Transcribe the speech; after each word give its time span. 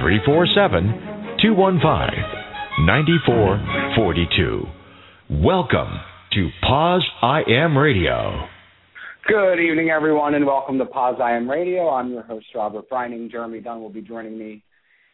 347 0.00 1.36
215 1.42 2.86
9442. 2.86 4.64
Welcome 5.44 6.00
to 6.32 6.48
Poz 6.62 7.04
I 7.20 7.42
Am 7.46 7.76
Radio. 7.76 8.48
Good 9.28 9.60
evening, 9.60 9.90
everyone, 9.90 10.34
and 10.34 10.46
welcome 10.46 10.78
to 10.78 10.86
Poz 10.86 11.16
I 11.22 11.32
Am 11.32 11.50
Radio. 11.50 11.90
I'm 11.90 12.10
your 12.10 12.22
host, 12.22 12.46
Robert 12.54 12.88
Brining. 12.88 13.30
Jeremy 13.30 13.60
Dunn 13.60 13.82
will 13.82 13.90
be 13.90 14.00
joining 14.00 14.38
me 14.38 14.62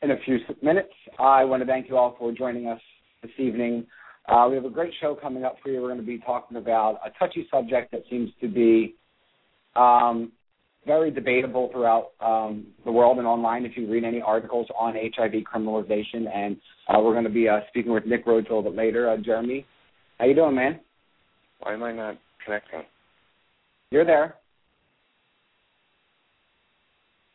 in 0.03 0.13
a 0.13 0.17
few 0.25 0.39
minutes. 0.63 0.93
I 1.19 1.43
want 1.45 1.63
to 1.63 1.67
thank 1.67 1.89
you 1.89 1.97
all 1.97 2.15
for 2.17 2.31
joining 2.31 2.69
us 2.69 2.81
this 3.23 3.33
evening. 3.39 3.87
Uh, 4.29 4.47
we 4.49 4.55
have 4.55 4.67
a 4.67 4.71
great 4.71 4.93
show 5.01 5.17
coming 5.21 5.43
up 5.43 5.57
for 5.65 5.71
you. 5.71 5.83
We're 5.83 5.89
going 5.89 6.01
to 6.01 6.07
be 6.07 6.19
talking 6.19 6.59
about 6.59 7.01
a 7.05 7.11
touchy 7.19 7.49
subject 7.51 7.91
that 7.91 8.03
seems 8.09 8.31
to 8.41 8.47
be 8.47 8.95
um, 9.75 10.31
very 10.87 11.11
debatable 11.11 11.69
throughout 11.73 12.13
um, 12.21 12.67
the 12.85 12.93
world 12.93 13.19
and 13.19 13.27
online. 13.27 13.65
If 13.67 13.77
you 13.77 13.91
read 13.91 14.05
any 14.05 14.23
articles 14.23 14.67
on 14.79 14.95
HIV 14.95 15.33
criminalization, 15.53 16.33
and 16.33 16.57
uh, 16.89 17.01
we're 17.01 17.13
going 17.13 17.25
to 17.25 17.31
be 17.31 17.49
uh, 17.49 17.61
speaking 17.69 17.93
with 17.93 18.07
Nick 18.07 18.25
Rhoades 18.25 18.51
a 18.51 18.55
little 18.55 18.63
bit 18.63 18.77
later. 18.77 19.11
Uh, 19.11 19.17
Jeremy, 19.17 19.67
how 20.19 20.27
you 20.27 20.35
doing, 20.35 20.55
man? 20.55 20.81
Why 21.61 21.75
am 21.75 21.83
I 21.83 21.93
not 21.93 22.19
connecting? 22.45 22.83
You're 23.91 24.05
there. 24.05 24.37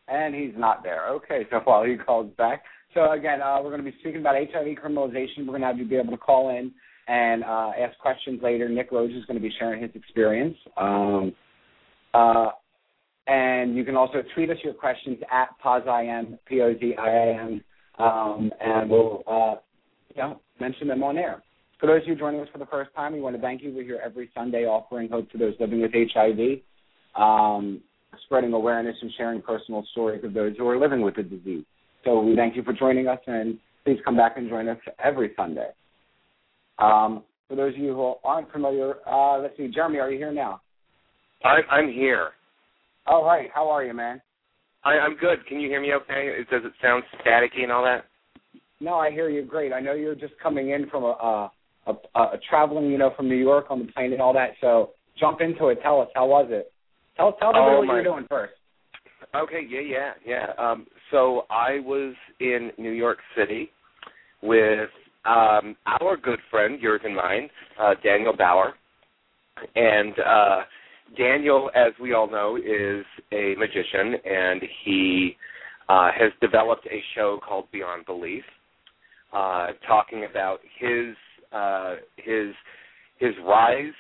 And 0.08 0.34
he's 0.34 0.54
not 0.58 0.84
there. 0.84 1.10
Okay, 1.10 1.46
so 1.50 1.60
while 1.64 1.84
he 1.84 1.98
calls 1.98 2.32
back. 2.38 2.64
So 2.94 3.12
again, 3.12 3.42
uh, 3.42 3.58
we're 3.62 3.70
going 3.70 3.84
to 3.84 3.90
be 3.90 3.98
speaking 4.00 4.22
about 4.22 4.36
HIV 4.36 4.78
criminalization. 4.84 5.40
We're 5.40 5.58
going 5.58 5.62
to 5.62 5.68
have 5.68 5.78
you 5.78 5.86
be 5.86 5.96
able 5.96 6.12
to 6.12 6.18
call 6.18 6.50
in 6.50 6.72
and 7.08 7.44
uh, 7.44 7.72
ask 7.80 7.98
questions 8.00 8.42
later. 8.42 8.68
Nick 8.70 8.92
Rhoades 8.92 9.18
is 9.18 9.26
going 9.26 9.38
to 9.38 9.42
be 9.42 9.54
sharing 9.60 9.82
his 9.82 9.92
experience. 9.96 10.58
Um, 10.78 11.34
uh, 12.14 12.48
and 13.32 13.78
you 13.78 13.86
can 13.86 13.96
also 13.96 14.22
tweet 14.34 14.50
us 14.50 14.58
your 14.62 14.74
questions 14.74 15.18
at 15.32 15.58
POZIAM, 15.64 16.38
P-O-Z-I-A-M, 16.48 17.64
um, 17.98 18.52
and 18.60 18.90
we'll 18.90 19.24
uh, 19.26 19.56
you 20.14 20.22
know, 20.22 20.42
mention 20.60 20.90
them 20.90 21.02
on 21.02 21.18
air. 21.18 21.42
For 21.80 21.88
those 21.88 22.02
of 22.02 22.10
you 22.10 22.16
joining 22.16 22.42
us 22.42 22.50
for 22.52 22.58
the 22.58 22.66
first 22.66 22.94
time, 22.94 23.14
we 23.14 23.22
want 23.22 23.38
to 23.38 23.42
thank 23.42 23.64
you. 23.64 23.74
We're 23.74 23.86
here 23.86 24.02
every 24.04 24.30
Sunday 24.36 24.66
offering 24.66 25.08
hope 25.10 25.32
to 25.32 25.38
those 25.38 25.54
living 25.62 25.82
with 25.82 25.92
HIV, 25.94 26.60
um, 27.16 27.82
spreading 28.26 28.52
awareness 28.52 28.98
and 29.02 29.10
sharing 29.18 29.42
personal 29.42 29.86
stories 29.94 30.26
of 30.26 30.34
those 30.34 30.58
who 30.58 30.68
are 30.68 30.78
living 30.78 31.02
with 31.02 31.16
the 31.16 31.24
disease. 31.24 31.64
So 32.04 32.20
we 32.20 32.36
thank 32.36 32.58
you 32.58 32.64
for 32.64 32.74
joining 32.74 33.08
us, 33.08 33.20
and 33.28 33.58
please 33.86 34.00
come 34.04 34.18
back 34.18 34.34
and 34.36 34.50
join 34.50 34.68
us 34.68 34.78
every 35.02 35.32
Sunday. 35.38 35.70
Um, 36.80 37.24
for 37.48 37.56
those 37.56 37.74
of 37.76 37.80
you 37.80 37.94
who 37.94 38.16
aren't 38.26 38.52
familiar, 38.52 38.96
uh, 39.08 39.40
let's 39.40 39.56
see, 39.56 39.70
Jeremy, 39.70 40.00
are 40.00 40.12
you 40.12 40.18
here 40.18 40.34
now? 40.34 40.60
I, 41.46 41.60
I'm 41.72 41.92
here. 41.92 42.32
All 43.08 43.26
right. 43.26 43.50
How 43.54 43.70
are 43.70 43.84
you, 43.84 43.94
man? 43.94 44.22
I, 44.84 44.92
I'm 44.94 45.16
good. 45.18 45.46
Can 45.48 45.60
you 45.60 45.70
hear 45.70 45.82
me 45.82 45.94
okay? 45.94 46.34
Does 46.50 46.62
it 46.66 46.74
sound 46.82 47.04
staticky 47.20 47.64
and 47.64 47.72
all 47.72 47.84
that? 47.84 48.06
No, 48.80 48.96
I 48.96 49.12
hear 49.12 49.30
you 49.30 49.44
great. 49.44 49.74
I 49.74 49.80
know 49.80 49.94
you're 49.94 50.16
just 50.16 50.34
coming 50.42 50.72
in 50.72 50.90
from 50.90 51.04
a, 51.04 51.08
a, 51.08 51.52
a, 51.88 52.20
a 52.20 52.40
traveling, 52.50 52.90
you 52.90 52.98
know, 52.98 53.12
from 53.16 53.30
New 53.30 53.36
York 53.36 53.66
on 53.70 53.80
the 53.86 53.92
plane 53.92 54.12
and 54.14 54.22
all 54.22 54.34
that. 54.34 54.52
So 54.60 54.92
jump 55.20 55.42
into 55.42 55.68
it. 55.68 55.80
Tell 55.84 56.02
us 56.02 56.08
how 56.16 56.26
was 56.28 56.48
it? 56.50 56.72
Tell 57.16 57.30
us 57.30 57.36
tell 57.40 57.54
them 57.54 57.62
Oh, 57.64 57.78
what 57.78 57.88
my- 57.88 57.96
you're 57.96 58.04
doing 58.04 58.26
first. 58.30 58.54
Okay, 59.34 59.62
yeah, 59.70 59.80
yeah, 59.80 60.12
yeah. 60.26 60.48
Um, 60.58 60.88
so 61.10 61.46
I 61.50 61.80
was 61.80 62.16
in 62.42 62.72
New 62.78 62.92
York 62.92 63.20
City 63.38 63.70
with 64.42 64.90
um, 65.24 65.78
our 65.86 66.18
good 66.22 66.40
friend, 66.50 66.82
yours 66.82 67.00
and 67.06 67.16
mine, 67.16 67.50
uh, 67.80 67.94
Daniel 68.04 68.36
Bauer. 68.36 68.74
And 69.76 70.14
uh, 70.20 70.62
Daniel, 71.18 71.70
as 71.76 71.94
we 72.02 72.14
all 72.14 72.30
know, 72.30 72.58
is 72.58 73.06
a 73.32 73.56
magician, 73.58 74.16
and 74.26 74.62
he 74.84 75.36
uh, 75.90 76.12
has 76.18 76.32
developed 76.42 76.86
a 76.88 77.04
show 77.16 77.40
called 77.46 77.66
Beyond 77.72 78.06
Belief, 78.06 78.44
uh, 79.34 79.68
talking 79.88 80.26
about 80.30 80.60
his 80.80 81.16
uh, 81.52 81.96
his 82.18 82.54
his 83.20 83.34
rise 83.46 83.94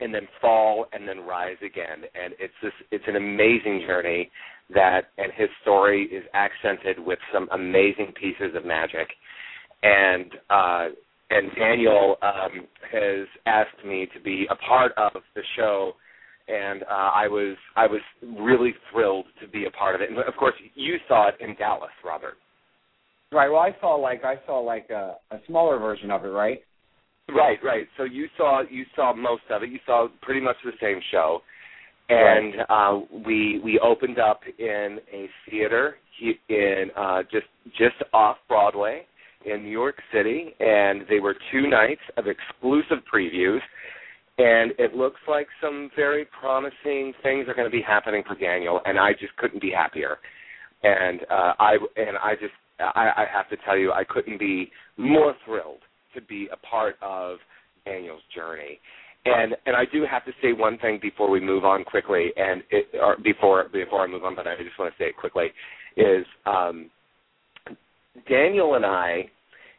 and 0.00 0.12
then 0.12 0.26
fall 0.40 0.86
and 0.92 1.06
then 1.06 1.20
rise 1.20 1.56
again. 1.64 2.02
And 2.14 2.34
it's 2.38 2.54
this 2.62 2.72
it's 2.90 3.04
an 3.06 3.16
amazing 3.16 3.84
journey 3.86 4.30
that 4.74 5.02
and 5.18 5.32
his 5.36 5.48
story 5.62 6.04
is 6.04 6.24
accented 6.34 6.98
with 6.98 7.18
some 7.32 7.48
amazing 7.52 8.12
pieces 8.20 8.54
of 8.56 8.64
magic. 8.64 9.08
And 9.82 10.32
uh 10.50 10.86
and 11.30 11.50
Daniel 11.56 12.16
um 12.22 12.66
has 12.90 13.26
asked 13.46 13.84
me 13.86 14.08
to 14.14 14.20
be 14.20 14.46
a 14.50 14.56
part 14.56 14.92
of 14.96 15.22
the 15.34 15.42
show 15.56 15.94
and 16.48 16.82
uh 16.84 17.10
I 17.14 17.28
was 17.28 17.56
I 17.76 17.86
was 17.86 18.00
really 18.22 18.74
thrilled 18.90 19.26
to 19.40 19.48
be 19.48 19.66
a 19.66 19.70
part 19.70 19.94
of 19.94 20.00
it. 20.00 20.10
And 20.10 20.18
of 20.18 20.34
course 20.38 20.54
you 20.74 20.96
saw 21.08 21.28
it 21.28 21.34
in 21.40 21.54
Dallas, 21.56 21.90
Robert. 22.04 22.34
Right. 23.32 23.48
Well, 23.48 23.60
I 23.60 23.74
saw 23.80 23.94
like 23.94 24.24
I 24.24 24.36
saw 24.46 24.58
like 24.60 24.90
a, 24.90 25.16
a 25.30 25.38
smaller 25.46 25.78
version 25.78 26.10
of 26.10 26.24
it, 26.24 26.28
right? 26.28 26.60
Right, 27.28 27.58
right. 27.64 27.86
So 27.96 28.04
you 28.04 28.26
saw 28.36 28.62
you 28.68 28.84
saw 28.94 29.14
most 29.14 29.42
of 29.50 29.62
it. 29.62 29.70
You 29.70 29.78
saw 29.86 30.08
pretty 30.20 30.40
much 30.40 30.56
the 30.64 30.72
same 30.80 31.00
show, 31.10 31.40
and 32.08 32.54
uh, 32.68 33.00
we 33.24 33.60
we 33.64 33.78
opened 33.80 34.18
up 34.18 34.40
in 34.58 34.98
a 35.12 35.28
theater 35.48 35.96
he- 36.18 36.38
in 36.48 36.90
uh, 36.96 37.22
just 37.30 37.46
just 37.78 37.94
off 38.12 38.36
Broadway 38.48 39.06
in 39.46 39.62
New 39.62 39.70
York 39.70 39.96
City, 40.12 40.54
and 40.60 41.02
they 41.08 41.20
were 41.20 41.34
two 41.50 41.68
nights 41.68 42.02
of 42.16 42.26
exclusive 42.26 42.98
previews. 43.12 43.60
And 44.38 44.72
it 44.78 44.94
looks 44.94 45.20
like 45.28 45.46
some 45.60 45.90
very 45.94 46.26
promising 46.40 47.12
things 47.22 47.46
are 47.48 47.54
going 47.54 47.70
to 47.70 47.70
be 47.70 47.82
happening 47.86 48.22
for 48.26 48.34
Daniel, 48.34 48.80
and 48.86 48.98
I 48.98 49.12
just 49.12 49.36
couldn't 49.36 49.60
be 49.60 49.70
happier. 49.70 50.18
And 50.82 51.20
uh, 51.30 51.52
I 51.60 51.76
and 51.96 52.16
I 52.16 52.34
just 52.34 52.54
I, 52.80 53.12
I 53.16 53.24
have 53.32 53.48
to 53.50 53.56
tell 53.64 53.76
you, 53.76 53.92
I 53.92 54.04
couldn't 54.04 54.38
be 54.38 54.70
more 54.96 55.34
thrilled 55.44 55.80
to 56.14 56.22
be 56.22 56.48
a 56.52 56.56
part 56.56 56.96
of 57.02 57.38
Daniel's 57.84 58.22
journey. 58.34 58.78
And 59.24 59.54
and 59.66 59.76
I 59.76 59.84
do 59.92 60.04
have 60.10 60.24
to 60.24 60.32
say 60.42 60.52
one 60.52 60.78
thing 60.78 60.98
before 61.00 61.30
we 61.30 61.38
move 61.38 61.64
on 61.64 61.84
quickly, 61.84 62.30
and 62.36 62.62
it, 62.70 62.86
or 63.00 63.16
before 63.22 63.68
before 63.68 64.00
I 64.00 64.06
move 64.06 64.24
on, 64.24 64.34
but 64.34 64.46
I 64.46 64.56
just 64.64 64.78
want 64.78 64.92
to 64.92 65.02
say 65.02 65.08
it 65.10 65.16
quickly, 65.16 65.48
is 65.96 66.26
um, 66.46 66.90
Daniel 68.28 68.74
and 68.74 68.84
I 68.84 69.30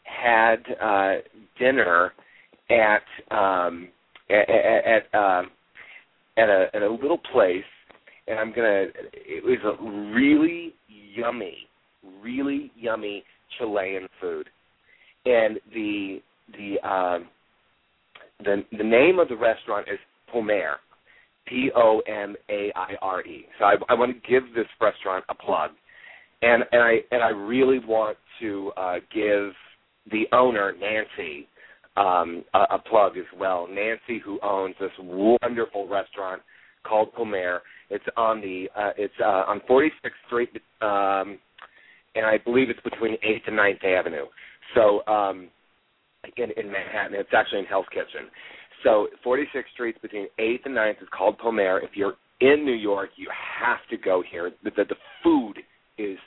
had 0.04 0.64
uh, 0.82 1.16
dinner 1.60 2.14
at 2.70 3.36
um, 3.36 3.90
at 4.34 5.06
at, 5.14 5.20
um, 5.20 5.52
at 6.38 6.50
a 6.50 6.68
at 6.74 6.82
a 6.82 6.92
little 6.92 7.20
place, 7.32 7.64
and 8.28 8.40
I'm 8.40 8.50
gonna. 8.50 8.86
It 9.14 9.44
was 9.44 9.60
a 9.64 10.14
really 10.16 10.74
yummy, 10.88 11.68
really 12.22 12.72
yummy 12.76 13.24
Chilean 13.58 14.08
food 14.20 14.50
and 15.26 15.60
the 15.74 16.22
the 16.58 16.88
um 16.88 17.28
the 18.44 18.64
the 18.78 18.84
name 18.84 19.20
of 19.20 19.30
the 19.30 19.36
restaurant 19.36 19.88
is 19.92 20.00
Pomaire, 20.34 20.76
P 21.48 21.72
O 21.76 22.02
M 22.08 22.36
A 22.50 22.72
I 22.76 22.96
R 23.02 23.22
E. 23.22 23.46
So 23.60 23.66
I, 23.66 23.76
I 23.90 23.94
want 23.94 24.12
to 24.14 24.30
give 24.30 24.54
this 24.54 24.68
restaurant 24.82 25.24
a 25.30 25.36
plug, 25.36 25.72
and 26.42 26.64
and 26.72 26.82
I 26.82 26.96
and 27.12 27.24
I 27.24 27.30
really 27.30 27.80
want 27.80 28.18
to 28.42 28.72
uh, 28.76 28.96
give 29.14 29.52
the 30.12 30.26
owner 30.34 30.74
Nancy 30.80 31.48
um, 31.96 32.44
a, 32.54 32.60
a 32.72 32.80
plug 32.80 33.18
as 33.18 33.26
well. 33.38 33.68
Nancy, 33.68 34.20
who 34.24 34.40
owns 34.42 34.76
this 34.80 34.92
wonderful 35.00 35.88
restaurant 35.88 36.42
called 36.84 37.14
Pomaire. 37.14 37.60
It's 37.90 38.06
on 38.18 38.42
the 38.42 38.70
uh, 38.76 38.92
it's 38.98 39.14
uh, 39.22 39.44
on 39.48 39.62
46th 39.70 39.92
Street, 40.28 40.50
um, 40.82 41.40
and 42.16 42.26
I 42.26 42.38
believe 42.44 42.70
it's 42.70 42.80
between 42.82 43.14
8th 43.14 43.48
and 43.48 43.58
9th 43.58 43.86
Avenue. 43.86 44.26
So 44.76 45.06
um, 45.08 45.50
in, 46.38 46.50
in 46.58 46.72
Manhattan, 46.72 47.16
it's 47.16 47.30
actually 47.36 47.60
in 47.60 47.66
Hell's 47.66 47.86
Kitchen. 47.92 48.30
So 48.84 49.08
46th 49.26 49.64
Street 49.74 50.02
between 50.02 50.28
8th 50.40 50.66
and 50.66 50.76
9th 50.76 51.02
is 51.02 51.08
called 51.16 51.38
Pomaire. 51.40 51.84
If 51.84 51.92
you're 51.94 52.16
in 52.42 52.66
New 52.66 52.74
York, 52.74 53.12
you 53.16 53.28
have 53.60 53.80
to 53.90 53.98
go 53.98 54.24
here. 54.30 54.52
The, 54.64 54.72
the, 54.72 54.86
the 54.86 54.96
food 55.24 55.60
is 55.98 56.18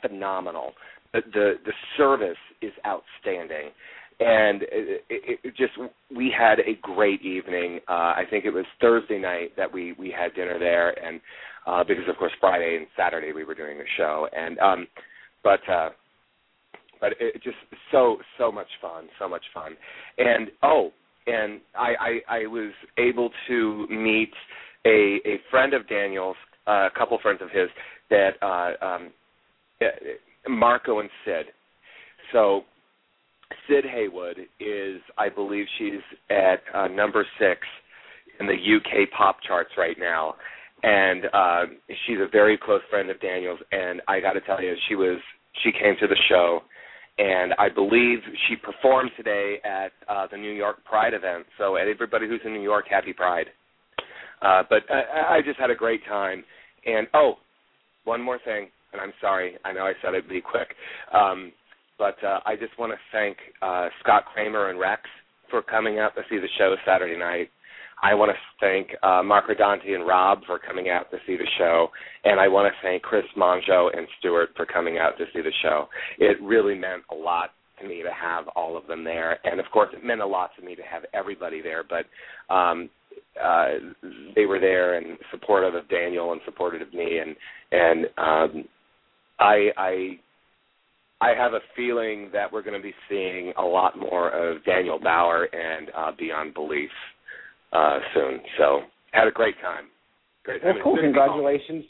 phenomenal. 0.00 0.72
The, 1.12 1.20
the 1.32 1.52
the 1.64 1.72
service 1.96 2.36
is 2.62 2.72
outstanding, 2.86 3.70
and 4.18 4.62
it, 4.62 5.04
it, 5.10 5.40
it 5.44 5.56
just 5.56 5.72
we 6.14 6.34
had 6.36 6.58
a 6.60 6.78
great 6.80 7.22
evening. 7.22 7.80
Uh, 7.88 7.92
I 8.16 8.24
think 8.30 8.44
it 8.44 8.50
was 8.50 8.64
Thursday 8.80 9.18
night 9.18 9.52
that 9.56 9.72
we 9.72 9.92
we 9.98 10.10
had 10.10 10.34
dinner 10.34 10.58
there, 10.58 10.90
and 11.04 11.20
uh, 11.66 11.84
because 11.84 12.04
of 12.08 12.16
course 12.16 12.32
Friday 12.40 12.76
and 12.76 12.86
Saturday 12.96 13.32
we 13.32 13.44
were 13.44 13.54
doing 13.54 13.78
the 13.78 13.84
show, 13.96 14.28
and 14.34 14.58
um, 14.58 14.86
but 15.44 15.60
uh, 15.68 15.90
but 17.00 17.12
it 17.20 17.42
just 17.42 17.56
so 17.92 18.16
so 18.38 18.50
much 18.50 18.68
fun, 18.80 19.08
so 19.18 19.28
much 19.28 19.44
fun. 19.52 19.76
And 20.18 20.48
oh, 20.62 20.92
and 21.26 21.60
I 21.78 22.20
I, 22.28 22.38
I 22.38 22.46
was 22.46 22.72
able 22.98 23.30
to 23.48 23.86
meet 23.90 24.32
a 24.86 25.20
a 25.26 25.40
friend 25.50 25.74
of 25.74 25.86
Daniel's, 25.88 26.36
uh, 26.66 26.86
a 26.86 26.90
couple 26.96 27.18
friends 27.20 27.40
of 27.42 27.50
his 27.50 27.68
that 28.08 28.30
uh, 28.40 28.84
um, 28.84 29.10
uh, 29.82 30.48
Marco 30.48 31.00
and 31.00 31.10
Sid. 31.24 31.46
So 32.32 32.62
Sid 33.68 33.84
Haywood 33.84 34.38
is, 34.60 35.00
I 35.18 35.28
believe, 35.28 35.66
she's 35.78 36.00
at 36.30 36.60
uh, 36.74 36.88
number 36.88 37.26
six 37.38 37.60
in 38.40 38.46
the 38.46 38.52
UK 38.54 39.10
pop 39.16 39.38
charts 39.46 39.70
right 39.78 39.96
now, 39.98 40.34
and 40.82 41.24
uh, 41.32 41.62
she's 42.06 42.18
a 42.18 42.28
very 42.30 42.58
close 42.58 42.82
friend 42.90 43.10
of 43.10 43.20
Daniel's. 43.20 43.60
And 43.72 44.02
I 44.08 44.20
got 44.20 44.32
to 44.32 44.40
tell 44.40 44.62
you, 44.62 44.74
she 44.88 44.94
was 44.94 45.18
she 45.64 45.72
came 45.72 45.94
to 46.00 46.06
the 46.06 46.16
show, 46.28 46.60
and 47.18 47.54
I 47.58 47.68
believe 47.68 48.18
she 48.48 48.56
performed 48.56 49.10
today 49.16 49.56
at 49.64 49.92
uh, 50.08 50.26
the 50.30 50.36
New 50.36 50.52
York 50.52 50.84
Pride 50.84 51.14
event. 51.14 51.46
So, 51.58 51.76
everybody 51.76 52.28
who's 52.28 52.42
in 52.44 52.52
New 52.52 52.62
York, 52.62 52.86
happy 52.90 53.12
Pride. 53.12 53.46
Uh, 54.42 54.62
but 54.68 54.82
I, 54.90 55.36
I 55.36 55.40
just 55.44 55.58
had 55.58 55.70
a 55.70 55.74
great 55.74 56.04
time. 56.06 56.44
And 56.84 57.06
oh, 57.14 57.34
one 58.04 58.22
more 58.22 58.38
thing, 58.44 58.68
and 58.92 59.00
I'm 59.00 59.12
sorry, 59.20 59.56
I 59.64 59.72
know 59.72 59.80
I 59.80 59.94
said 60.02 60.14
it'd 60.14 60.28
be 60.28 60.40
quick. 60.40 60.68
Um, 61.12 61.52
but 61.98 62.16
uh, 62.24 62.40
I 62.46 62.56
just 62.56 62.78
want 62.78 62.92
to 62.92 62.98
thank 63.12 63.36
uh, 63.62 63.88
Scott 64.02 64.24
Kramer 64.32 64.70
and 64.70 64.78
Rex 64.78 65.02
for 65.50 65.62
coming 65.62 65.98
out 65.98 66.14
to 66.16 66.22
see 66.28 66.36
the 66.38 66.48
show 66.58 66.74
Saturday 66.86 67.18
night. 67.18 67.50
I 68.02 68.14
want 68.14 68.30
to 68.30 68.36
thank 68.60 68.88
uh, 69.02 69.22
Mark 69.22 69.46
Rodante 69.48 69.94
and 69.94 70.06
Rob 70.06 70.40
for 70.46 70.58
coming 70.58 70.90
out 70.90 71.10
to 71.10 71.16
see 71.26 71.36
the 71.36 71.48
show, 71.58 71.88
and 72.24 72.38
I 72.38 72.46
want 72.46 72.72
to 72.72 72.86
thank 72.86 73.02
Chris 73.02 73.24
Monjo 73.36 73.96
and 73.96 74.06
Stuart 74.18 74.50
for 74.54 74.66
coming 74.66 74.98
out 74.98 75.16
to 75.18 75.24
see 75.32 75.40
the 75.40 75.52
show. 75.62 75.88
It 76.18 76.36
really 76.42 76.74
meant 76.74 77.04
a 77.10 77.14
lot 77.14 77.50
to 77.80 77.88
me 77.88 78.02
to 78.02 78.10
have 78.12 78.48
all 78.54 78.76
of 78.76 78.86
them 78.86 79.02
there, 79.02 79.38
and 79.44 79.60
of 79.60 79.66
course, 79.72 79.88
it 79.94 80.04
meant 80.04 80.20
a 80.20 80.26
lot 80.26 80.50
to 80.58 80.64
me 80.64 80.74
to 80.74 80.82
have 80.82 81.04
everybody 81.14 81.62
there. 81.62 81.84
But 81.88 82.54
um, 82.54 82.90
uh, 83.42 83.68
they 84.34 84.44
were 84.44 84.60
there 84.60 84.98
and 84.98 85.18
supportive 85.30 85.74
of 85.74 85.88
Daniel 85.88 86.32
and 86.32 86.40
supportive 86.44 86.82
of 86.82 86.92
me, 86.92 87.18
and 87.18 87.34
and 87.72 88.06
um, 88.18 88.64
I 89.38 89.68
I 89.76 90.18
I 91.20 91.30
have 91.30 91.54
a 91.54 91.60
feeling 91.74 92.28
that 92.32 92.52
we're 92.52 92.62
going 92.62 92.76
to 92.76 92.82
be 92.82 92.94
seeing 93.08 93.52
a 93.56 93.62
lot 93.62 93.98
more 93.98 94.30
of 94.30 94.62
Daniel 94.64 94.98
Bauer 94.98 95.44
and 95.44 95.90
uh, 95.96 96.12
Beyond 96.18 96.52
Belief 96.52 96.90
uh, 97.72 97.98
soon. 98.14 98.40
So 98.58 98.80
had 99.12 99.26
a 99.26 99.30
great 99.30 99.54
time. 99.62 99.86
Great 100.44 100.62
time. 100.62 100.74
Well, 100.76 100.84
cool. 100.84 100.98
Congratulations 101.00 101.84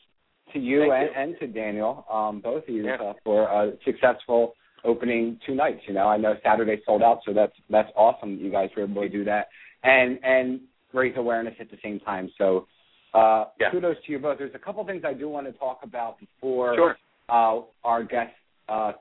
to 0.53 0.61
you 0.61 0.93
and, 0.93 1.03
you 1.03 1.09
and, 1.17 1.35
to 1.41 1.47
Daniel, 1.49 2.05
um, 2.11 2.41
both 2.41 2.63
of 2.65 2.69
you, 2.69 2.85
yeah. 2.85 2.97
uh, 2.97 3.15
for 3.25 3.49
a 3.49 3.73
successful 3.85 4.55
opening 4.85 5.41
two 5.45 5.57
nights. 5.57 5.81
You 5.89 5.95
know, 5.95 6.07
I 6.07 6.17
know 6.17 6.35
Saturday 6.45 6.81
sold 6.87 7.03
out, 7.03 7.21
so 7.27 7.35
that's 7.35 7.53
that's 7.69 7.91
awesome. 7.97 8.37
That 8.37 8.45
you 8.45 8.53
guys 8.53 8.71
were 8.77 8.85
able 8.85 9.03
to 9.03 9.09
do 9.09 9.25
that 9.25 9.49
and 9.83 10.21
and 10.23 10.61
raise 10.93 11.15
awareness 11.17 11.55
at 11.61 11.71
the 11.71 11.79
same 11.83 12.01
time. 12.01 12.31
So. 12.39 12.67
Uh, 13.15 13.47
yeah. 13.59 13.71
Kudos 13.71 13.97
to 14.05 14.13
you 14.13 14.19
both. 14.19 14.37
There's 14.37 14.55
a 14.55 14.59
couple 14.59 14.85
things 14.85 15.03
I 15.07 15.15
do 15.15 15.27
want 15.27 15.47
to 15.47 15.53
talk 15.53 15.79
about 15.83 16.19
before 16.21 16.75
sure. 16.75 16.97
uh, 17.31 17.61
our 17.83 18.05
guests 18.05 18.35
uh, 18.69 18.93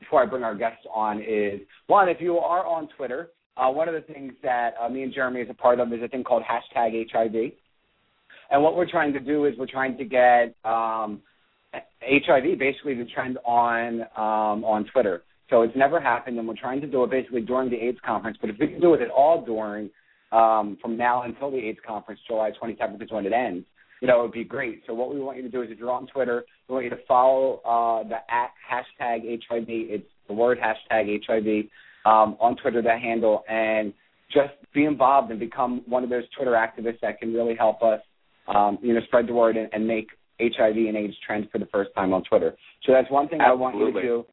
before 0.00 0.22
I 0.22 0.26
bring 0.26 0.42
our 0.42 0.54
guests 0.54 0.84
on 0.92 1.20
is 1.22 1.60
one, 1.86 2.08
if 2.08 2.20
you 2.20 2.38
are 2.38 2.66
on 2.66 2.88
Twitter, 2.96 3.28
uh, 3.56 3.70
one 3.70 3.88
of 3.88 3.94
the 3.94 4.12
things 4.12 4.32
that 4.42 4.74
uh, 4.80 4.88
me 4.88 5.02
and 5.02 5.12
Jeremy 5.12 5.40
is 5.40 5.48
a 5.50 5.54
part 5.54 5.78
of 5.78 5.92
is 5.92 6.02
a 6.02 6.08
thing 6.08 6.24
called 6.24 6.42
hashtag 6.42 7.10
HIV. 7.12 7.52
And 8.50 8.62
what 8.62 8.76
we're 8.76 8.90
trying 8.90 9.12
to 9.12 9.20
do 9.20 9.44
is 9.44 9.54
we're 9.58 9.66
trying 9.66 9.96
to 9.98 10.04
get 10.04 10.56
um, 10.64 11.20
HIV 12.02 12.58
basically 12.58 12.94
the 12.94 13.06
trend 13.14 13.38
on 13.44 14.02
um, 14.16 14.64
on 14.64 14.86
Twitter. 14.92 15.22
So 15.50 15.62
it's 15.62 15.76
never 15.76 16.00
happened, 16.00 16.38
and 16.38 16.48
we're 16.48 16.56
trying 16.56 16.80
to 16.80 16.86
do 16.86 17.04
it 17.04 17.10
basically 17.10 17.42
during 17.42 17.70
the 17.70 17.76
AIDS 17.76 17.98
conference. 18.04 18.38
But 18.40 18.50
if 18.50 18.56
we 18.58 18.68
can 18.68 18.80
do 18.80 18.94
it 18.94 19.02
at 19.02 19.10
all 19.10 19.44
during 19.44 19.90
um, 20.32 20.78
from 20.80 20.96
now 20.96 21.22
until 21.22 21.50
the 21.50 21.58
AIDS 21.58 21.78
conference, 21.86 22.20
July 22.26 22.52
27th 22.60 23.02
is 23.02 23.10
when 23.10 23.26
it 23.26 23.32
ends, 23.32 23.66
you 24.00 24.08
know, 24.08 24.20
it 24.20 24.22
would 24.22 24.32
be 24.32 24.44
great. 24.44 24.82
So 24.86 24.94
what 24.94 25.12
we 25.12 25.20
want 25.20 25.36
you 25.36 25.42
to 25.42 25.48
do 25.48 25.62
is 25.62 25.68
if 25.70 25.78
you're 25.78 25.90
on 25.90 26.06
Twitter, 26.06 26.44
we 26.68 26.74
want 26.74 26.84
you 26.84 26.90
to 26.90 27.04
follow 27.06 27.60
uh, 27.64 28.08
the 28.08 28.16
at 28.32 28.50
hashtag 28.70 29.22
HIV. 29.48 29.66
It's 29.68 30.06
the 30.26 30.34
word 30.34 30.58
hashtag 30.58 31.20
HIV 31.26 31.66
um, 32.06 32.36
on 32.40 32.56
Twitter, 32.56 32.80
that 32.82 33.00
handle, 33.00 33.44
and 33.48 33.92
just 34.32 34.54
be 34.72 34.84
involved 34.84 35.30
and 35.30 35.38
become 35.38 35.82
one 35.86 36.04
of 36.04 36.10
those 36.10 36.24
Twitter 36.36 36.52
activists 36.52 37.00
that 37.02 37.18
can 37.18 37.34
really 37.34 37.54
help 37.54 37.82
us, 37.82 38.00
um, 38.48 38.78
you 38.80 38.94
know, 38.94 39.00
spread 39.06 39.26
the 39.26 39.34
word 39.34 39.56
and, 39.56 39.68
and 39.72 39.86
make 39.86 40.08
HIV 40.40 40.76
and 40.76 40.96
AIDS 40.96 41.14
trend 41.26 41.48
for 41.50 41.58
the 41.58 41.66
first 41.66 41.90
time 41.94 42.14
on 42.14 42.22
Twitter. 42.24 42.54
So 42.84 42.92
that's 42.92 43.10
one 43.10 43.28
thing 43.28 43.40
Absolutely. 43.40 43.66
I 43.66 43.70
want 43.70 43.76
you 43.76 43.92
to 43.92 44.00
do. 44.00 44.26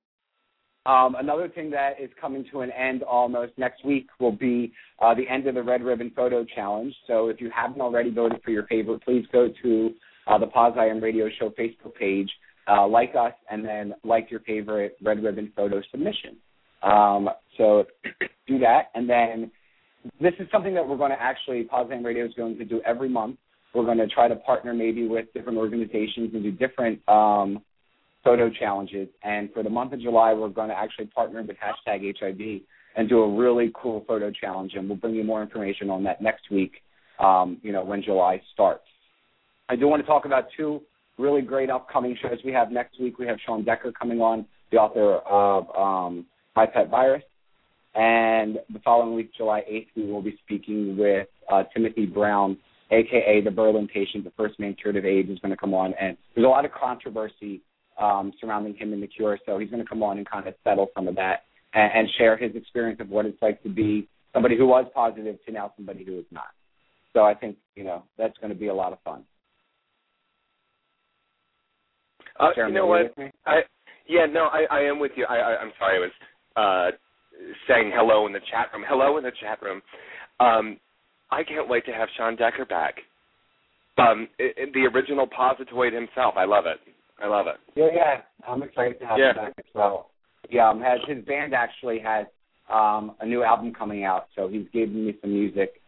Um, 0.88 1.16
another 1.16 1.50
thing 1.50 1.70
that 1.72 2.00
is 2.02 2.10
coming 2.20 2.46
to 2.54 2.62
an 2.62 2.72
end 2.72 3.04
almost 3.04 3.52
next 3.58 3.84
week 3.84 4.08
will 4.22 4.32
be 4.32 4.72
uh, 5.02 5.14
the 5.14 5.28
end 5.28 5.46
of 5.46 5.56
the 5.56 5.62
Red 5.62 5.84
Ribbon 5.84 6.12
Photo 6.16 6.46
Challenge. 6.46 6.96
So 7.08 7.28
if 7.28 7.42
you 7.42 7.52
haven't 7.54 7.82
already 7.82 8.10
voted 8.10 8.42
for 8.42 8.52
your 8.52 8.66
favorite, 8.68 9.04
please 9.04 9.26
go 9.34 9.50
to 9.64 9.94
uh, 10.28 10.38
the 10.38 10.48
Poz 10.48 10.76
I 10.80 10.86
Am 10.86 11.02
Radio 11.02 11.28
Show 11.38 11.50
Facebook 11.60 11.94
page, 12.00 12.30
uh, 12.70 12.88
like 12.88 13.14
us, 13.20 13.34
and 13.52 13.66
then 13.66 13.96
like 14.06 14.32
your 14.32 14.40
favorite 14.42 14.96
Red 15.04 15.22
Ribbon 15.22 15.52
photo 15.58 15.82
submission. 15.92 16.38
Um, 16.82 17.30
so 17.58 17.84
do 18.48 18.58
that, 18.60 18.84
and 18.96 19.10
then 19.10 19.52
this 20.22 20.34
is 20.40 20.48
something 20.54 20.74
that 20.74 20.88
we're 20.88 20.96
going 20.96 21.12
to 21.12 21.22
actually 21.22 21.66
Poz 21.66 21.88
I 21.92 21.96
Am 21.96 22.06
Radio 22.06 22.26
is 22.26 22.34
going 22.36 22.58
to 22.60 22.66
do 22.66 22.82
every 22.86 23.10
month. 23.10 23.36
We're 23.76 23.84
going 23.84 23.98
to 23.98 24.08
try 24.08 24.30
to 24.30 24.38
partner 24.38 24.74
maybe 24.74 25.06
with 25.06 25.26
different 25.34 25.58
organizations 25.58 26.34
and 26.34 26.44
do 26.44 26.52
different 26.52 27.02
um, 27.10 27.62
photo 28.28 28.50
challenges. 28.50 29.08
And 29.24 29.52
for 29.54 29.64
the 29.64 29.70
month 29.70 29.94
of 29.94 30.02
July, 30.02 30.34
we're 30.34 30.50
going 30.50 30.70
to 30.70 30.78
actually 30.78 31.06
partner 31.06 31.42
with 31.42 31.56
hashtag 31.58 32.14
HIV 32.20 32.62
and 32.98 33.08
do 33.08 33.22
a 33.22 33.38
really 33.38 33.72
cool 33.74 34.04
photo 34.08 34.32
challenge. 34.32 34.74
And 34.76 34.90
we'll 34.90 34.98
bring 34.98 35.16
you 35.16 35.24
more 35.24 35.42
information 35.42 35.90
on 35.90 36.04
that 36.04 36.22
next 36.22 36.52
week, 36.52 36.74
um, 37.20 37.58
you 37.62 37.72
know, 37.72 37.86
when 37.86 38.04
July 38.04 38.42
starts. 38.54 38.84
I 39.70 39.76
do 39.76 39.88
want 39.88 40.02
to 40.02 40.08
talk 40.08 40.26
about 40.26 40.46
two 40.58 40.82
really 41.18 41.42
great 41.42 41.70
upcoming 41.70 42.18
shows 42.22 42.38
we 42.44 42.52
have 42.52 42.72
next 42.72 43.00
week. 43.00 43.18
We 43.18 43.28
have 43.28 43.38
Shawn 43.46 43.64
Decker 43.64 43.92
coming 43.94 44.20
on, 44.20 44.46
the 44.72 44.78
author 44.78 45.16
of 45.26 45.70
um, 45.76 46.26
My 46.56 46.66
Pet 46.66 46.90
Virus. 46.90 47.24
And 47.96 48.60
the 48.72 48.80
following 48.84 49.16
week, 49.16 49.32
July 49.36 49.64
8th, 49.72 49.88
we 49.96 50.12
will 50.12 50.22
be 50.22 50.38
speaking 50.44 50.98
with 50.98 51.28
uh, 51.52 51.64
Timothy 51.74 52.06
Brown, 52.06 52.58
aka 52.92 53.42
the 53.42 53.52
Berlin 53.52 53.88
patient, 53.88 54.24
the 54.24 54.34
first 54.38 54.60
man 54.60 54.76
cured 54.80 54.98
of 54.98 55.06
AIDS, 55.06 55.30
is 55.30 55.40
going 55.40 55.52
to 55.52 55.58
come 55.58 55.74
on. 55.74 55.94
And 56.00 56.16
there's 56.36 56.46
a 56.46 56.50
lot 56.50 56.66
of 56.66 56.72
controversy 56.72 57.62
um, 58.00 58.32
surrounding 58.40 58.76
him 58.76 58.94
and 58.94 59.02
the 59.02 59.08
cure. 59.08 59.40
So 59.46 59.58
he's 59.58 59.70
going 59.70 59.82
to 59.82 59.88
come 59.88 60.04
on 60.04 60.18
and 60.18 60.30
kind 60.30 60.48
of 60.48 60.54
settle 60.64 60.88
some 60.96 61.08
of 61.08 61.16
that 61.16 61.44
and, 61.74 61.92
and 61.94 62.10
share 62.18 62.38
his 62.38 62.56
experience 62.56 63.00
of 63.00 63.10
what 63.10 63.26
it's 63.26 63.42
like 63.42 63.62
to 63.64 63.70
be 63.70 64.08
somebody 64.34 64.58
who 64.58 64.68
was 64.68 64.86
positive 64.94 65.38
to 65.46 65.52
now 65.52 65.74
somebody 65.76 66.04
who 66.04 66.20
is 66.20 66.26
not. 66.32 66.50
So 67.14 67.24
I 67.24 67.34
think 67.34 67.58
you 67.76 67.84
know 67.84 68.04
that's 68.18 68.38
going 68.38 68.54
to 68.54 68.60
be 68.60 68.68
a 68.68 68.74
lot 68.74 68.94
of 68.94 69.00
fun. 69.04 69.24
Uh, 72.40 72.50
you 72.56 72.72
know 72.72 72.86
what? 72.86 73.14
I 73.46 73.62
yeah, 74.08 74.26
no, 74.26 74.46
I, 74.46 74.66
I 74.72 74.82
am 74.82 75.00
with 75.00 75.12
you. 75.16 75.26
I, 75.28 75.38
I 75.38 75.58
I'm 75.58 75.72
sorry, 75.80 75.98
I 75.98 76.00
was 76.00 76.12
uh, 76.56 76.98
saying 77.68 77.92
hello 77.94 78.28
in 78.28 78.34
the 78.34 78.40
chat 78.52 78.68
room. 78.74 78.86
Hello 78.88 79.18
in 79.18 79.24
the 79.24 79.32
chat 79.42 79.62
room. 79.62 79.82
Um, 80.40 80.78
I 81.32 81.44
can't 81.44 81.68
wait 81.68 81.86
to 81.88 81.92
have 81.92 82.08
Shawn 82.16 82.36
Decker 82.36 82.66
back. 82.66 82.96
Um, 83.98 84.28
it, 84.38 84.54
it, 84.58 84.74
the 84.74 84.86
original 84.96 85.28
Positoid 85.28 85.94
himself. 85.94 86.36
I 86.38 86.46
love 86.46 86.66
it. 86.68 86.78
I 87.22 87.28
love 87.28 87.48
it. 87.48 87.56
Yeah, 87.76 87.88
yeah. 87.94 88.22
I'm 88.48 88.64
excited 88.64 89.00
to 89.00 89.06
have 89.06 89.18
yeah. 89.20 89.30
him 89.30 89.36
back 89.36 89.54
as 89.58 89.66
well. 89.74 90.10
Yeah, 90.50 90.70
um, 90.70 90.82
has 90.82 91.00
his 91.08 91.24
band 91.26 91.54
actually 91.54 92.00
has 92.00 92.26
um 92.72 93.16
a 93.22 93.26
new 93.26 93.44
album 93.44 93.74
coming 93.74 94.04
out, 94.04 94.28
so 94.36 94.48
he's 94.48 94.68
giving 94.74 95.06
me 95.06 95.16
some 95.22 95.34
music 95.34 95.82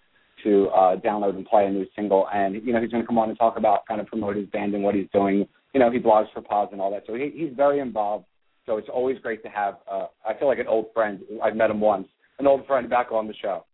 to 0.43 0.67
uh 0.69 0.95
download 0.97 1.35
and 1.35 1.45
play 1.45 1.65
a 1.65 1.69
new 1.69 1.85
single 1.95 2.27
and 2.33 2.55
you 2.65 2.73
know, 2.73 2.81
he's 2.81 2.91
gonna 2.91 3.05
come 3.05 3.17
on 3.17 3.29
and 3.29 3.37
talk 3.37 3.57
about 3.57 3.85
kind 3.87 4.01
of 4.01 4.07
promote 4.07 4.35
his 4.35 4.47
band 4.47 4.73
and 4.73 4.83
what 4.83 4.95
he's 4.95 5.07
doing. 5.13 5.47
You 5.73 5.79
know, 5.79 5.91
he 5.91 5.99
blogs 5.99 6.31
for 6.33 6.41
POZ 6.41 6.71
and 6.71 6.81
all 6.81 6.91
that. 6.91 7.03
So 7.07 7.13
he 7.13 7.31
he's 7.33 7.55
very 7.55 7.79
involved. 7.79 8.25
So 8.65 8.77
it's 8.77 8.89
always 8.91 9.17
great 9.19 9.43
to 9.43 9.49
have 9.49 9.75
uh 9.89 10.07
I 10.27 10.33
feel 10.37 10.47
like 10.47 10.59
an 10.59 10.67
old 10.67 10.87
friend. 10.93 11.19
I've 11.43 11.55
met 11.55 11.69
him 11.69 11.79
once. 11.79 12.07
An 12.39 12.47
old 12.47 12.65
friend 12.65 12.89
back 12.89 13.11
on 13.11 13.27
the 13.27 13.33
show. 13.41 13.65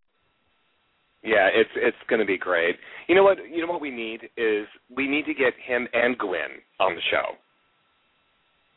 Yeah, 1.25 1.49
it's 1.51 1.71
it's 1.75 1.97
going 2.07 2.19
to 2.19 2.25
be 2.25 2.37
great. 2.37 2.75
You 3.07 3.15
know 3.15 3.23
what? 3.23 3.37
You 3.51 3.65
know 3.65 3.71
what 3.71 3.81
we 3.81 3.89
need 3.89 4.29
is 4.37 4.67
we 4.95 5.07
need 5.07 5.25
to 5.25 5.33
get 5.33 5.53
him 5.65 5.87
and 5.91 6.15
Gwen 6.17 6.61
on 6.79 6.93
the 6.93 7.01
show. 7.09 7.35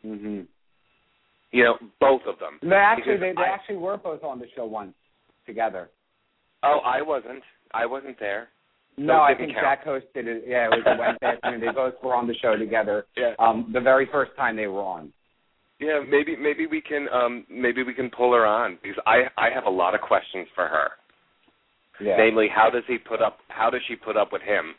Mhm. 0.05 0.47
You 1.51 1.65
know, 1.65 1.79
both 2.01 2.23
of 2.27 2.39
them. 2.39 2.59
They 2.63 2.77
actually 2.77 3.17
they, 3.17 3.33
they 3.33 3.43
I, 3.43 3.55
actually 3.55 3.77
were 3.77 3.97
both 3.97 4.23
on 4.23 4.39
the 4.39 4.47
show 4.55 4.67
once 4.67 4.95
together. 5.47 5.89
Oh, 6.63 6.81
I 6.85 7.03
wasn't. 7.03 7.43
I 7.73 7.87
wasn't 7.87 8.19
there. 8.21 8.49
No, 8.99 9.21
I 9.21 9.35
think 9.35 9.53
count. 9.53 9.65
Jack 9.65 9.87
hosted 9.87 10.27
it. 10.27 10.45
Yeah, 10.47 10.67
it 10.67 10.71
was 10.71 10.83
a 10.85 10.99
Wednesday 10.99 11.27
afternoon. 11.27 11.61
They 11.61 11.73
both 11.73 11.95
were 12.03 12.15
on 12.15 12.27
the 12.27 12.35
show 12.35 12.57
together. 12.57 13.07
Yeah. 13.17 13.35
Um, 13.39 13.71
the 13.73 13.81
very 13.81 14.09
first 14.11 14.33
time 14.37 14.57
they 14.57 14.67
were 14.67 14.83
on. 14.83 15.13
Yeah, 15.81 16.01
maybe 16.07 16.35
maybe 16.37 16.67
we 16.67 16.81
can 16.81 17.07
um 17.13 17.47
maybe 17.49 17.85
we 17.85 17.95
can 17.95 18.11
pull 18.11 18.33
her 18.33 18.45
on 18.45 18.79
because 18.83 18.99
I 19.07 19.23
I 19.37 19.51
have 19.55 19.65
a 19.65 19.71
lot 19.71 19.95
of 19.95 20.01
questions 20.01 20.49
for 20.55 20.67
her. 20.67 20.91
Yeah. 22.01 22.17
Namely, 22.17 22.49
how 22.53 22.71
does 22.71 22.83
he 22.89 22.99
put 22.99 23.23
up? 23.23 23.39
How 23.49 23.71
does 23.71 23.81
she 23.87 23.95
put 23.95 24.17
up 24.17 24.33
with 24.33 24.43
him? 24.43 24.75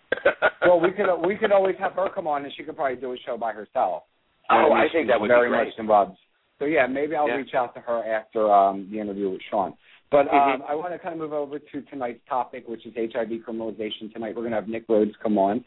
well, 0.61 0.79
we 0.79 0.91
could 0.97 1.07
we 1.25 1.37
could 1.37 1.53
always 1.53 1.75
have 1.79 1.93
her 1.93 2.09
come 2.13 2.27
on, 2.27 2.43
and 2.43 2.53
she 2.55 2.63
could 2.63 2.75
probably 2.75 2.97
do 2.97 3.13
a 3.13 3.17
show 3.25 3.37
by 3.37 3.53
herself. 3.53 4.03
Oh, 4.49 4.73
I 4.73 4.87
think 4.91 5.07
that 5.07 5.19
would 5.19 5.27
very 5.27 5.47
be 5.47 5.55
great. 5.55 5.67
much 5.67 5.73
involved. 5.77 6.17
So 6.57 6.65
yeah, 6.65 6.87
maybe 6.87 7.15
I'll 7.15 7.27
Yeah. 7.27 7.35
reach 7.35 7.53
out 7.53 7.73
to 7.75 7.81
her 7.81 8.03
after 8.03 8.51
um, 8.51 8.87
the 8.91 8.99
interview 8.99 9.29
with 9.29 9.41
Shawn. 9.49 9.73
But 10.11 10.27
um, 10.33 10.61
Mhm. 10.61 10.69
I 10.69 10.75
want 10.75 10.91
to 10.93 10.99
kind 10.99 11.13
of 11.13 11.19
move 11.19 11.33
over 11.33 11.59
to 11.59 11.81
tonight's 11.83 12.25
topic, 12.27 12.67
which 12.67 12.85
is 12.85 12.93
HIV 12.95 13.29
criminalization. 13.47 14.11
Tonight 14.11 14.35
we're 14.35 14.41
going 14.41 14.51
to 14.51 14.55
have 14.57 14.67
Nick 14.67 14.87
Rhoades 14.87 15.17
come 15.21 15.37
on 15.37 15.63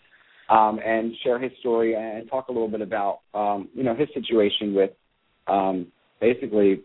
um, 0.49 0.81
and 0.85 1.17
share 1.23 1.39
his 1.39 1.53
story 1.61 1.95
and 1.95 2.29
talk 2.29 2.49
a 2.49 2.53
little 2.53 2.69
bit 2.69 2.81
about 2.81 3.21
um, 3.35 3.69
you 3.75 3.85
know 3.85 3.95
his 3.95 4.09
situation 4.13 4.75
with 4.75 4.91
um, 5.47 5.87
basically 6.21 6.83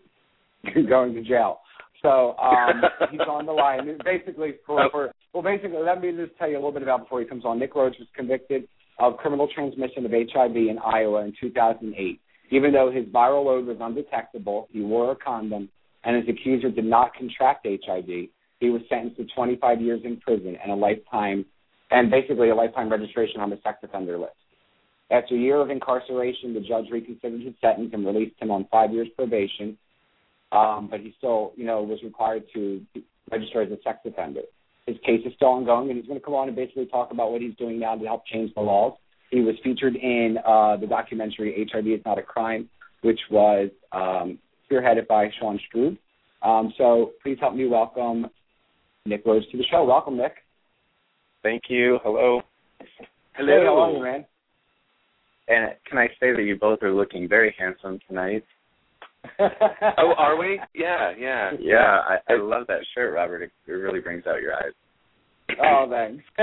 going 0.88 1.14
to 1.14 1.22
jail. 1.22 1.60
So 2.00 2.36
um, 2.38 2.82
he's 3.10 3.20
on 3.20 3.44
the 3.44 3.52
line. 3.52 3.98
Basically, 4.04 4.54
for, 4.64 4.88
for 4.90 5.12
well, 5.32 5.42
basically, 5.42 5.82
let 5.82 6.00
me 6.00 6.12
just 6.12 6.36
tell 6.38 6.48
you 6.48 6.54
a 6.54 6.60
little 6.60 6.72
bit 6.72 6.82
about 6.82 7.00
before 7.00 7.20
he 7.20 7.26
comes 7.26 7.44
on. 7.44 7.58
Nick 7.58 7.74
Rhoades 7.74 7.98
was 7.98 8.08
convicted 8.14 8.68
of 8.98 9.16
criminal 9.16 9.48
transmission 9.54 10.04
of 10.04 10.12
HIV 10.12 10.56
in 10.56 10.78
Iowa 10.84 11.24
in 11.24 11.32
2008. 11.40 12.20
Even 12.50 12.72
though 12.72 12.90
his 12.90 13.04
viral 13.06 13.44
load 13.44 13.66
was 13.66 13.76
undetectable, 13.80 14.68
he 14.72 14.80
wore 14.80 15.12
a 15.12 15.16
condom, 15.16 15.68
and 16.04 16.16
his 16.16 16.34
accuser 16.34 16.70
did 16.70 16.84
not 16.84 17.14
contract 17.14 17.66
HIV. 17.66 18.06
He 18.60 18.70
was 18.70 18.82
sentenced 18.88 19.18
to 19.18 19.26
25 19.34 19.80
years 19.80 20.00
in 20.04 20.16
prison 20.18 20.56
and 20.62 20.72
a 20.72 20.74
lifetime, 20.74 21.44
and 21.90 22.10
basically 22.10 22.50
a 22.50 22.54
lifetime 22.54 22.88
registration 22.88 23.40
on 23.40 23.50
the 23.50 23.58
sex 23.62 23.78
offender 23.82 24.18
list. 24.18 24.32
After 25.10 25.34
a 25.34 25.38
year 25.38 25.56
of 25.60 25.70
incarceration, 25.70 26.54
the 26.54 26.60
judge 26.60 26.86
reconsidered 26.90 27.42
his 27.42 27.54
sentence 27.60 27.90
and 27.92 28.04
released 28.04 28.40
him 28.40 28.50
on 28.50 28.66
five 28.70 28.92
years 28.92 29.08
probation 29.16 29.78
um, 30.52 30.88
but 30.90 31.00
he 31.00 31.14
still, 31.18 31.52
you 31.56 31.64
know, 31.64 31.82
was 31.82 32.02
required 32.02 32.44
to 32.54 32.80
register 33.30 33.62
as 33.62 33.70
a 33.70 33.78
sex 33.82 33.98
offender. 34.04 34.42
His 34.88 34.96
case 35.04 35.20
is 35.26 35.34
still 35.36 35.48
ongoing, 35.48 35.90
and 35.90 35.98
he's 35.98 36.08
going 36.08 36.18
to 36.18 36.24
come 36.24 36.34
on 36.34 36.48
and 36.48 36.56
basically 36.56 36.86
talk 36.86 37.10
about 37.12 37.30
what 37.30 37.42
he's 37.42 37.54
doing 37.56 37.78
now 37.78 37.94
to 37.94 38.04
help 38.06 38.26
change 38.26 38.54
the 38.54 38.62
laws. 38.62 38.94
He 39.30 39.40
was 39.40 39.54
featured 39.62 39.94
in 39.96 40.38
uh, 40.46 40.78
the 40.78 40.86
documentary 40.86 41.68
HIV 41.70 41.86
is 41.86 42.00
Not 42.06 42.18
a 42.18 42.22
Crime, 42.22 42.70
which 43.02 43.20
was 43.30 43.68
um, 43.92 44.38
spearheaded 44.64 45.06
by 45.06 45.28
Sean 45.38 45.60
Strub. 45.68 45.98
Um, 46.42 46.72
so 46.78 47.12
please 47.22 47.36
help 47.38 47.54
me 47.54 47.66
welcome 47.66 48.28
Nick 49.04 49.26
Rhoades 49.26 49.50
to 49.50 49.58
the 49.58 49.64
show. 49.70 49.84
Welcome, 49.84 50.16
Nick. 50.16 50.36
Thank 51.42 51.64
you. 51.68 51.98
Hello. 52.02 52.40
Hello. 53.34 53.58
Hey, 53.58 53.64
how 53.66 53.78
are 53.78 53.92
you, 53.92 54.02
man? 54.02 54.24
And 55.48 55.74
can 55.86 55.98
I 55.98 56.08
say 56.18 56.32
that 56.34 56.42
you 56.42 56.56
both 56.56 56.82
are 56.82 56.92
looking 56.92 57.28
very 57.28 57.54
handsome 57.58 57.98
tonight? 58.08 58.44
oh, 59.40 60.14
are 60.16 60.36
we? 60.36 60.60
Yeah, 60.74 61.12
yeah. 61.18 61.50
Yeah, 61.60 62.00
I, 62.08 62.32
I 62.32 62.36
love 62.36 62.66
that 62.68 62.80
shirt, 62.94 63.14
Robert. 63.14 63.42
It, 63.42 63.50
it 63.66 63.72
really 63.72 64.00
brings 64.00 64.26
out 64.26 64.40
your 64.40 64.54
eyes. 64.54 64.72
oh, 65.62 65.86
thanks. 65.88 66.24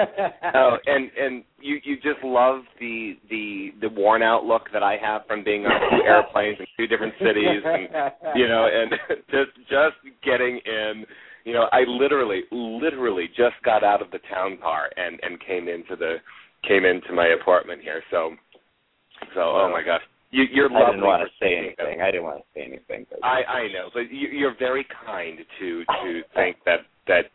Oh, 0.54 0.78
and 0.86 1.10
and 1.20 1.44
you 1.60 1.80
you 1.84 1.96
just 1.98 2.24
love 2.24 2.62
the 2.80 3.14
the 3.30 3.70
the 3.82 3.90
worn 3.90 4.24
out 4.24 4.46
look 4.46 4.64
that 4.74 4.84
I 4.84 4.98
have 5.02 5.22
from 5.28 5.44
being 5.44 5.66
on 5.66 5.72
two 5.92 6.04
airplanes 6.08 6.58
in 6.60 6.66
two 6.78 6.88
different 6.88 7.14
cities, 7.20 7.62
and 7.64 7.90
you 8.36 8.48
know, 8.48 8.68
and 8.72 8.92
just 9.30 9.58
just 9.70 10.16
getting 10.24 10.60
in. 10.66 11.06
You 11.44 11.54
know, 11.54 11.68
I 11.72 11.82
literally 11.88 12.44
literally 12.52 13.28
just 13.28 13.56
got 13.64 13.84
out 13.84 14.02
of 14.02 14.12
the 14.12 14.20
town 14.34 14.58
car 14.62 14.90
and 14.98 15.20
and 15.24 15.40
came 15.46 15.68
into 15.68 15.96
the 15.96 16.16
came 16.68 16.86
into 16.86 17.14
my 17.14 17.28
apartment 17.40 17.82
here. 17.82 18.02
So 18.12 18.32
so 19.34 19.42
oh 19.42 19.70
my 19.72 19.84
gosh, 19.84 20.02
you, 20.36 20.44
you're 20.52 20.76
I 20.76 20.92
didn't 20.92 21.06
want 21.06 21.24
to 21.24 21.30
say 21.40 21.56
anything. 21.56 22.02
I 22.02 22.12
didn't 22.12 22.24
want 22.24 22.40
to 22.40 22.44
say 22.54 22.66
anything. 22.66 23.06
I 23.24 23.44
I 23.44 23.68
know, 23.72 23.90
but 23.94 24.12
you, 24.12 24.28
you're 24.28 24.56
very 24.58 24.86
kind 25.06 25.40
to 25.60 25.86
to 25.86 26.22
think 26.36 26.58
that 26.66 26.80
that 27.08 27.26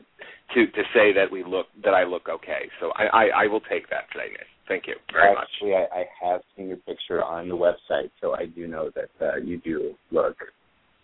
to 0.54 0.66
to 0.66 0.82
say 0.94 1.12
that 1.12 1.30
we 1.30 1.42
look 1.42 1.66
that 1.82 1.94
I 1.94 2.04
look 2.04 2.28
okay. 2.28 2.68
So 2.80 2.92
I 2.96 3.04
I, 3.06 3.24
I 3.44 3.46
will 3.46 3.60
take 3.60 3.88
that 3.90 4.04
today, 4.12 4.28
Nick. 4.32 4.46
Thank 4.68 4.86
you 4.86 4.94
very 5.12 5.34
much. 5.34 5.48
Actually, 5.54 5.74
I, 5.74 5.86
I 5.92 6.04
have 6.22 6.42
seen 6.56 6.68
your 6.68 6.76
picture 6.76 7.24
on 7.24 7.48
the 7.48 7.56
website, 7.56 8.10
so 8.20 8.34
I 8.34 8.46
do 8.46 8.68
know 8.68 8.90
that 8.94 9.10
uh, 9.20 9.36
you 9.36 9.58
do 9.58 9.94
look 10.12 10.36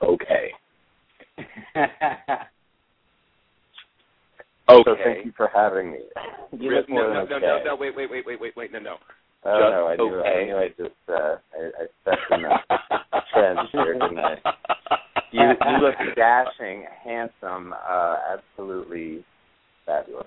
okay. 0.02 0.52
Okay. 4.68 4.82
So 4.84 4.96
thank 5.04 5.24
you 5.24 5.32
for 5.36 5.48
having 5.54 5.92
me. 5.92 5.98
You 6.58 6.70
Re- 6.70 6.76
look 6.78 6.88
more 6.88 7.02
no, 7.02 7.12
no, 7.12 7.20
than 7.20 7.28
no, 7.28 7.36
okay. 7.36 7.64
no, 7.64 7.70
no, 7.70 7.76
wait, 7.76 7.94
wait, 7.94 8.10
wait, 8.10 8.26
wait, 8.26 8.40
wait, 8.40 8.56
wait, 8.56 8.72
no, 8.72 8.80
no. 8.80 8.96
Oh 9.44 9.60
Just 9.60 9.70
no, 9.70 9.86
I 9.86 9.96
knew, 9.96 10.14
okay. 10.16 10.28
I 10.28 10.44
knew 10.44 10.56
I 10.56 10.68
just 10.68 11.02
uh, 11.08 11.36
I, 11.54 11.82
I 11.82 11.86
stepped 12.02 12.32
in 12.32 12.42
the 12.42 13.20
trend 13.32 13.58
here, 13.72 13.92
didn't 13.94 14.18
I? 14.18 14.36
You 15.32 15.42
you 15.50 15.78
look 15.78 15.94
dashing, 16.16 16.84
handsome, 17.04 17.72
uh, 17.72 18.16
absolutely 18.32 19.24
fabulous. 19.84 20.26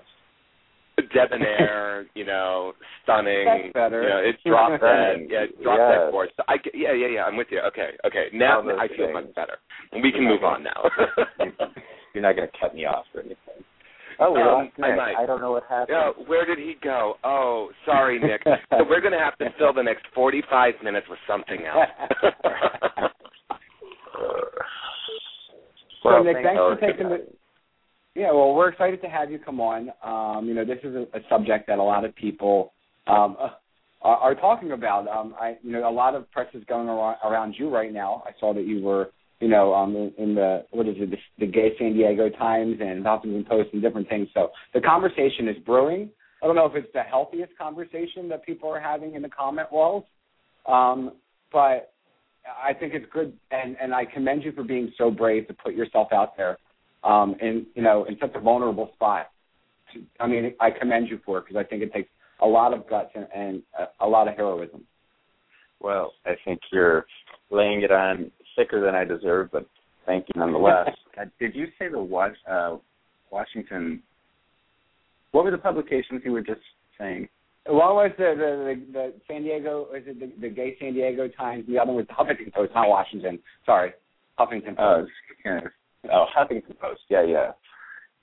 Debonair, 1.14 2.06
you 2.14 2.24
know, 2.26 2.72
stunning. 3.02 3.46
That's 3.46 3.72
better. 3.72 4.02
You 4.02 4.08
know, 4.08 4.20
it's 4.22 4.42
drop 4.44 4.70
dead. 4.70 4.80
Stunning. 4.80 5.28
Yeah, 5.30 5.46
drop 5.62 5.78
Yes. 5.78 5.98
dead 5.98 6.10
gorgeous. 6.12 6.34
So 6.36 6.42
I 6.48 6.56
yeah, 6.74 6.92
yeah, 6.92 7.06
yeah. 7.08 7.24
I'm 7.24 7.36
with 7.36 7.48
you. 7.50 7.60
Okay, 7.60 7.90
okay. 8.06 8.26
Now 8.32 8.60
I 8.78 8.86
feel 8.88 9.06
things. 9.06 9.14
much 9.14 9.34
better. 9.34 9.56
We 10.02 10.12
can 10.12 10.24
move 10.24 10.44
on 10.44 10.62
now. 10.62 10.84
You're 12.14 12.22
not 12.22 12.36
going 12.36 12.48
to 12.48 12.58
cut 12.60 12.74
me 12.74 12.84
off 12.84 13.06
or 13.14 13.20
anything. 13.20 13.36
Oh, 14.20 14.32
we 14.32 14.40
Um, 14.40 14.46
lost 14.46 14.70
I 14.82 14.88
Nick. 14.88 14.96
might. 14.96 15.16
I 15.16 15.26
don't 15.26 15.40
know 15.40 15.52
what 15.52 15.64
happened. 15.64 15.88
Yeah, 15.98 16.10
where 16.26 16.44
did 16.44 16.58
he 16.58 16.74
go? 16.82 17.16
Oh, 17.24 17.70
sorry, 17.86 18.18
Nick. 18.18 18.42
so 18.44 18.84
we're 18.88 19.00
going 19.00 19.14
to 19.14 19.18
have 19.18 19.36
to 19.38 19.50
fill 19.58 19.72
the 19.72 19.82
next 19.82 20.04
45 20.14 20.74
minutes 20.82 21.06
with 21.08 21.18
something 21.26 21.64
else. 21.64 21.88
So, 26.02 26.08
well, 26.08 26.24
Nick, 26.24 26.36
thank- 26.36 26.46
thanks 26.46 26.60
oh, 26.62 26.74
for 26.74 26.80
taking 26.80 27.08
the- 27.10 27.26
Yeah, 28.14 28.32
well, 28.32 28.54
we're 28.54 28.70
excited 28.70 29.02
to 29.02 29.08
have 29.08 29.30
you 29.30 29.38
come 29.38 29.60
on. 29.60 29.90
Um, 30.02 30.46
you 30.48 30.54
know, 30.54 30.64
this 30.64 30.78
is 30.82 30.94
a, 30.96 31.02
a 31.14 31.20
subject 31.28 31.66
that 31.66 31.78
a 31.78 31.82
lot 31.82 32.06
of 32.06 32.14
people 32.16 32.72
um, 33.06 33.36
uh, 33.38 33.50
are, 34.00 34.16
are 34.16 34.34
talking 34.34 34.72
about. 34.72 35.06
Um, 35.08 35.34
I, 35.38 35.58
you 35.62 35.72
know, 35.72 35.86
a 35.86 35.92
lot 35.92 36.14
of 36.14 36.30
press 36.30 36.46
is 36.54 36.64
going 36.64 36.88
around, 36.88 37.16
around 37.22 37.54
you 37.58 37.68
right 37.68 37.92
now. 37.92 38.22
I 38.26 38.30
saw 38.40 38.54
that 38.54 38.66
you 38.66 38.82
were, 38.82 39.10
you 39.40 39.48
know, 39.48 39.74
um, 39.74 39.96
in, 39.96 40.12
in 40.18 40.34
the 40.34 40.64
what 40.70 40.86
is 40.86 40.96
it, 40.98 41.10
the, 41.10 41.16
the 41.38 41.50
Gay 41.50 41.70
San 41.78 41.94
Diego 41.94 42.28
Times 42.28 42.76
and 42.80 43.04
Huffington 43.04 43.48
Post 43.48 43.70
and 43.72 43.82
different 43.82 44.08
things. 44.08 44.28
So 44.34 44.50
the 44.74 44.80
conversation 44.80 45.48
is 45.48 45.56
brewing. 45.64 46.10
I 46.42 46.46
don't 46.46 46.56
know 46.56 46.66
if 46.66 46.74
it's 46.74 46.92
the 46.92 47.02
healthiest 47.02 47.56
conversation 47.58 48.28
that 48.28 48.44
people 48.44 48.70
are 48.70 48.80
having 48.80 49.14
in 49.14 49.22
the 49.22 49.28
comment 49.28 49.68
walls, 49.72 50.04
um, 50.66 51.12
but 51.52 51.92
I 52.46 52.72
think 52.74 52.94
it's 52.94 53.06
good, 53.12 53.32
and 53.50 53.76
and 53.80 53.94
I 53.94 54.04
commend 54.04 54.44
you 54.44 54.52
for 54.52 54.62
being 54.62 54.92
so 54.96 55.10
brave 55.10 55.48
to 55.48 55.54
put 55.54 55.74
yourself 55.74 56.08
out 56.12 56.36
there, 56.36 56.58
um, 57.02 57.34
in 57.40 57.66
you 57.74 57.82
know 57.82 58.04
in 58.04 58.16
such 58.20 58.34
a 58.34 58.40
vulnerable 58.40 58.90
spot. 58.94 59.30
I 60.20 60.26
mean, 60.26 60.54
I 60.60 60.70
commend 60.70 61.08
you 61.08 61.18
for 61.24 61.38
it 61.38 61.46
because 61.46 61.56
I 61.56 61.68
think 61.68 61.82
it 61.82 61.92
takes 61.92 62.08
a 62.40 62.46
lot 62.46 62.72
of 62.72 62.88
guts 62.88 63.10
and, 63.14 63.26
and 63.34 63.62
a, 63.78 64.04
a 64.04 64.08
lot 64.08 64.28
of 64.28 64.36
heroism. 64.36 64.84
Well, 65.80 66.12
I 66.24 66.34
think 66.44 66.60
you're 66.72 67.06
laying 67.50 67.82
it 67.82 67.90
on 67.90 68.30
thicker 68.56 68.80
than 68.84 68.94
I 68.94 69.04
deserve, 69.04 69.50
but 69.52 69.66
thank 70.06 70.26
you 70.28 70.38
nonetheless. 70.40 70.88
did 71.40 71.54
you 71.54 71.66
say 71.78 71.88
the 71.88 71.98
Was- 72.02 72.32
uh, 72.50 72.76
Washington? 73.30 74.02
What 75.32 75.44
were 75.44 75.50
the 75.50 75.58
publications 75.58 76.22
you 76.24 76.32
were 76.32 76.42
just 76.42 76.60
saying? 76.98 77.28
One 77.66 77.94
was 77.94 78.10
the 78.18 78.34
the, 78.36 78.74
the, 78.92 78.92
the 78.92 79.14
San 79.28 79.42
Diego, 79.42 79.86
is 79.96 80.02
it 80.06 80.18
the, 80.18 80.32
the 80.40 80.52
Gay 80.52 80.76
San 80.80 80.94
Diego 80.94 81.28
Times? 81.28 81.64
The 81.68 81.78
other 81.78 81.92
was 81.92 82.06
the 82.08 82.14
Huffington 82.14 82.52
Post, 82.52 82.72
not 82.74 82.88
Washington. 82.88 83.38
Sorry, 83.66 83.92
Huffington 84.38 84.74
Oh, 84.78 85.02
Post. 85.02 85.10
it's 85.30 85.42
kind 85.44 85.66
of, 85.66 85.72
oh, 86.12 86.24
Huffington 86.36 86.78
Post. 86.80 87.02
Yeah, 87.08 87.22
yeah, 87.24 87.52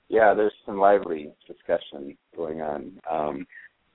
yeah. 0.08 0.34
There's 0.34 0.52
some 0.66 0.78
lively 0.78 1.30
discussion 1.46 2.16
going 2.36 2.60
on 2.60 2.92
um, 3.10 3.46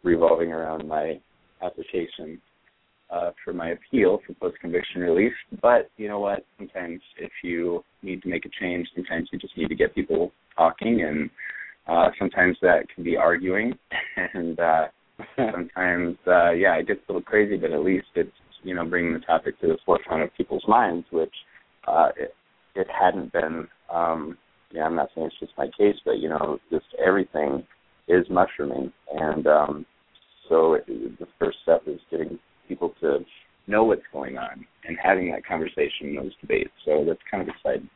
revolving 0.03 0.51
around 0.51 0.87
my 0.87 1.19
application 1.61 2.41
uh, 3.13 3.31
for 3.43 3.53
my 3.53 3.69
appeal 3.69 4.19
for 4.25 4.33
post-conviction 4.33 5.01
relief. 5.01 5.33
But 5.61 5.89
you 5.97 6.07
know 6.07 6.19
what? 6.19 6.45
Sometimes 6.57 6.99
if 7.19 7.31
you 7.43 7.83
need 8.01 8.21
to 8.23 8.29
make 8.29 8.45
a 8.45 8.49
change, 8.59 8.87
sometimes 8.95 9.29
you 9.31 9.39
just 9.39 9.57
need 9.57 9.67
to 9.67 9.75
get 9.75 9.93
people 9.93 10.31
talking, 10.57 11.03
and 11.03 11.29
uh, 11.87 12.09
sometimes 12.17 12.57
that 12.61 12.87
can 12.93 13.03
be 13.03 13.15
arguing, 13.15 13.73
and 14.33 14.59
uh, 14.59 14.85
sometimes, 15.35 16.17
uh, 16.27 16.51
yeah, 16.51 16.75
it 16.75 16.87
gets 16.87 17.01
a 17.07 17.11
little 17.11 17.21
crazy. 17.21 17.57
But 17.57 17.71
at 17.71 17.83
least 17.83 18.07
it's 18.15 18.31
you 18.63 18.73
know 18.73 18.85
bringing 18.85 19.13
the 19.13 19.19
topic 19.19 19.59
to 19.61 19.67
the 19.67 19.77
forefront 19.85 20.23
of 20.23 20.35
people's 20.35 20.65
minds, 20.67 21.05
which 21.11 21.33
uh, 21.87 22.09
it, 22.17 22.33
it 22.75 22.87
hadn't 22.89 23.31
been. 23.31 23.67
Um, 23.93 24.37
yeah, 24.71 24.85
I'm 24.85 24.95
not 24.95 25.09
saying 25.13 25.27
it's 25.27 25.39
just 25.39 25.53
my 25.55 25.67
case, 25.77 25.97
but 26.03 26.17
you 26.17 26.29
know, 26.29 26.57
just 26.71 26.85
everything 27.05 27.63
is 28.07 28.25
mushrooming, 28.29 28.91
and 29.13 29.45
um, 29.45 29.85
so 30.49 30.73
it, 30.73 30.87
the 30.87 31.27
first 31.37 31.57
step 31.61 31.83
is 31.85 31.99
getting 32.09 32.39
people 32.73 32.93
to 33.01 33.19
know 33.67 33.83
what's 33.83 34.01
going 34.11 34.37
on 34.37 34.65
and 34.85 34.97
having 35.01 35.31
that 35.31 35.45
conversation, 35.45 36.07
and 36.07 36.17
those 36.17 36.35
debates. 36.41 36.71
So 36.85 37.03
that's 37.07 37.19
kind 37.29 37.41
of 37.41 37.49
exciting. 37.55 37.89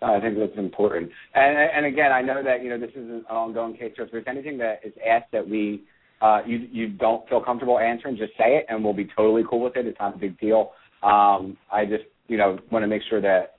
I 0.00 0.20
think 0.20 0.38
that's 0.38 0.56
important. 0.56 1.10
And 1.34 1.58
and 1.58 1.86
again, 1.86 2.12
I 2.12 2.22
know 2.22 2.42
that 2.42 2.62
you 2.62 2.70
know 2.70 2.78
this 2.78 2.90
is 2.90 3.10
an 3.10 3.24
ongoing 3.28 3.76
case. 3.76 3.92
So 3.96 4.04
if 4.04 4.12
there's 4.12 4.24
anything 4.28 4.58
that 4.58 4.80
is 4.84 4.92
asked 5.04 5.32
that 5.32 5.48
we 5.48 5.82
uh, 6.20 6.40
you 6.46 6.68
you 6.70 6.88
don't 6.88 7.28
feel 7.28 7.42
comfortable 7.42 7.78
answering, 7.78 8.16
just 8.16 8.32
say 8.38 8.56
it, 8.56 8.66
and 8.68 8.84
we'll 8.84 8.92
be 8.92 9.08
totally 9.16 9.42
cool 9.48 9.60
with 9.60 9.76
it. 9.76 9.86
It's 9.86 9.98
not 9.98 10.14
a 10.14 10.18
big 10.18 10.38
deal. 10.38 10.70
Um, 11.02 11.56
I 11.72 11.84
just 11.84 12.04
you 12.28 12.36
know 12.36 12.58
want 12.70 12.84
to 12.84 12.86
make 12.86 13.02
sure 13.10 13.20
that 13.20 13.56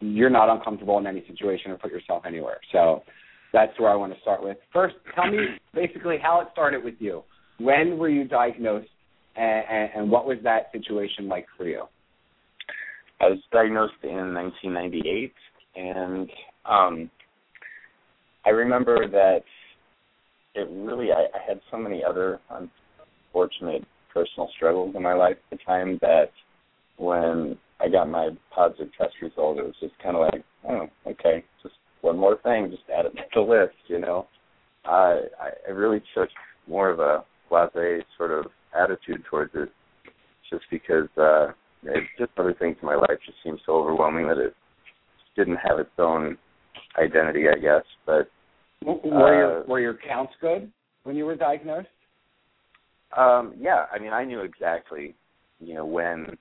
you're 0.00 0.30
not 0.30 0.48
uncomfortable 0.48 0.98
in 0.98 1.06
any 1.06 1.24
situation 1.28 1.70
or 1.70 1.78
put 1.78 1.92
yourself 1.92 2.24
anywhere. 2.26 2.58
So 2.72 3.02
that's 3.52 3.78
where 3.78 3.90
I 3.90 3.94
want 3.94 4.14
to 4.14 4.20
start 4.20 4.42
with. 4.42 4.56
First, 4.72 4.94
tell 5.14 5.30
me 5.30 5.38
basically 5.74 6.16
how 6.20 6.40
it 6.40 6.48
started 6.52 6.82
with 6.82 6.94
you. 6.98 7.22
When 7.58 7.98
were 7.98 8.08
you 8.08 8.24
diagnosed, 8.24 8.88
and, 9.36 9.90
and, 9.94 10.10
what 10.10 10.26
was 10.26 10.38
that 10.44 10.70
situation 10.72 11.28
like 11.28 11.46
for 11.56 11.66
you? 11.66 11.84
I 13.20 13.28
was 13.28 13.38
diagnosed 13.52 13.94
in 14.02 14.34
1998, 14.34 15.32
and 15.76 16.30
um, 16.68 17.10
I 18.44 18.50
remember 18.50 19.08
that 19.08 19.42
it 20.54 20.68
really 20.70 21.12
I, 21.12 21.26
I 21.34 21.48
had 21.48 21.60
so 21.70 21.78
many 21.78 22.02
other 22.04 22.40
unfortunate 22.50 23.84
personal 24.12 24.50
struggles 24.56 24.94
in 24.94 25.02
my 25.02 25.14
life 25.14 25.36
at 25.50 25.58
the 25.58 25.64
time 25.64 25.98
that 26.02 26.30
when 26.98 27.56
I 27.80 27.88
got 27.88 28.08
my 28.08 28.30
positive 28.54 28.88
test 28.98 29.14
result, 29.22 29.58
it 29.58 29.64
was 29.64 29.74
just 29.80 29.94
kind 30.02 30.16
of 30.16 30.22
like, 30.22 30.44
oh, 30.68 30.86
okay, 31.06 31.44
just 31.62 31.74
one 32.02 32.18
more 32.18 32.38
thing, 32.42 32.70
just 32.70 32.82
add 32.96 33.06
it 33.06 33.14
to 33.14 33.22
the 33.34 33.40
list, 33.40 33.76
you 33.86 33.98
know. 33.98 34.26
I 34.84 35.20
I 35.66 35.70
really 35.70 36.02
took 36.14 36.28
more 36.66 36.90
of 36.90 36.98
a 36.98 37.24
blase 37.48 38.02
sort 38.16 38.32
of 38.32 38.46
attitude 38.78 39.24
towards 39.28 39.52
it, 39.54 39.70
just 40.50 40.64
because 40.70 41.08
uh, 41.18 41.48
it, 41.84 42.04
just 42.18 42.30
other 42.38 42.54
things 42.54 42.76
in 42.80 42.86
my 42.86 42.94
life 42.94 43.18
just 43.24 43.38
seemed 43.42 43.60
so 43.66 43.72
overwhelming 43.72 44.26
that 44.28 44.38
it 44.38 44.54
didn't 45.36 45.56
have 45.56 45.78
its 45.78 45.90
own 45.98 46.36
identity, 46.98 47.44
I 47.48 47.58
guess. 47.58 47.84
But 48.06 48.28
were 48.84 49.36
your 49.36 49.66
were 49.66 49.80
your 49.80 49.98
counts 50.06 50.32
good 50.40 50.70
when 51.04 51.16
you 51.16 51.24
were 51.24 51.36
diagnosed? 51.36 51.88
Um, 53.16 53.54
yeah, 53.58 53.86
I 53.92 53.98
mean, 53.98 54.12
I 54.12 54.24
knew 54.24 54.40
exactly, 54.40 55.14
you 55.60 55.74
know, 55.74 55.84
when 55.84 56.36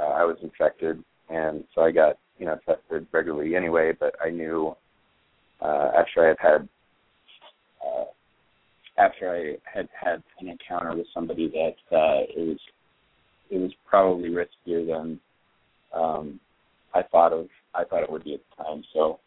uh, 0.00 0.04
I 0.04 0.24
was 0.24 0.36
infected, 0.42 1.02
and 1.30 1.64
so 1.74 1.82
I 1.82 1.92
got, 1.92 2.18
you 2.38 2.46
know, 2.46 2.58
tested 2.66 3.06
regularly 3.12 3.56
anyway. 3.56 3.92
But 3.98 4.14
I 4.24 4.30
knew 4.30 4.76
uh, 5.62 5.92
after 5.96 6.24
I 6.24 6.28
had 6.28 6.36
had 6.40 6.68
uh, 7.86 8.04
after 8.96 9.30
I 9.30 9.56
had 9.72 9.88
had 9.98 10.22
an 10.40 10.48
encounter 10.48 10.96
with 10.96 11.06
somebody 11.12 11.48
that 11.48 11.96
uh, 11.96 12.22
it 12.28 12.48
was 12.48 12.58
it 13.50 13.58
was 13.58 13.72
probably 13.88 14.30
riskier 14.30 14.86
than 14.86 15.20
um, 15.94 16.40
I 16.94 17.02
thought 17.02 17.32
of 17.32 17.48
I 17.74 17.84
thought 17.84 18.02
it 18.02 18.10
would 18.10 18.24
be 18.24 18.34
at 18.34 18.40
the 18.56 18.64
time. 18.64 18.84
So 18.92 19.18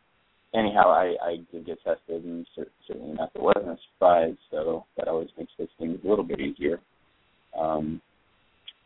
anyhow, 0.53 0.89
I, 0.89 1.15
I 1.21 1.35
did 1.51 1.65
get 1.65 1.83
tested, 1.83 2.23
and 2.23 2.45
certainly 2.87 3.11
enough, 3.11 3.29
it 3.35 3.41
wasn't 3.41 3.67
a 3.67 3.77
surprise. 3.93 4.35
So 4.51 4.85
that 4.97 5.07
always 5.07 5.29
makes 5.37 5.51
those 5.57 5.67
things 5.79 5.99
a 6.03 6.07
little 6.07 6.23
bit 6.23 6.39
easier. 6.39 6.79
Um, 7.57 8.01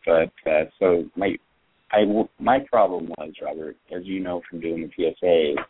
but 0.05 0.31
uh, 0.49 0.65
so 0.79 1.05
my 1.15 1.35
I 1.91 2.05
my 2.39 2.59
problem 2.71 3.07
was 3.17 3.33
Robert, 3.41 3.77
as 3.95 4.03
you 4.05 4.19
know 4.19 4.41
from 4.49 4.61
doing 4.61 4.89
the 4.97 5.13
PSA, 5.13 5.61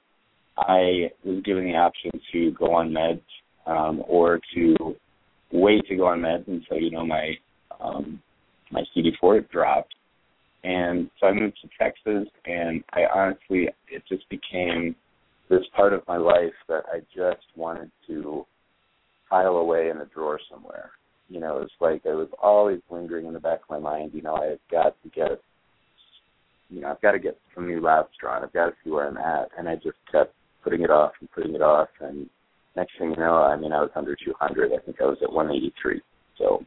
I 0.57 1.11
was 1.25 1.43
given 1.43 1.65
the 1.65 1.75
option 1.75 2.11
to 2.31 2.51
go 2.51 2.73
on 2.75 2.91
meds 2.91 3.21
um, 3.65 4.03
or 4.07 4.39
to 4.55 4.95
wait 5.51 5.85
to 5.87 5.95
go 5.95 6.07
on 6.07 6.21
meds 6.21 6.47
until 6.47 6.77
you 6.77 6.91
know 6.91 7.05
my 7.05 7.33
um, 7.79 8.21
my 8.71 8.83
CD4 8.95 9.49
dropped. 9.49 9.93
And 10.63 11.09
so 11.19 11.27
I 11.27 11.33
moved 11.33 11.57
to 11.61 11.69
Texas, 11.79 12.27
and 12.45 12.83
I 12.93 13.01
honestly, 13.13 13.67
it 13.89 14.03
just 14.07 14.29
became 14.29 14.95
this 15.49 15.63
part 15.75 15.93
of 15.93 16.01
my 16.07 16.17
life 16.17 16.53
that 16.67 16.83
I 16.93 16.99
just 17.15 17.45
wanted 17.55 17.91
to 18.07 18.45
file 19.29 19.57
away 19.57 19.89
in 19.89 19.97
a 19.97 20.05
drawer 20.05 20.39
somewhere. 20.49 20.91
You 21.29 21.39
know, 21.39 21.57
it 21.57 21.61
was 21.61 21.71
like 21.79 22.01
it 22.05 22.13
was 22.13 22.29
always 22.41 22.79
lingering 22.89 23.25
in 23.25 23.33
the 23.33 23.39
back 23.39 23.61
of 23.63 23.69
my 23.69 23.79
mind. 23.79 24.11
You 24.13 24.21
know, 24.21 24.35
I've 24.35 24.59
got 24.69 24.95
to 25.01 25.09
get, 25.09 25.41
you 26.69 26.81
know, 26.81 26.89
I've 26.89 27.01
got 27.01 27.13
to 27.13 27.19
get 27.19 27.37
some 27.55 27.67
new 27.67 27.81
labs 27.81 28.09
drawn. 28.19 28.43
I've 28.43 28.53
got 28.53 28.67
to 28.67 28.73
see 28.83 28.91
where 28.91 29.07
I'm 29.07 29.17
at, 29.17 29.49
and 29.57 29.67
I 29.67 29.75
just 29.75 29.97
kept 30.11 30.33
putting 30.63 30.81
it 30.81 30.91
off 30.91 31.13
and 31.19 31.31
putting 31.31 31.55
it 31.55 31.61
off. 31.61 31.87
And 32.01 32.29
next 32.75 32.93
thing 32.97 33.11
you 33.11 33.17
know, 33.17 33.35
I 33.43 33.55
mean, 33.55 33.71
I 33.71 33.81
was 33.81 33.91
under 33.95 34.15
200. 34.15 34.71
I 34.71 34.77
think 34.85 34.97
I 35.01 35.05
was 35.05 35.17
at 35.21 35.31
183. 35.31 36.01
So 36.37 36.63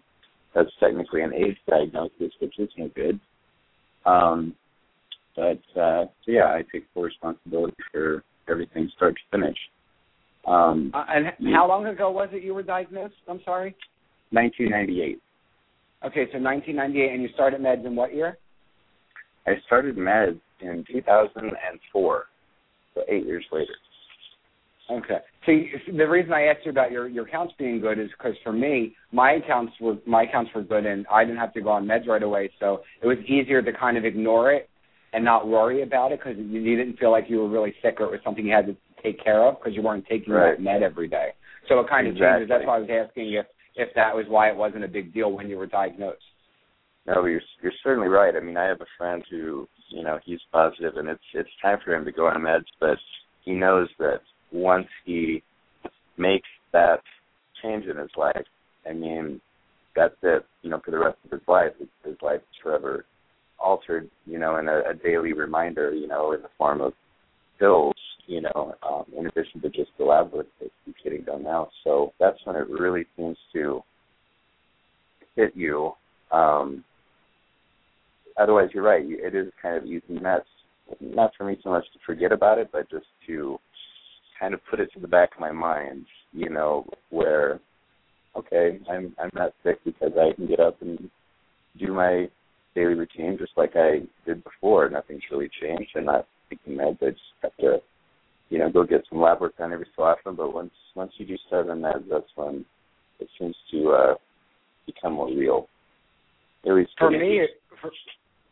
that's 0.54 0.70
technically 0.80 1.22
an 1.22 1.34
AIDS 1.34 1.58
diagnosis, 1.68 2.32
which 2.40 2.58
is 2.58 2.68
no 2.76 2.88
good. 2.94 3.18
Um, 4.06 4.54
but 5.34 5.60
uh, 5.80 6.04
so 6.24 6.28
yeah, 6.28 6.46
I 6.46 6.62
take 6.72 6.84
full 6.92 7.02
responsibility 7.02 7.74
for 7.92 8.22
everything 8.48 8.90
start 8.96 9.14
to 9.14 9.38
finish. 9.38 9.56
Um, 10.46 10.90
uh, 10.94 11.04
and 11.08 11.32
how 11.54 11.66
long 11.66 11.86
ago 11.86 12.10
was 12.10 12.28
it 12.32 12.42
you 12.42 12.54
were 12.54 12.62
diagnosed? 12.62 13.14
I'm 13.28 13.40
sorry. 13.44 13.74
1998. 14.30 15.20
Okay, 16.04 16.26
so 16.30 16.38
1998, 16.38 17.12
and 17.12 17.22
you 17.22 17.28
started 17.34 17.60
meds 17.60 17.86
in 17.86 17.96
what 17.96 18.14
year? 18.14 18.36
I 19.46 19.52
started 19.66 19.96
meds 19.96 20.40
in 20.60 20.84
2004, 20.90 22.24
so 22.94 23.02
eight 23.08 23.26
years 23.26 23.44
later. 23.50 23.72
Okay. 24.90 25.18
See, 25.46 25.70
the 25.96 26.06
reason 26.06 26.32
I 26.32 26.44
asked 26.44 26.64
you 26.64 26.70
about 26.70 26.90
your 26.90 27.08
your 27.08 27.26
counts 27.26 27.54
being 27.58 27.80
good 27.80 27.98
is 27.98 28.10
because 28.18 28.36
for 28.42 28.52
me, 28.52 28.94
my 29.12 29.38
counts 29.46 29.72
were 29.80 29.96
my 30.06 30.26
counts 30.26 30.50
were 30.54 30.62
good, 30.62 30.84
and 30.84 31.06
I 31.10 31.24
didn't 31.24 31.38
have 31.38 31.54
to 31.54 31.62
go 31.62 31.70
on 31.70 31.86
meds 31.86 32.06
right 32.06 32.22
away, 32.22 32.50
so 32.60 32.82
it 33.02 33.06
was 33.06 33.18
easier 33.26 33.62
to 33.62 33.72
kind 33.72 33.96
of 33.96 34.04
ignore 34.04 34.52
it 34.52 34.68
and 35.14 35.24
not 35.24 35.48
worry 35.48 35.82
about 35.82 36.12
it 36.12 36.20
because 36.22 36.36
you, 36.38 36.60
you 36.60 36.76
didn't 36.76 36.98
feel 36.98 37.10
like 37.10 37.26
you 37.28 37.38
were 37.38 37.48
really 37.48 37.74
sick 37.80 37.96
or 38.00 38.06
it 38.06 38.10
was 38.10 38.20
something 38.24 38.44
you 38.44 38.52
had 38.52 38.66
to 38.66 38.76
take 39.02 39.22
care 39.22 39.46
of 39.46 39.58
because 39.58 39.74
you 39.74 39.82
weren't 39.82 40.04
taking 40.06 40.34
right. 40.34 40.56
that 40.56 40.62
med 40.62 40.82
every 40.82 41.08
day. 41.08 41.28
So 41.68 41.78
it 41.80 41.88
kind 41.88 42.06
of 42.06 42.14
exactly. 42.14 42.40
changes. 42.40 42.48
That's 42.48 42.66
why 42.66 42.76
I 42.76 42.80
was 42.80 42.90
asking 42.90 43.32
if 43.32 43.46
if 43.76 43.88
that 43.94 44.14
was 44.14 44.26
why 44.28 44.50
it 44.50 44.56
wasn't 44.56 44.84
a 44.84 44.88
big 44.88 45.14
deal 45.14 45.32
when 45.32 45.48
you 45.48 45.56
were 45.56 45.66
diagnosed. 45.66 46.22
No, 47.06 47.24
you're 47.24 47.40
you're 47.62 47.72
certainly 47.82 48.08
right. 48.08 48.34
I 48.36 48.40
mean, 48.40 48.56
I 48.56 48.64
have 48.64 48.80
a 48.80 48.86
friend 48.98 49.22
who, 49.30 49.68
you 49.90 50.02
know, 50.02 50.18
he's 50.24 50.40
positive, 50.52 50.96
and 50.96 51.08
it's 51.08 51.22
it's 51.32 51.50
time 51.62 51.78
for 51.84 51.94
him 51.94 52.04
to 52.04 52.12
go 52.12 52.26
on 52.26 52.42
meds, 52.42 52.64
but 52.80 52.98
he 53.44 53.52
knows 53.52 53.88
that 53.98 54.20
once 54.54 54.86
he 55.04 55.42
makes 56.16 56.48
that 56.72 57.00
change 57.62 57.84
in 57.86 57.96
his 57.96 58.10
life, 58.16 58.46
I 58.88 58.92
mean, 58.92 59.40
that's 59.96 60.14
it. 60.22 60.44
You 60.62 60.70
know, 60.70 60.80
for 60.84 60.92
the 60.92 60.98
rest 60.98 61.18
of 61.24 61.32
his 61.32 61.46
life, 61.46 61.72
his 62.04 62.16
life 62.22 62.40
is 62.40 62.62
forever 62.62 63.04
altered, 63.58 64.08
you 64.26 64.38
know, 64.38 64.56
in 64.58 64.68
a, 64.68 64.82
a 64.90 64.94
daily 64.94 65.32
reminder, 65.32 65.92
you 65.92 66.06
know, 66.06 66.32
in 66.32 66.42
the 66.42 66.48
form 66.56 66.80
of 66.80 66.92
pills, 67.58 67.94
you 68.26 68.40
know, 68.40 68.74
um, 68.88 69.04
in 69.16 69.26
addition 69.26 69.60
to 69.60 69.68
just 69.70 69.90
the 69.98 70.04
lab 70.04 70.32
work 70.32 70.46
that 70.60 70.70
he's 70.84 70.94
getting 71.02 71.22
done 71.22 71.42
now. 71.42 71.68
So 71.82 72.12
that's 72.20 72.38
when 72.44 72.56
it 72.56 72.68
really 72.68 73.06
seems 73.16 73.36
to 73.54 73.82
hit 75.36 75.52
you. 75.54 75.92
Um, 76.30 76.84
otherwise, 78.38 78.70
you're 78.72 78.84
right. 78.84 79.04
It 79.04 79.34
is 79.34 79.52
kind 79.60 79.76
of 79.76 79.86
using 79.86 80.22
that, 80.22 80.44
not 81.00 81.32
for 81.36 81.44
me 81.44 81.56
so 81.62 81.70
much 81.70 81.84
to 81.92 81.98
forget 82.04 82.32
about 82.32 82.58
it, 82.58 82.70
but 82.72 82.90
just 82.90 83.06
to 83.26 83.58
kind 84.44 84.52
of 84.52 84.60
put 84.70 84.78
it 84.78 84.92
to 84.92 85.00
the 85.00 85.08
back 85.08 85.30
of 85.34 85.40
my 85.40 85.52
mind, 85.52 86.04
you 86.32 86.50
know, 86.50 86.86
where 87.08 87.60
okay, 88.36 88.78
I'm 88.90 89.14
I'm 89.18 89.30
not 89.32 89.54
sick 89.62 89.78
because 89.84 90.12
I 90.20 90.34
can 90.34 90.46
get 90.46 90.60
up 90.60 90.82
and 90.82 91.10
do 91.78 91.92
my 91.94 92.28
daily 92.74 92.94
routine 92.94 93.38
just 93.38 93.52
like 93.56 93.72
I 93.74 94.00
did 94.26 94.44
before. 94.44 94.90
Nothing's 94.90 95.22
really 95.30 95.48
changed. 95.62 95.92
I'm 95.96 96.04
not 96.04 96.26
taking 96.50 96.74
meds. 96.74 96.98
I 97.00 97.10
just 97.10 97.22
have 97.42 97.56
to, 97.60 97.78
you 98.50 98.58
know, 98.58 98.70
go 98.70 98.84
get 98.84 99.04
some 99.08 99.20
lab 99.20 99.40
work 99.40 99.56
done 99.56 99.72
every 99.72 99.86
so 99.96 100.02
often. 100.02 100.34
But 100.34 100.52
once 100.52 100.72
once 100.94 101.12
you 101.16 101.26
do 101.26 101.36
start 101.46 101.70
on 101.70 101.80
meds, 101.80 102.04
that's 102.10 102.24
when 102.34 102.66
it 103.20 103.28
seems 103.38 103.56
to 103.70 103.88
uh 103.90 104.14
become 104.84 105.14
more 105.14 105.28
real. 105.28 105.68
At 106.66 106.74
least 106.74 106.90
for 106.98 107.10
me, 107.10 107.40
for, 107.80 107.90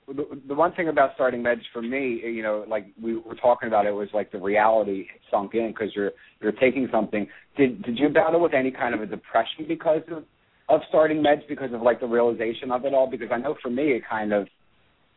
the, 0.08 0.40
the 0.48 0.54
one 0.54 0.72
thing 0.72 0.88
about 0.88 1.10
starting 1.14 1.42
meds 1.42 1.62
for 1.72 1.82
me, 1.82 2.20
you 2.24 2.42
know, 2.42 2.64
like 2.68 2.86
we 3.00 3.16
were 3.16 3.34
talking 3.34 3.68
about, 3.68 3.86
it 3.86 3.92
was 3.92 4.08
like 4.12 4.32
the 4.32 4.38
reality 4.38 5.06
sunk 5.30 5.54
in 5.54 5.68
because 5.68 5.94
you're 5.94 6.12
you're 6.40 6.52
taking 6.52 6.88
something. 6.90 7.26
Did 7.56 7.82
did 7.82 7.98
you 7.98 8.08
battle 8.08 8.40
with 8.40 8.54
any 8.54 8.70
kind 8.70 8.94
of 8.94 9.00
a 9.00 9.06
depression 9.06 9.64
because 9.68 10.02
of 10.10 10.24
of 10.68 10.80
starting 10.88 11.22
meds 11.22 11.46
because 11.48 11.72
of 11.72 11.82
like 11.82 12.00
the 12.00 12.06
realization 12.06 12.70
of 12.70 12.84
it 12.84 12.94
all? 12.94 13.08
Because 13.10 13.28
I 13.32 13.38
know 13.38 13.54
for 13.62 13.70
me, 13.70 13.92
it 13.92 14.02
kind 14.08 14.32
of 14.32 14.48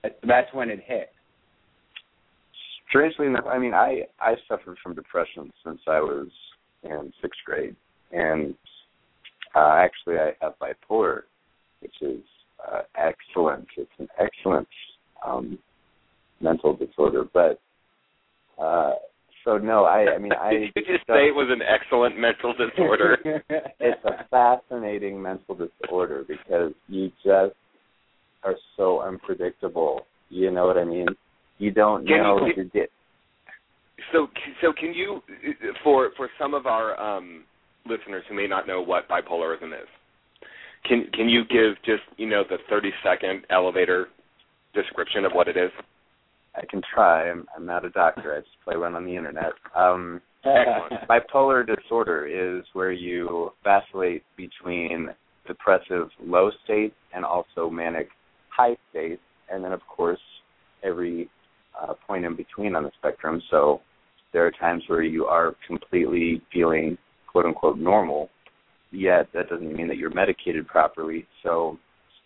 that's 0.04 0.54
when 0.54 0.70
it 0.70 0.82
hit. 0.86 1.10
Strangely 2.90 3.26
enough, 3.26 3.46
I 3.50 3.58
mean, 3.58 3.74
I 3.74 4.04
I 4.20 4.36
suffered 4.48 4.78
from 4.84 4.96
depression 4.96 5.52
since 5.66 5.80
I 5.88 6.00
was 6.00 6.28
in 6.84 7.12
sixth 7.22 7.40
grade, 7.46 7.76
and 8.12 8.54
uh, 9.56 9.78
actually 9.78 10.18
I 10.18 10.34
have 10.42 10.54
bipolar, 10.60 11.22
which 11.80 11.96
is 12.02 12.22
uh, 12.72 12.82
excellent. 12.98 13.68
It's 13.78 13.90
an 14.00 14.08
excellent 14.20 14.68
um, 15.26 15.58
mental 16.42 16.76
disorder, 16.76 17.26
but 17.34 17.60
uh, 18.62 18.94
so 19.44 19.58
no, 19.58 19.86
I 19.86 20.16
I 20.16 20.18
mean 20.18 20.32
I 20.34 20.50
Did 20.52 20.72
you 20.76 20.82
just 20.82 21.06
say 21.08 21.28
it 21.28 21.36
was 21.36 21.50
an 21.52 21.62
excellent 21.62 22.18
mental 22.18 22.54
disorder? 22.54 23.18
it's 23.80 24.04
a 24.06 24.26
fascinating 24.30 25.22
mental 25.22 25.56
disorder 25.56 26.24
because 26.28 26.74
you 26.88 27.12
just 27.24 27.56
are 28.44 28.56
so 28.78 29.02
unpredictable. 29.02 30.06
You 30.30 30.52
know 30.52 30.66
what 30.66 30.78
I 30.78 30.84
mean? 30.86 31.08
You 31.58 31.72
don't 31.72 32.06
Can 32.08 32.24
know 32.24 32.38
you- 32.38 32.44
what 32.44 32.58
you 32.58 32.64
get. 32.66 32.90
So, 34.12 34.28
so 34.62 34.74
can 34.78 34.94
you, 34.94 35.22
for 35.84 36.12
for 36.18 36.30
some 36.38 36.54
of 36.54 36.66
our 36.66 37.00
um, 37.00 37.46
listeners 37.88 38.24
who 38.28 38.36
may 38.36 38.46
not 38.46 38.68
know 38.68 38.82
what 38.82 39.08
bipolarism 39.08 39.72
is, 39.72 39.88
can 40.88 41.08
can 41.14 41.30
you 41.30 41.44
give 41.46 41.76
just 41.86 42.04
you 42.18 42.28
know 42.28 42.44
the 42.50 42.58
thirty 42.70 42.92
second 43.04 43.44
elevator 43.50 44.08
description 44.74 45.26
of 45.26 45.32
what 45.34 45.48
it 45.48 45.58
is? 45.58 45.72
I 46.56 46.66
can 46.70 46.82
try. 46.94 47.30
I'm 47.30 47.46
I'm 47.56 47.66
not 47.66 47.86
a 47.86 47.90
doctor. 47.90 48.36
I 48.36 48.40
just 48.40 48.52
play 48.64 48.76
around 48.76 48.96
on 48.96 49.06
the 49.06 49.16
internet. 49.16 49.54
Um 49.76 50.22
bipolar 51.10 51.66
disorder 51.66 52.28
is 52.28 52.64
where 52.74 52.92
you 52.92 53.52
vacillate 53.64 54.24
between 54.38 55.10
depressive 55.48 56.10
low 56.22 56.52
states 56.64 56.96
and 57.16 57.26
also 57.26 57.70
manic 57.70 58.10
high 58.56 58.76
states, 58.92 59.22
and 59.52 59.64
then 59.64 59.72
of 59.72 59.82
course 59.88 60.20
every 60.84 61.30
uh, 61.82 61.94
point 62.08 62.26
in 62.26 62.36
between 62.36 62.76
on 62.76 62.84
the 62.84 62.92
spectrum. 62.98 63.42
So 63.50 63.82
there 64.34 64.46
are 64.46 64.52
times 64.52 64.84
where 64.88 65.02
you 65.02 65.26
are 65.26 65.56
completely 65.68 66.42
feeling 66.54 66.98
quote 67.32 67.46
unquote 67.46 67.78
normal, 67.78 68.30
yet 68.96 69.28
that 69.34 69.50
doesn't 69.50 69.76
mean 69.76 69.88
that 69.88 69.98
you're 69.98 70.14
medicated 70.14 70.68
properly. 70.68 71.26
So 71.44 71.78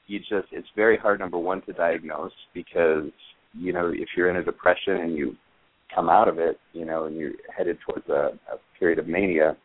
you 0.07 0.19
just 0.19 0.47
it's 0.51 0.67
very 0.75 0.97
hard 0.97 1.19
number 1.19 1.37
one 1.37 1.61
to 1.63 1.73
diagnose 1.73 2.31
because 2.53 3.05
you 3.53 3.73
know 3.73 3.91
if 3.93 4.09
you're 4.15 4.29
in 4.29 4.37
a 4.37 4.43
depression 4.43 4.97
and 4.97 5.15
you 5.15 5.35
come 5.93 6.09
out 6.09 6.27
of 6.27 6.39
it, 6.39 6.59
you 6.73 6.85
know, 6.85 7.05
and 7.05 7.15
you're 7.15 7.31
headed 7.55 7.77
towards 7.87 8.07
a, 8.09 8.37
a 8.53 8.57
period 8.77 8.99
of 8.99 9.07
mania, 9.07 9.57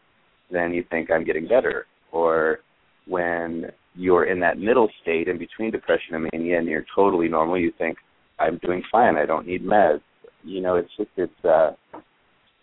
then 0.51 0.73
you 0.73 0.85
think 0.91 1.11
I'm 1.11 1.25
getting 1.25 1.47
better. 1.47 1.87
Or 2.13 2.61
when 3.07 3.67
you're 3.95 4.25
in 4.25 4.41
that 4.41 4.59
middle 4.59 4.89
state 5.03 5.29
in 5.29 5.39
between 5.39 5.71
depression 5.71 6.15
and 6.15 6.29
mania 6.33 6.59
and 6.59 6.69
you're 6.69 6.87
totally 6.95 7.29
normal, 7.29 7.59
you 7.59 7.73
think 7.79 7.99
I'm 8.39 8.59
doing 8.59 8.83
fine. 8.91 9.17
I 9.17 9.27
don't 9.27 9.47
need 9.47 9.63
meds. 9.65 10.01
You 10.43 10.61
know, 10.61 10.77
it's 10.77 10.91
just 10.97 11.11
it's 11.17 11.45
uh 11.45 11.73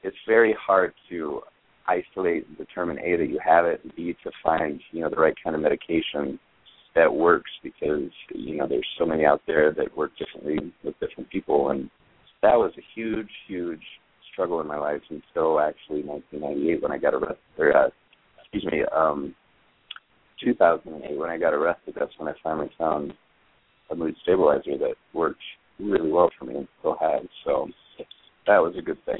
it's 0.03 0.17
very 0.27 0.55
hard 0.59 0.93
to 1.09 1.41
isolate 1.99 2.47
and 2.47 2.57
determine 2.57 2.99
A 2.99 3.17
that 3.17 3.29
you 3.29 3.39
have 3.43 3.65
it 3.65 3.81
and 3.83 3.95
B 3.95 4.15
to 4.23 4.31
find, 4.43 4.79
you 4.91 5.01
know, 5.01 5.09
the 5.09 5.15
right 5.15 5.35
kind 5.43 5.55
of 5.55 5.61
medication 5.61 6.39
that 6.95 7.13
works 7.13 7.51
because, 7.63 8.09
you 8.33 8.57
know, 8.57 8.67
there's 8.67 8.87
so 8.99 9.05
many 9.05 9.25
out 9.25 9.41
there 9.47 9.71
that 9.73 9.95
work 9.95 10.11
differently 10.17 10.73
with 10.83 10.99
different 10.99 11.29
people 11.29 11.69
and 11.69 11.89
that 12.41 12.55
was 12.55 12.71
a 12.77 12.81
huge, 12.95 13.29
huge 13.47 13.81
struggle 14.33 14.61
in 14.61 14.67
my 14.67 14.77
life 14.77 15.01
until 15.09 15.59
actually 15.59 16.01
1998 16.03 16.81
when 16.81 16.91
I 16.91 16.97
got 16.97 17.13
arrested. 17.13 17.37
Or, 17.57 17.75
uh, 17.75 17.89
excuse 18.39 18.65
me, 18.71 18.83
um, 18.95 19.35
2008 20.43 21.17
when 21.17 21.29
I 21.29 21.37
got 21.37 21.53
arrested. 21.53 21.95
That's 21.97 22.11
when 22.17 22.27
I 22.27 22.33
finally 22.43 22.69
found 22.77 23.13
a 23.89 23.95
mood 23.95 24.15
stabilizer 24.23 24.77
that 24.79 24.95
worked 25.13 25.41
really 25.79 26.11
well 26.11 26.29
for 26.37 26.45
me 26.45 26.55
and 26.55 26.67
still 26.79 26.97
has. 26.99 27.27
So 27.45 27.67
that 28.47 28.57
was 28.57 28.73
a 28.77 28.81
good 28.81 29.03
thing. 29.05 29.19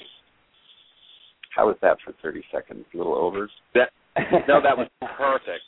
How 1.55 1.67
was 1.67 1.75
that 1.81 1.97
for 2.03 2.13
30 2.21 2.43
seconds? 2.51 2.85
A 2.93 2.97
little 2.97 3.15
over? 3.15 3.49
That, 3.75 3.89
no, 4.47 4.61
that 4.61 4.77
was 4.77 4.87
perfect. 5.17 5.63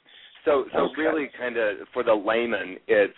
So, 0.46 0.65
so 0.74 0.80
okay. 0.80 1.02
really, 1.02 1.30
kind 1.38 1.58
of 1.58 1.88
for 1.93 2.04
the 2.04 2.13
layman, 2.13 2.78
it's 2.88 3.13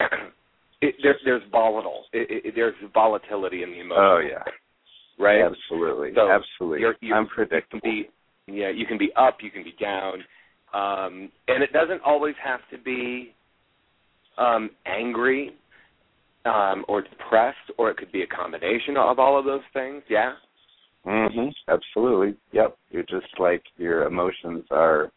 it, 0.80 0.94
there, 1.02 1.16
there's 1.24 1.42
volatile. 1.50 2.04
It, 2.12 2.46
it, 2.46 2.52
there's 2.54 2.74
volatility 2.92 3.62
in 3.62 3.70
the 3.70 3.80
emotion. 3.80 4.02
Oh 4.02 4.18
yeah, 4.18 5.24
right. 5.24 5.42
Absolutely, 5.42 6.10
so 6.14 6.28
absolutely. 6.30 6.80
You're, 6.80 6.96
you're, 7.00 7.18
Unpredictable. 7.18 7.80
You 7.84 8.04
be, 8.46 8.52
yeah, 8.52 8.70
you 8.70 8.86
can 8.86 8.98
be 8.98 9.10
up, 9.16 9.38
you 9.42 9.50
can 9.50 9.62
be 9.62 9.74
down, 9.80 10.14
um, 10.74 11.30
and 11.46 11.62
it 11.62 11.72
doesn't 11.72 12.00
always 12.04 12.34
have 12.42 12.60
to 12.72 12.78
be 12.82 13.32
um, 14.38 14.70
angry 14.86 15.54
um, 16.46 16.84
or 16.88 17.02
depressed, 17.02 17.70
or 17.78 17.90
it 17.90 17.96
could 17.96 18.10
be 18.10 18.22
a 18.22 18.26
combination 18.26 18.96
of 18.96 19.18
all 19.18 19.38
of 19.38 19.44
those 19.44 19.62
things. 19.72 20.02
Yeah. 20.08 20.32
Mhm. 21.06 21.52
Absolutely. 21.68 22.36
Yep. 22.52 22.76
You're 22.90 23.02
just 23.04 23.38
like 23.38 23.62
your 23.76 24.04
emotions 24.04 24.64
are 24.70 25.10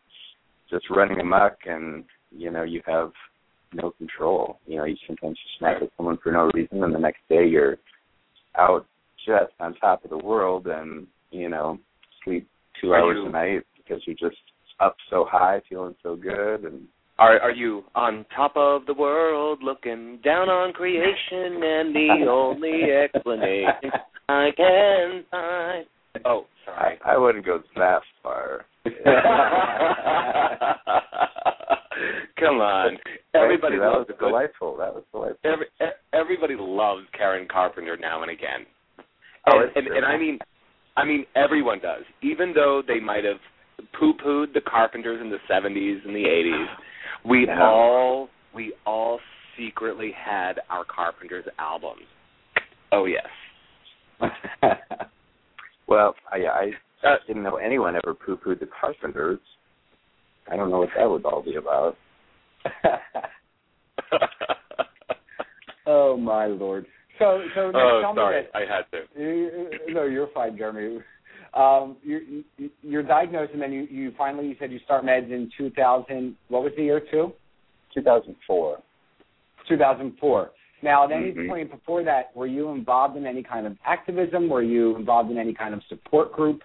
just 0.69 0.89
running 0.89 1.19
amok, 1.19 1.57
and 1.65 2.05
you 2.31 2.49
know 2.49 2.63
you 2.63 2.81
have 2.85 3.11
no 3.73 3.91
control. 3.91 4.59
You 4.65 4.77
know, 4.77 4.85
you 4.85 4.95
sometimes 5.07 5.37
you 5.43 5.49
snap 5.59 5.81
at 5.81 5.89
someone 5.97 6.17
for 6.17 6.31
no 6.31 6.49
reason, 6.53 6.83
and 6.83 6.93
the 6.93 6.99
next 6.99 7.21
day 7.29 7.45
you're 7.45 7.77
out 8.55 8.85
just 9.25 9.53
on 9.59 9.73
top 9.75 10.03
of 10.03 10.09
the 10.09 10.17
world, 10.17 10.67
and 10.67 11.07
you 11.31 11.49
know, 11.49 11.79
sleep 12.23 12.47
two 12.79 12.91
are 12.91 12.99
hours 13.01 13.17
you, 13.17 13.27
a 13.27 13.31
night 13.31 13.63
because 13.77 14.01
you're 14.05 14.15
just 14.15 14.41
up 14.79 14.95
so 15.09 15.25
high, 15.29 15.61
feeling 15.69 15.95
so 16.01 16.15
good, 16.15 16.63
and 16.63 16.87
are 17.19 17.39
are 17.39 17.51
you 17.51 17.83
on 17.95 18.25
top 18.35 18.53
of 18.55 18.85
the 18.85 18.93
world, 18.93 19.59
looking 19.63 20.19
down 20.23 20.49
on 20.49 20.73
creation, 20.73 21.61
and 21.63 21.95
the 21.95 22.25
only 22.29 22.91
explanation 22.91 23.91
I 24.29 24.49
can 24.55 25.23
find? 25.29 25.85
Oh, 26.25 26.45
sorry. 26.65 26.97
I, 27.05 27.13
I 27.13 27.17
wouldn't 27.17 27.45
go 27.45 27.61
that 27.75 28.01
far. 28.21 28.65
Come 32.39 32.59
on, 32.59 32.97
everybody 33.33 33.77
that 33.77 33.85
loves 33.85 34.07
was 34.09 34.17
good, 34.19 34.27
delightful. 34.27 34.75
That 34.77 34.93
was 34.93 35.03
delightful. 35.11 35.49
Every, 35.49 35.67
everybody 36.13 36.55
loves 36.57 37.03
Karen 37.17 37.47
Carpenter 37.49 37.95
now 37.95 38.21
and 38.23 38.31
again. 38.31 38.65
Oh, 39.47 39.59
and, 39.59 39.87
and, 39.87 39.95
and 39.95 40.05
I 40.05 40.17
mean, 40.17 40.39
I 40.97 41.05
mean, 41.05 41.25
everyone 41.35 41.79
does. 41.79 42.03
Even 42.21 42.53
though 42.53 42.81
they 42.85 42.99
might 42.99 43.23
have 43.23 43.37
poo-pooed 43.97 44.53
the 44.53 44.61
Carpenters 44.61 45.21
in 45.21 45.29
the 45.29 45.37
'70s 45.49 46.05
and 46.05 46.15
the 46.15 46.25
'80s, 46.25 46.65
we 47.25 47.45
Yeah. 47.47 47.61
all 47.63 48.29
we 48.53 48.73
all 48.85 49.19
secretly 49.57 50.11
had 50.11 50.59
our 50.69 50.83
Carpenters 50.85 51.45
albums. 51.59 52.03
Oh 52.91 53.05
yes. 53.05 53.27
well, 55.87 56.15
I, 56.31 56.37
I 56.45 56.71
Uh, 57.03 57.17
didn't 57.27 57.43
know 57.43 57.57
anyone 57.57 57.95
ever 57.95 58.13
poo-pooed 58.13 58.59
the 58.59 58.67
Carpenters. 58.79 59.39
I 60.51 60.55
don't 60.55 60.69
know 60.69 60.79
what 60.79 60.89
that 60.97 61.09
would 61.09 61.25
all 61.25 61.41
be 61.41 61.55
about. 61.55 61.97
oh 65.85 66.17
my 66.17 66.45
lord. 66.45 66.85
So 67.19 67.43
so 67.55 67.67
Nick, 67.67 67.75
oh, 67.75 68.01
tell 68.01 68.15
sorry, 68.15 68.41
me 68.43 68.47
I 68.53 68.59
had 68.61 68.83
to. 68.91 69.21
You- 69.21 69.69
No, 69.89 70.03
you're 70.05 70.27
fine, 70.33 70.57
Jeremy. 70.57 70.99
Um, 71.55 71.97
you're, 72.03 72.21
you- 72.21 72.43
you're 72.81 73.03
diagnosed, 73.03 73.53
and 73.53 73.61
then 73.61 73.71
you, 73.71 73.83
you 73.83 74.11
finally 74.17 74.47
you 74.47 74.55
said 74.59 74.71
you 74.71 74.79
start 74.85 75.03
meds 75.05 75.31
in 75.31 75.51
2000. 75.57 76.35
What 76.49 76.63
was 76.63 76.73
the 76.75 76.83
year? 76.83 76.99
Two. 77.11 77.33
2004. 77.93 78.79
2004. 79.67 80.51
Now, 80.81 81.05
at 81.05 81.11
any 81.11 81.31
Mhm. 81.31 81.47
point 81.47 81.71
before 81.71 82.03
that, 82.03 82.35
were 82.35 82.47
you 82.47 82.69
involved 82.71 83.15
in 83.15 83.25
any 83.25 83.43
kind 83.43 83.65
of 83.67 83.77
activism? 83.85 84.49
Were 84.49 84.63
you 84.63 84.95
involved 84.95 85.31
in 85.31 85.37
any 85.37 85.53
kind 85.53 85.73
of 85.73 85.81
support 85.83 86.33
group? 86.33 86.61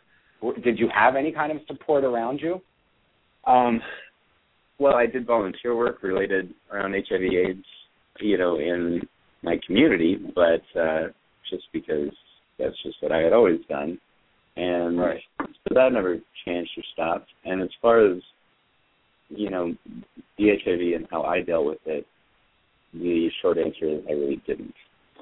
Did 0.63 0.79
you 0.79 0.89
have 0.89 1.17
any 1.17 1.33
kind 1.33 1.53
of 1.53 1.61
support 1.67 2.03
around 2.05 2.41
you? 2.41 2.61
Um, 3.45 3.83
well, 4.79 4.95
I 4.95 5.07
did 5.07 5.27
volunteer 5.27 5.77
work 5.77 6.03
related 6.03 6.53
around 6.73 6.95
HIV/AIDS, 6.95 7.65
you 8.21 8.39
know, 8.39 8.59
in 8.59 9.07
my 9.43 9.59
community, 9.67 10.17
but 10.17 10.63
uh, 10.77 11.09
just 11.49 11.71
because 11.73 12.11
that's 12.59 12.81
just 12.83 13.01
what 13.03 13.13
I 13.13 13.19
had 13.19 13.33
always 13.33 13.61
done, 13.67 14.01
and 14.59 14.99
Right. 14.99 15.23
so 15.39 15.75
that 15.75 15.93
never 15.93 16.19
changed 16.45 16.71
or 16.77 16.83
stopped. 16.93 17.31
And 17.45 17.63
as 17.63 17.71
far 17.81 18.01
as 18.01 18.21
you 19.31 19.51
know, 19.51 19.75
the 20.39 20.51
HIV 20.65 20.95
and 20.95 21.07
how 21.11 21.23
I 21.23 21.43
dealt 21.43 21.67
with 21.67 21.87
it, 21.87 22.07
the 22.95 23.29
short 23.43 23.59
answer 23.59 23.85
is 23.85 24.03
I 24.09 24.13
really 24.13 24.41
didn't. 24.47 24.75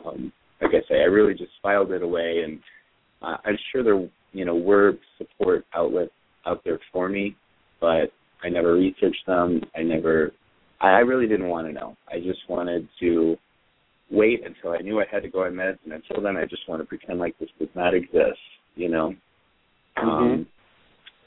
Um, 0.05 0.33
like 0.61 0.71
I 0.71 0.81
say, 0.89 1.01
I 1.01 1.07
really 1.07 1.35
just 1.35 1.51
filed 1.63 1.91
it 1.91 2.03
away, 2.03 2.43
and 2.45 2.61
uh, 3.21 3.37
I'm 3.45 3.59
sure 3.73 3.83
there, 3.83 4.09
you 4.33 4.45
know, 4.45 4.55
were 4.55 4.95
support 5.19 5.65
outlets 5.75 6.13
out 6.47 6.63
there 6.65 6.79
for 6.93 7.09
me, 7.09 7.37
but 7.81 8.13
I 8.45 8.49
never 8.49 8.75
researched 8.75 9.27
them. 9.27 9.61
I 9.77 9.83
never, 9.83 10.33
I 10.81 10.89
I 10.91 10.99
really 11.01 11.27
didn't 11.27 11.49
want 11.49 11.67
to 11.67 11.73
know. 11.73 11.97
I 12.09 12.19
just 12.21 12.49
wanted 12.49 12.89
to 13.01 13.37
wait 14.11 14.43
until 14.47 14.71
I 14.71 14.79
knew 14.79 15.01
I 15.01 15.05
had 15.11 15.25
to 15.25 15.29
go 15.29 15.45
on 15.45 15.53
meds, 15.55 15.79
and 15.85 15.93
until 15.93 16.23
then, 16.23 16.37
I 16.37 16.45
just 16.45 16.69
want 16.69 16.81
to 16.81 16.87
pretend 16.87 17.19
like 17.19 17.37
this 17.39 17.49
does 17.59 17.69
not 17.75 17.93
exist, 17.95 18.39
you 18.77 18.89
know. 18.89 19.15
Um, 19.97 20.47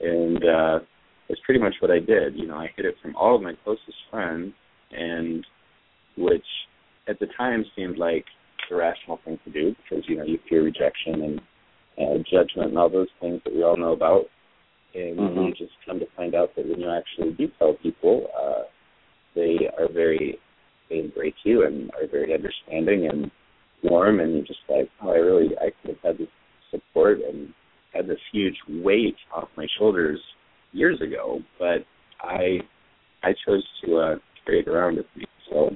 and 0.02 0.38
uh, 0.38 0.80
that's 1.28 1.42
pretty 1.46 1.60
much 1.60 1.76
what 1.80 1.92
I 1.92 2.00
did. 2.00 2.36
You 2.36 2.48
know, 2.48 2.56
I 2.56 2.72
hid 2.76 2.86
it 2.86 2.96
from 3.02 3.16
all 3.16 3.36
of 3.36 3.42
my 3.42 3.54
closest 3.64 3.98
friends, 4.10 4.54
and 4.92 5.46
which 6.18 6.46
at 7.08 7.20
the 7.20 7.28
time 7.38 7.66
seemed 7.76 7.98
like 7.98 8.26
the 8.70 8.76
rational 8.76 9.20
thing 9.26 9.40
to 9.46 9.52
do 9.52 9.76
because 9.84 10.04
you 10.08 10.18
know 10.18 10.24
you 10.24 10.38
fear 10.48 10.64
rejection 10.64 11.24
and 11.24 11.42
uh, 11.98 12.24
judgment 12.32 12.70
and 12.70 12.78
all 12.78 12.90
those 12.90 13.08
things 13.20 13.42
that 13.44 13.54
we 13.54 13.64
all 13.64 13.78
know 13.78 13.94
about. 13.94 14.26
And 14.96 15.20
Mhm. 15.20 15.48
you 15.48 15.54
just 15.54 15.74
come 15.86 16.00
to 16.00 16.08
find 16.18 16.34
out 16.34 16.56
that 16.56 16.66
when 16.66 16.80
you 16.80 16.90
actually 16.90 17.32
do 17.34 17.48
tell 17.60 17.74
people, 17.76 18.32
uh, 18.36 18.64
they 19.36 19.70
are 19.78 19.88
very, 19.88 20.40
they 20.90 21.00
embrace 21.00 21.36
you 21.44 21.66
and 21.66 21.92
are 21.92 22.08
very 22.08 22.34
understanding 22.34 23.08
and 23.08 23.30
warm, 23.84 24.20
and 24.20 24.34
you're 24.34 24.46
just 24.46 24.62
like, 24.68 24.90
oh, 25.02 25.12
I 25.12 25.18
really, 25.18 25.56
I 25.60 25.70
could 25.70 25.92
have 25.92 26.02
had 26.02 26.18
this 26.18 26.30
support 26.72 27.20
and 27.22 27.54
had 27.94 28.08
this 28.08 28.20
huge 28.32 28.56
weight 28.68 29.16
off 29.34 29.50
my 29.58 29.68
shoulders 29.78 30.20
years 30.72 31.00
ago, 31.02 31.40
but 31.58 31.86
I, 32.22 32.60
I 33.24 33.34
chose 33.46 33.66
to 33.86 33.98
uh, 33.98 34.16
carry 34.46 34.60
it 34.60 34.68
around 34.68 34.98
with 34.98 35.06
me. 35.16 35.26
So, 35.50 35.70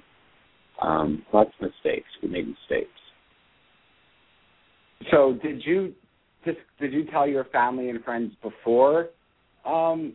um, 0.81 1.23
lots 1.33 1.51
of 1.59 1.69
mistakes. 1.69 2.07
We 2.21 2.29
made 2.29 2.47
mistakes. 2.47 2.89
So 5.11 5.37
did 5.41 5.63
you 5.65 5.93
just 6.45 6.57
did 6.79 6.93
you 6.93 7.05
tell 7.11 7.27
your 7.27 7.45
family 7.45 7.89
and 7.89 8.03
friends 8.03 8.31
before 8.41 9.09
um, 9.65 10.13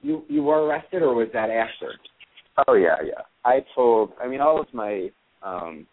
you 0.00 0.24
you 0.28 0.42
were 0.42 0.66
arrested, 0.66 1.02
or 1.02 1.14
was 1.14 1.28
that 1.32 1.50
after? 1.50 1.94
Oh 2.66 2.74
yeah, 2.74 2.96
yeah. 3.04 3.22
I 3.44 3.64
told. 3.74 4.12
I 4.22 4.28
mean, 4.28 4.40
all 4.40 4.60
of 4.60 4.66
my, 4.72 5.08
um, 5.42 5.86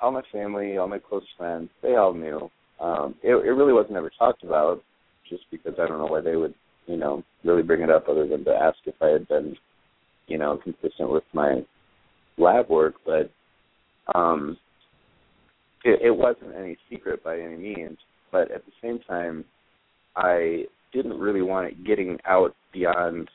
all 0.00 0.10
my 0.10 0.22
family, 0.32 0.76
all 0.76 0.88
my 0.88 0.98
close 0.98 1.26
friends, 1.36 1.68
they 1.82 1.96
all 1.96 2.14
knew. 2.14 2.50
Um, 2.80 3.14
it, 3.22 3.30
it 3.30 3.50
really 3.50 3.72
wasn't 3.72 3.96
ever 3.96 4.10
talked 4.18 4.42
about, 4.42 4.82
just 5.28 5.44
because 5.50 5.74
I 5.78 5.86
don't 5.86 5.98
know 5.98 6.06
why 6.06 6.20
they 6.20 6.36
would, 6.36 6.54
you 6.86 6.96
know, 6.96 7.22
really 7.44 7.62
bring 7.62 7.82
it 7.82 7.90
up, 7.90 8.08
other 8.08 8.26
than 8.26 8.44
to 8.44 8.50
ask 8.50 8.78
if 8.86 8.94
I 9.00 9.08
had 9.08 9.28
been, 9.28 9.56
you 10.26 10.38
know, 10.38 10.58
consistent 10.62 11.10
with 11.10 11.24
my 11.32 11.64
lab 12.38 12.68
work. 12.68 12.94
But 13.04 13.30
um, 14.14 14.56
it, 15.84 16.00
it 16.02 16.16
wasn't 16.16 16.54
any 16.56 16.76
secret 16.90 17.22
by 17.22 17.40
any 17.40 17.56
means, 17.56 17.98
but 18.32 18.50
at 18.50 18.64
the 18.64 18.72
same 18.82 18.98
time, 19.08 19.44
I 20.16 20.64
didn't 20.92 21.18
really 21.18 21.42
want 21.42 21.68
it 21.68 21.84
getting 21.84 22.18
out 22.26 22.54
beyond 22.72 23.28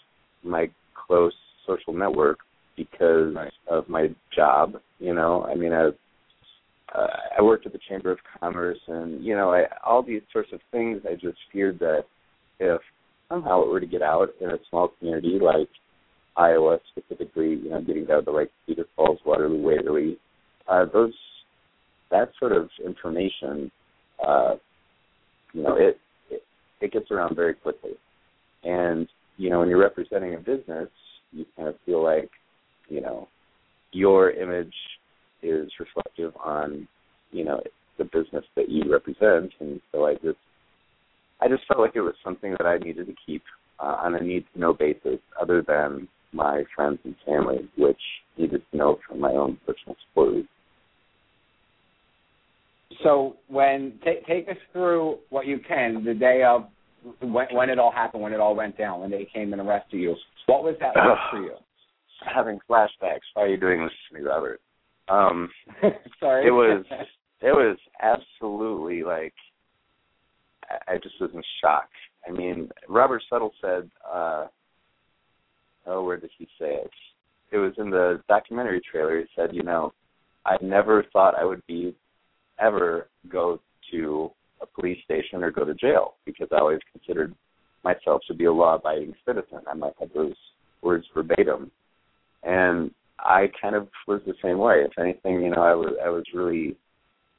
my 0.43 0.69
close 0.95 1.33
social 1.67 1.93
network 1.93 2.39
because 2.75 3.35
Right. 3.35 3.53
of 3.69 3.87
my 3.89 4.07
job. 4.35 4.75
You 4.99 5.13
know, 5.13 5.45
I 5.45 5.55
mean, 5.55 5.73
I 5.73 5.89
uh, 6.93 7.07
I 7.37 7.41
worked 7.41 7.65
at 7.65 7.71
the 7.71 7.79
Chamber 7.87 8.11
of 8.11 8.19
Commerce, 8.39 8.79
and 8.87 9.23
you 9.23 9.35
know, 9.35 9.51
I, 9.51 9.63
all 9.85 10.03
these 10.03 10.21
sorts 10.31 10.49
of 10.53 10.59
things. 10.71 11.01
I 11.09 11.13
just 11.13 11.37
feared 11.51 11.79
that 11.79 12.05
if 12.59 12.81
somehow 13.29 13.63
it 13.63 13.69
were 13.69 13.79
to 13.79 13.87
get 13.87 14.01
out 14.01 14.29
in 14.41 14.49
a 14.49 14.57
small 14.69 14.89
community 14.99 15.39
like 15.41 15.69
Iowa, 16.35 16.79
specifically, 16.89 17.55
you 17.63 17.69
know, 17.69 17.81
getting 17.81 18.05
down 18.05 18.25
to 18.25 18.31
like 18.31 18.51
Cedar 18.65 18.85
Falls, 18.95 19.19
Waterloo, 19.25 19.61
Waverly, 19.61 20.17
uh, 20.67 20.85
those 20.91 21.13
that 22.09 22.31
sort 22.39 22.51
of 22.51 22.69
information, 22.85 23.71
uh, 24.25 24.55
you 25.53 25.63
know, 25.63 25.75
it, 25.77 25.97
it 26.29 26.43
it 26.81 26.91
gets 26.91 27.09
around 27.11 27.35
very 27.35 27.53
quickly, 27.53 27.91
and 28.63 29.07
you 29.37 29.49
know, 29.49 29.59
when 29.59 29.69
you're 29.69 29.79
representing 29.79 30.35
a 30.35 30.37
business, 30.37 30.89
you 31.31 31.45
kind 31.55 31.69
of 31.69 31.75
feel 31.85 32.03
like, 32.03 32.29
you 32.89 33.01
know, 33.01 33.27
your 33.91 34.31
image 34.31 34.73
is 35.41 35.71
reflective 35.79 36.33
on, 36.43 36.87
you 37.31 37.43
know, 37.43 37.61
the 37.97 38.05
business 38.05 38.45
that 38.55 38.69
you 38.69 38.91
represent, 38.91 39.51
and 39.59 39.79
so 39.91 40.05
I 40.05 40.13
just, 40.15 40.37
I 41.41 41.47
just 41.47 41.63
felt 41.67 41.79
like 41.79 41.95
it 41.95 42.01
was 42.01 42.15
something 42.23 42.51
that 42.51 42.65
I 42.65 42.77
needed 42.77 43.07
to 43.07 43.13
keep 43.25 43.43
uh, 43.79 43.97
on 44.03 44.15
a 44.15 44.21
need 44.21 44.45
to 44.53 44.59
know 44.59 44.73
basis, 44.73 45.19
other 45.41 45.63
than 45.67 46.07
my 46.33 46.63
friends 46.75 46.99
and 47.03 47.15
family, 47.25 47.69
which 47.77 47.99
needed 48.37 48.61
to 48.71 48.77
know 48.77 48.99
from 49.07 49.19
my 49.19 49.31
own 49.31 49.57
personal 49.65 49.95
story. 50.11 50.47
So 53.03 53.37
when 53.47 53.99
take 54.03 54.25
take 54.25 54.47
us 54.49 54.57
through 54.71 55.17
what 55.29 55.47
you 55.47 55.59
can 55.67 56.03
the 56.03 56.13
day 56.13 56.43
of 56.43 56.65
when, 57.21 57.47
when 57.51 57.69
it 57.69 57.79
all 57.79 57.91
happened, 57.91 58.21
when 58.21 58.33
it 58.33 58.39
all 58.39 58.55
went 58.55 58.77
down, 58.77 59.01
when 59.01 59.11
they 59.11 59.27
came 59.33 59.53
and 59.53 59.61
arrested 59.61 59.97
you. 59.97 60.15
What 60.45 60.63
was 60.63 60.75
that 60.79 60.95
like 60.95 61.17
for 61.31 61.41
you? 61.41 61.55
Having 62.33 62.59
flashbacks. 62.69 63.21
Why 63.33 63.43
are 63.43 63.47
you 63.47 63.57
doing 63.57 63.81
this 63.81 63.91
to 64.09 64.19
me, 64.19 64.25
Robert? 64.25 64.59
Um, 65.09 65.49
Sorry. 66.19 66.47
it 66.47 66.51
was 66.51 66.85
it 67.41 67.51
was 67.51 67.77
absolutely 68.01 69.03
like 69.03 69.33
I, 70.69 70.93
I 70.93 70.97
just 70.97 71.15
was 71.19 71.31
in 71.33 71.41
shock. 71.61 71.89
I 72.27 72.31
mean, 72.31 72.69
Robert 72.87 73.23
Suttle 73.31 73.51
said, 73.61 73.89
uh 74.11 74.47
oh, 75.87 76.03
where 76.03 76.17
did 76.17 76.31
he 76.37 76.45
say 76.59 76.75
it? 76.75 76.91
It 77.51 77.57
was 77.57 77.73
in 77.77 77.89
the 77.89 78.21
documentary 78.29 78.81
trailer. 78.89 79.19
He 79.19 79.25
said, 79.35 79.53
you 79.53 79.63
know, 79.63 79.93
I 80.45 80.57
never 80.61 81.05
thought 81.11 81.35
I 81.35 81.45
would 81.45 81.65
be 81.67 81.95
ever 82.59 83.09
go 83.29 83.59
to 83.91 84.31
a 84.61 84.65
police 84.65 85.03
station 85.03 85.43
or 85.43 85.51
go 85.51 85.65
to 85.65 85.73
jail 85.73 86.15
because 86.25 86.47
I 86.51 86.59
always 86.59 86.79
considered 86.91 87.33
myself 87.83 88.21
to 88.27 88.33
be 88.33 88.45
a 88.45 88.53
law 88.53 88.75
abiding 88.75 89.15
citizen. 89.25 89.59
I 89.67 89.73
might 89.73 89.93
have 89.99 90.13
those 90.13 90.35
words 90.81 91.05
verbatim. 91.13 91.71
And 92.43 92.91
I 93.23 93.47
kind 93.61 93.75
of 93.75 93.87
was 94.07 94.21
the 94.25 94.33
same 94.43 94.57
way. 94.57 94.83
If 94.85 94.97
anything, 94.99 95.41
you 95.41 95.49
know, 95.51 95.61
I 95.61 95.73
was 95.73 95.93
I 96.03 96.09
was 96.09 96.23
really 96.33 96.75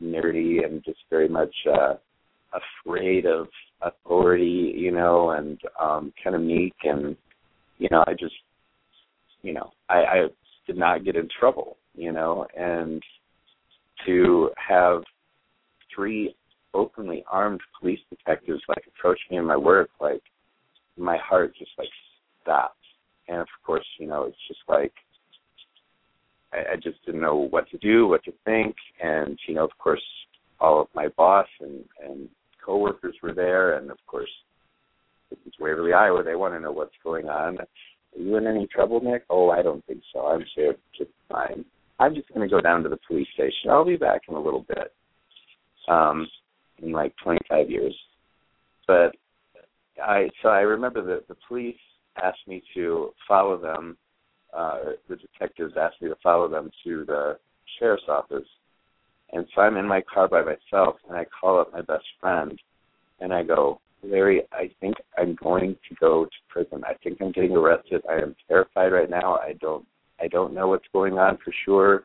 nerdy 0.02 0.64
and 0.64 0.84
just 0.84 0.98
very 1.10 1.28
much 1.28 1.54
uh 1.72 1.94
afraid 2.84 3.26
of 3.26 3.48
authority, 3.80 4.74
you 4.76 4.90
know, 4.90 5.30
and 5.30 5.58
um 5.80 6.12
kind 6.22 6.36
of 6.36 6.42
meek 6.42 6.74
and 6.84 7.16
you 7.78 7.88
know, 7.90 8.04
I 8.06 8.12
just 8.12 8.34
you 9.42 9.52
know, 9.52 9.70
I, 9.88 9.94
I 9.94 10.26
did 10.66 10.76
not 10.76 11.04
get 11.04 11.16
in 11.16 11.28
trouble, 11.38 11.76
you 11.94 12.12
know, 12.12 12.46
and 12.56 13.02
to 14.06 14.50
have 14.56 15.02
three 15.94 16.34
openly 16.74 17.24
armed 17.30 17.60
police 17.78 17.98
detectives 18.08 18.62
like 18.68 18.84
approach 18.86 19.18
me 19.30 19.36
in 19.36 19.44
my 19.44 19.56
work, 19.56 19.90
like 20.00 20.22
my 20.96 21.18
heart 21.18 21.52
just 21.58 21.70
like 21.78 21.88
stopped. 22.42 22.76
And 23.28 23.38
of 23.38 23.48
course, 23.64 23.86
you 23.98 24.06
know, 24.06 24.24
it's 24.24 24.36
just 24.48 24.60
like 24.68 24.92
I, 26.52 26.72
I 26.72 26.76
just 26.76 27.04
didn't 27.04 27.20
know 27.20 27.36
what 27.36 27.68
to 27.70 27.78
do, 27.78 28.06
what 28.06 28.24
to 28.24 28.32
think, 28.44 28.74
and 29.02 29.38
you 29.46 29.54
know, 29.54 29.64
of 29.64 29.76
course, 29.78 30.02
all 30.60 30.80
of 30.80 30.88
my 30.94 31.08
boss 31.16 31.46
and 31.60 31.84
and 32.04 32.28
coworkers 32.64 33.16
were 33.22 33.34
there, 33.34 33.78
and 33.78 33.90
of 33.90 33.98
course, 34.06 34.30
is 35.30 35.52
Waverly, 35.58 35.92
Iowa. 35.92 36.22
They 36.22 36.36
want 36.36 36.54
to 36.54 36.60
know 36.60 36.72
what's 36.72 36.94
going 37.02 37.28
on. 37.28 37.58
Are 37.58 37.66
you 38.16 38.36
in 38.36 38.46
any 38.46 38.66
trouble, 38.66 39.00
Nick? 39.02 39.24
Oh, 39.30 39.50
I 39.50 39.62
don't 39.62 39.84
think 39.86 40.02
so. 40.12 40.26
I'm 40.26 40.44
sure 40.54 40.74
just 40.96 41.10
fine. 41.28 41.64
I'm 41.98 42.14
just 42.14 42.28
going 42.28 42.46
to 42.46 42.54
go 42.54 42.60
down 42.60 42.82
to 42.82 42.88
the 42.88 42.98
police 43.06 43.28
station. 43.34 43.70
I'll 43.70 43.84
be 43.84 43.96
back 43.96 44.22
in 44.28 44.34
a 44.34 44.40
little 44.40 44.64
bit. 44.68 44.92
Um, 45.88 46.28
in 46.82 46.92
like 46.92 47.14
25 47.22 47.70
years. 47.70 47.94
But 48.86 49.12
I 50.02 50.28
so 50.42 50.48
I 50.48 50.60
remember 50.60 51.02
that 51.06 51.28
the 51.28 51.36
police 51.48 51.76
asked 52.22 52.46
me 52.46 52.62
to 52.74 53.10
follow 53.26 53.56
them. 53.56 53.96
Uh, 54.52 54.78
the 55.08 55.16
detectives 55.16 55.74
asked 55.80 56.00
me 56.02 56.08
to 56.08 56.16
follow 56.22 56.48
them 56.48 56.70
to 56.84 57.04
the 57.06 57.38
sheriff's 57.78 58.04
office, 58.08 58.46
and 59.32 59.46
so 59.54 59.62
I'm 59.62 59.76
in 59.76 59.88
my 59.88 60.02
car 60.02 60.28
by 60.28 60.42
myself, 60.42 60.96
and 61.08 61.16
I 61.16 61.24
call 61.40 61.60
up 61.60 61.72
my 61.72 61.80
best 61.80 62.04
friend, 62.20 62.58
and 63.20 63.32
I 63.32 63.42
go, 63.44 63.80
Larry, 64.02 64.42
I 64.52 64.70
think 64.80 64.96
I'm 65.16 65.36
going 65.42 65.76
to 65.88 65.94
go 66.00 66.24
to 66.24 66.30
prison. 66.48 66.82
I 66.86 66.94
think 67.02 67.18
I'm 67.20 67.32
getting 67.32 67.56
arrested. 67.56 68.02
I 68.10 68.14
am 68.20 68.34
terrified 68.48 68.92
right 68.92 69.08
now. 69.08 69.36
I 69.36 69.54
don't 69.60 69.86
I 70.20 70.28
don't 70.28 70.54
know 70.54 70.68
what's 70.68 70.86
going 70.92 71.18
on 71.18 71.38
for 71.44 71.52
sure, 71.64 72.04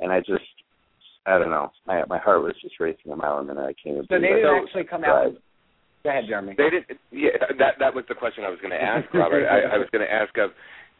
and 0.00 0.12
I 0.12 0.20
just 0.20 0.44
I 1.26 1.38
don't 1.38 1.50
know. 1.50 1.70
My 1.86 2.02
my 2.08 2.18
heart 2.18 2.42
was 2.42 2.54
just 2.60 2.78
racing 2.80 3.12
a 3.12 3.16
mile 3.16 3.38
a 3.38 3.44
minute. 3.44 3.60
I 3.62 3.74
can't. 3.82 3.96
even 3.96 4.06
So 4.08 4.20
they 4.20 4.28
didn't 4.28 4.46
I- 4.46 4.60
actually 4.62 4.84
come 4.84 5.04
out. 5.04 5.32
Go 6.02 6.10
ahead, 6.10 6.24
Jeremy. 6.26 6.54
They 6.58 6.70
did. 6.70 6.98
Yeah, 7.12 7.30
that 7.58 7.74
that 7.78 7.94
was 7.94 8.04
the 8.08 8.14
question 8.16 8.42
I 8.44 8.50
was 8.50 8.58
going 8.60 8.72
to 8.72 8.82
ask, 8.82 9.06
Robert. 9.14 9.46
I, 9.46 9.76
I 9.76 9.78
was 9.78 9.86
going 9.92 10.04
to 10.04 10.12
ask 10.12 10.36
of. 10.38 10.50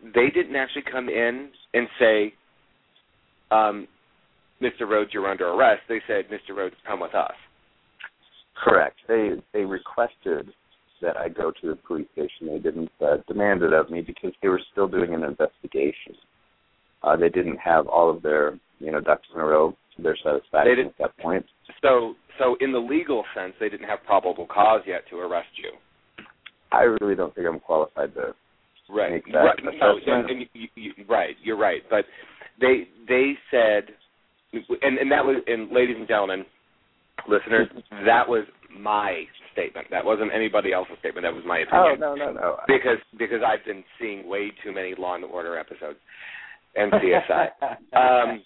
They 0.03 0.31
didn't 0.35 0.57
actually 0.57 0.85
come 0.91 1.09
in 1.09 1.51
and 1.75 1.89
say, 1.99 2.35
um, 3.51 3.87
"Mr. 4.61 4.83
Rhoades, 4.83 5.13
you're 5.13 5.29
under 5.29 5.49
arrest." 5.49 5.83
They 5.89 6.01
said, 6.07 6.29
"Mr. 6.29 6.57
Rhoades, 6.57 6.77
come 6.87 7.01
with 7.01 7.15
us." 7.15 7.35
Correct. 8.55 8.99
They 9.09 9.31
they 9.53 9.65
requested 9.65 10.53
that 11.01 11.17
I 11.17 11.29
go 11.29 11.51
to 11.51 11.69
the 11.69 11.77
police 11.77 12.07
station. 12.13 12.47
They 12.47 12.59
didn't 12.59 12.91
uh, 13.01 13.19
demand 13.27 13.63
it 13.63 13.73
of 13.73 13.91
me 13.91 14.01
because 14.01 14.33
they 14.41 14.49
were 14.49 14.61
still 14.71 14.89
doing 14.89 15.15
an 15.15 15.25
investigation. 15.25 16.15
Uh, 17.03 17.17
they 17.17 17.29
didn't 17.29 17.59
have 17.59 17.87
all 17.89 18.09
of 18.09 18.23
their 18.23 18.59
you 18.79 18.91
know 18.91 19.01
ducks 19.01 19.27
in 19.35 19.41
a 19.41 19.45
row 19.45 19.77
to 19.97 20.03
their 20.03 20.17
satisfaction 20.17 20.87
at 20.87 20.99
that 20.99 21.19
point. 21.19 21.45
So, 21.83 22.15
so 22.39 22.57
in 22.61 22.73
the 22.73 22.79
legal 22.79 23.25
sense, 23.35 23.55
they 23.61 23.69
didn't 23.69 23.89
have 23.89 23.99
probable 24.07 24.47
cause 24.47 24.83
yet 24.87 25.03
to 25.11 25.19
arrest 25.19 25.49
you. 25.57 25.73
I 26.71 26.83
really 27.01 27.15
don't 27.15 27.35
think 27.35 27.47
I'm 27.47 27.61
qualified 27.61 28.15
to 28.15 28.35
Right. 28.93 29.23
Right. 29.33 29.59
No, 29.81 29.99
and, 30.07 30.47
you, 30.53 30.69
you, 30.75 30.93
right. 31.09 31.35
You're 31.43 31.57
right. 31.57 31.83
But 31.89 32.05
they 32.61 32.89
they 33.09 33.33
said, 33.51 33.85
and 34.53 34.99
and 34.99 35.11
that 35.11 35.25
was, 35.25 35.43
and 35.47 35.71
ladies 35.73 35.97
and 35.99 36.07
gentlemen, 36.07 36.45
listeners, 37.29 37.69
that 38.05 38.29
was 38.29 38.45
my 38.79 39.25
statement. 39.53 39.87
That 39.91 40.05
wasn't 40.05 40.31
anybody 40.35 40.73
else's 40.73 40.97
statement. 41.01 41.25
That 41.25 41.35
was 41.35 41.45
my 41.47 41.61
opinion. 41.61 42.03
Oh 42.03 42.13
opinion. 42.13 42.19
no 42.19 42.33
no 42.33 42.41
no. 42.41 42.57
Because 42.67 42.99
because 43.19 43.41
I've 43.47 43.65
been 43.65 43.85
seeing 43.99 44.29
way 44.29 44.53
too 44.63 44.73
many 44.73 44.95
Law 44.97 45.15
and 45.15 45.25
Order 45.25 45.59
episodes 45.59 45.99
and 46.77 46.93
CSI. 46.93 47.49
Um, 47.95 48.43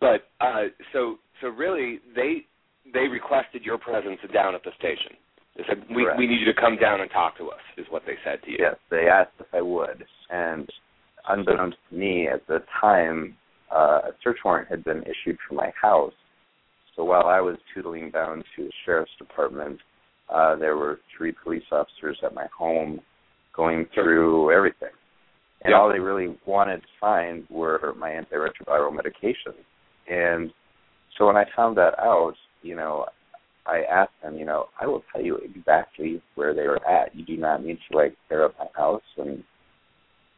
but 0.00 0.28
uh, 0.40 0.64
so 0.92 1.16
so 1.40 1.48
really, 1.48 2.00
they 2.14 2.44
they 2.92 3.08
requested 3.08 3.62
your 3.62 3.78
presence 3.78 4.18
down 4.32 4.54
at 4.54 4.62
the 4.64 4.70
station. 4.78 5.16
They 5.56 5.62
said 5.68 5.84
we 5.94 6.04
Correct. 6.04 6.18
we 6.18 6.26
need 6.26 6.40
you 6.40 6.52
to 6.52 6.60
come 6.60 6.76
down 6.76 7.00
and 7.00 7.10
talk 7.10 7.36
to 7.38 7.48
us. 7.50 7.60
Is 7.76 7.86
what 7.90 8.02
they 8.06 8.14
said 8.24 8.42
to 8.44 8.50
you. 8.50 8.56
Yes, 8.58 8.76
they 8.90 9.08
asked 9.08 9.32
if 9.38 9.46
I 9.52 9.60
would, 9.62 10.04
and 10.30 10.68
unbeknownst 11.28 11.78
to 11.90 11.96
me, 11.96 12.28
at 12.28 12.46
the 12.46 12.62
time, 12.80 13.36
uh, 13.74 14.00
a 14.08 14.10
search 14.22 14.38
warrant 14.44 14.68
had 14.68 14.84
been 14.84 15.02
issued 15.02 15.38
for 15.48 15.54
my 15.54 15.70
house. 15.80 16.12
So 16.96 17.04
while 17.04 17.26
I 17.26 17.40
was 17.40 17.56
tootling 17.74 18.10
down 18.12 18.42
to 18.56 18.64
the 18.64 18.72
sheriff's 18.84 19.10
department, 19.18 19.80
uh, 20.28 20.56
there 20.56 20.76
were 20.76 21.00
three 21.16 21.32
police 21.42 21.64
officers 21.72 22.18
at 22.22 22.34
my 22.34 22.46
home 22.56 23.00
going 23.54 23.86
through 23.94 24.52
everything. 24.52 24.90
And 25.62 25.72
Yeah. 25.72 25.78
all 25.78 25.88
they 25.88 25.98
really 25.98 26.38
wanted 26.46 26.82
to 26.82 26.88
find 27.00 27.48
were 27.48 27.94
my 27.96 28.10
antiretroviral 28.10 28.92
medications. 28.92 29.64
And 30.08 30.52
so 31.16 31.26
when 31.26 31.36
I 31.36 31.44
found 31.56 31.76
that 31.78 31.98
out, 31.98 32.36
you 32.62 32.76
know, 32.76 33.06
I 33.66 33.82
asked 33.90 34.12
them, 34.22 34.36
you 34.36 34.44
know, 34.44 34.66
I 34.80 34.86
will 34.86 35.02
tell 35.12 35.22
you 35.22 35.36
exactly 35.36 36.22
where 36.34 36.54
they 36.54 36.66
were 36.66 36.86
at. 36.86 37.14
You 37.14 37.24
do 37.24 37.36
not 37.36 37.64
need 37.64 37.78
to 37.90 37.96
like 37.96 38.14
tear 38.28 38.44
up 38.44 38.54
my 38.58 38.66
house 38.74 39.02
and 39.16 39.42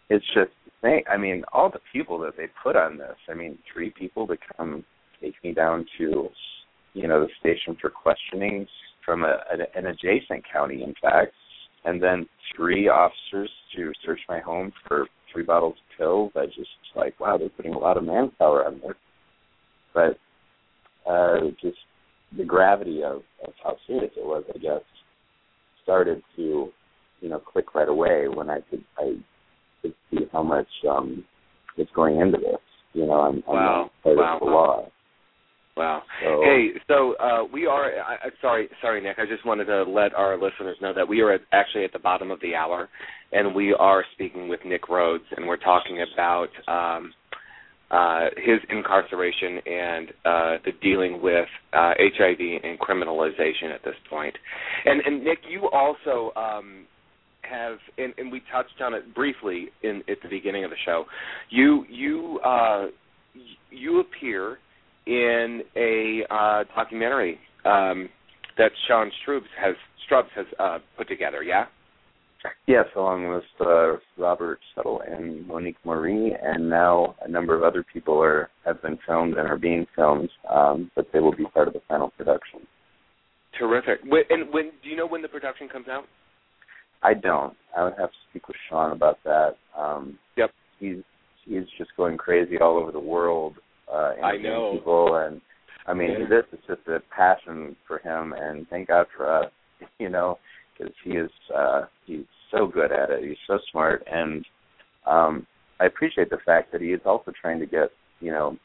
it's 0.09 0.25
just 0.35 0.51
they 0.83 1.03
I 1.11 1.17
mean, 1.17 1.43
all 1.53 1.71
the 1.71 1.81
people 1.93 2.19
that 2.21 2.37
they 2.37 2.47
put 2.63 2.77
on 2.77 2.99
this, 2.99 3.17
I 3.29 3.35
mean, 3.35 3.59
three 3.73 3.91
people 3.91 4.27
to 4.29 4.37
come 4.57 4.85
take 5.21 5.35
me 5.43 5.53
down 5.53 5.87
to, 5.99 6.29
you 6.95 7.09
know, 7.09 7.21
the 7.21 7.29
station 7.41 7.77
for 7.81 7.91
questioning 7.91 8.67
from 9.05 9.25
a, 9.25 9.39
an, 9.75 9.87
adjacent 9.87 10.45
county, 10.53 10.83
in 10.83 10.95
fact, 11.01 11.33
and 11.85 12.03
then 12.03 12.27
three 12.55 12.89
officers 12.89 13.51
to 13.77 13.93
search 14.05 14.21
my 14.29 14.41
home 14.41 14.73
for 14.87 15.07
three 15.33 15.45
bottles 15.45 15.75
of 15.75 15.99
pills. 15.99 16.33
I 16.37 16.47
just 16.47 16.69
like, 16.95 17.19
wow, 17.21 17.39
they're 17.39 17.49
putting 17.51 17.75
a 17.75 17.79
lot 17.79 17.97
of 17.97 18.05
manpower 18.05 18.67
on 18.67 18.81
this. 18.81 18.97
But 19.95 20.19
uh, 21.11 21.51
just 21.63 21.79
the 22.37 22.45
gravity 22.45 23.03
of, 23.03 23.23
of 23.47 23.53
how 23.63 23.77
serious 23.87 24.13
it 24.17 24.25
was, 24.25 24.45
I 24.55 24.59
guess, 24.59 24.83
started 25.83 26.23
to, 26.37 26.69
you 27.21 27.29
know, 27.29 27.39
click 27.39 27.75
right 27.75 27.89
away 27.89 28.27
when 28.29 28.51
I 28.51 28.61
could 28.71 28.85
I 28.99 29.15
could 29.83 29.95
see 30.11 30.27
how 30.33 30.43
much 30.43 30.69
um 30.89 31.25
is 31.77 31.89
going 31.95 32.21
into 32.21 32.39
this. 32.39 32.61
You 32.93 33.07
know, 33.07 33.21
I'm, 33.21 33.43
wow. 33.47 33.91
Part 34.03 34.17
wow. 34.17 34.35
of 34.35 34.41
the 34.41 34.47
law. 34.47 34.89
Wow. 35.77 36.03
So, 36.25 36.41
hey, 36.43 36.69
so 36.89 37.15
uh, 37.17 37.45
we 37.53 37.67
are. 37.67 37.85
I, 38.01 38.15
I, 38.15 38.29
sorry, 38.41 38.69
sorry, 38.81 39.03
Nick. 39.03 39.19
I 39.19 39.27
just 39.27 39.45
wanted 39.45 39.67
to 39.67 39.83
let 39.83 40.15
our 40.15 40.41
listeners 40.41 40.79
know 40.81 40.95
that 40.95 41.07
we 41.07 41.21
are 41.21 41.35
at, 41.35 41.43
actually 41.53 41.85
at 41.85 41.93
the 41.93 41.99
bottom 41.99 42.31
of 42.31 42.41
the 42.41 42.55
hour, 42.55 42.89
and 43.33 43.55
we 43.55 43.75
are 43.75 44.03
speaking 44.15 44.49
with 44.49 44.61
Nick 44.65 44.85
Rhoades, 44.85 45.29
and 45.37 45.47
we're 45.47 45.59
talking 45.59 46.03
about 46.15 46.49
um, 46.67 47.13
uh, 47.91 48.27
his 48.37 48.59
incarceration 48.69 49.59
and 49.67 50.09
uh, 50.25 50.57
the 50.65 50.73
dealing 50.83 51.23
with 51.23 51.47
uh, 51.73 51.93
HIV 51.99 52.41
and 52.65 52.79
criminalization 52.81 53.73
at 53.75 53.85
this 53.85 53.95
point. 54.11 54.37
And, 54.85 55.01
and 55.03 55.23
Nick, 55.23 55.39
you 55.49 55.69
also 55.71 56.33
um, 56.37 56.87
have, 57.43 57.79
and, 57.99 58.13
and 58.19 58.31
we 58.33 58.43
touched 58.53 58.81
on 58.83 58.95
it 58.95 59.15
briefly 59.15 59.69
in 59.83 60.03
at 60.09 60.19
the 60.23 60.29
beginning 60.29 60.65
of 60.65 60.71
the 60.71 60.77
show. 60.85 61.05
You 61.51 61.85
you 61.89 62.41
uh, 62.45 62.87
you 63.71 64.01
appear 64.01 64.59
in 65.07 65.63
a 65.77 66.23
uh, 66.31 66.65
documentary 66.75 67.39
um, 67.65 68.09
that 68.59 68.73
Sean 68.89 69.11
Strub's 69.23 69.47
has 69.61 69.75
Strub's 70.05 70.31
has 70.35 70.47
uh, 70.59 70.79
put 70.97 71.09
together. 71.09 71.43
Yeah. 71.43 71.67
Yes, 72.67 72.87
along 72.97 73.29
with 73.29 73.45
uh, 73.61 73.95
Robert 74.19 74.59
Suttle 74.77 75.01
and 75.07 75.47
Monique 75.47 75.77
Moree, 75.85 76.31
and 76.43 76.69
now 76.69 77.15
a 77.23 77.29
number 77.29 77.55
of 77.55 77.63
other 77.63 77.85
people 77.93 78.21
are 78.23 78.51
have 78.65 78.81
been 78.83 78.99
filmed 79.07 79.35
and 79.37 79.49
are 79.49 79.59
being 79.59 79.87
filmed, 79.95 80.31
um, 80.51 80.91
but 80.97 81.07
they 81.13 81.21
will 81.21 81.35
be 81.35 81.45
part 81.55 81.69
of 81.69 81.75
the 81.75 81.83
final 81.89 82.11
production. 82.11 82.61
Terrific. 83.59 84.01
When, 84.07 84.23
and 84.31 84.53
when 84.53 84.73
do 84.83 84.89
you 84.89 84.97
know 84.97 85.07
when 85.07 85.23
the 85.23 85.29
production 85.29 85.69
comes 85.69 85.87
out? 85.89 86.05
I 87.03 87.15
don't. 87.15 87.55
I 87.77 87.85
would 87.85 87.95
have 87.99 88.11
to 88.11 88.17
speak 88.31 88.49
with 88.49 88.57
Sean 88.69 88.93
about 88.93 89.19
that. 89.25 89.57
Um, 89.77 90.19
yep. 90.37 90.51
He's 90.79 90.99
he's 91.45 91.65
just 91.79 91.91
going 91.97 92.17
crazy 92.17 92.59
all 92.59 92.77
over 92.77 92.93
the 92.93 93.01
world. 93.01 93.55
Uh, 93.91 94.13
I 94.23 94.37
know. 94.37 94.73
People 94.75 95.17
and 95.17 95.41
I 95.87 95.95
mean, 95.95 96.11
Yeah. 96.11 96.27
this 96.29 96.45
is 96.53 96.59
just 96.67 96.89
a 96.89 97.01
passion 97.15 97.77
for 97.87 97.99
him, 97.99 98.35
and 98.37 98.69
thank 98.69 98.89
God 98.89 99.07
for 99.17 99.31
us. 99.31 99.51
You 99.99 100.09
know, 100.09 100.39
because 100.73 100.93
he 101.05 101.11
is 101.11 101.31
uh, 101.55 101.83
he's 102.07 102.25
so 102.51 102.67
good 102.67 102.93
at 102.93 103.11
it. 103.11 103.25
He's 103.25 103.37
so 103.47 103.59
smart, 103.71 104.07
and 104.11 104.45
um, 105.07 105.47
I 105.81 105.87
appreciate 105.87 106.31
the 106.31 106.39
fact 106.45 106.73
that 106.73 106.81
he 106.81 106.89
is 106.89 107.01
also 107.05 107.33
trying 107.41 107.61
to 107.61 107.67
get 107.67 107.91
you 108.21 108.31
know 108.31 108.57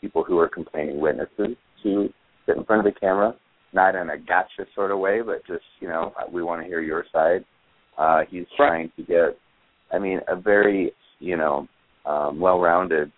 people 0.00 0.24
who 0.24 0.38
are 0.38 0.48
complaining 0.48 1.00
witnesses 1.00 1.56
to 1.82 2.08
sit 2.46 2.56
in 2.56 2.64
front 2.64 2.86
of 2.86 2.92
the 2.92 2.98
camera, 2.98 3.34
not 3.72 3.94
in 3.94 4.10
a 4.10 4.18
gotcha 4.18 4.68
sort 4.74 4.90
of 4.90 4.98
way, 4.98 5.20
but 5.24 5.46
just 5.46 5.64
you 5.80 5.88
know 5.88 6.12
we 6.32 6.42
want 6.42 6.62
to 6.62 6.66
hear 6.66 6.80
your 6.80 7.04
side. 7.12 7.44
Uh, 7.96 8.20
he's 8.30 8.46
trying 8.56 8.92
to 8.94 9.02
get, 9.02 9.36
I 9.92 9.98
mean, 9.98 10.20
a 10.28 10.36
very 10.36 10.92
you 11.18 11.36
know 11.36 11.66
um, 12.06 12.38
well-rounded 12.38 13.12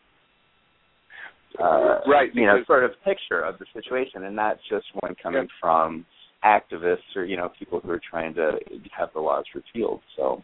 uh, 1.59 2.01
Right, 2.07 2.31
you 2.35 2.47
know, 2.47 2.63
sort 2.67 2.85
of 2.85 2.93
picture 3.05 3.43
of 3.43 3.59
the 3.59 3.67
situation, 3.75 4.25
and 4.25 4.37
not 4.37 4.57
just 4.69 4.87
one 5.01 5.15
coming 5.23 5.43
Yep. 5.43 5.51
from 5.61 6.07
activists 6.45 7.17
or 7.17 7.25
you 7.25 7.37
know 7.37 7.51
people 7.59 7.81
who 7.81 7.91
are 7.91 8.01
trying 8.11 8.35
to 8.35 8.53
have 8.97 9.11
the 9.15 9.21
laws 9.21 9.45
repealed. 9.55 10.01
So 10.17 10.43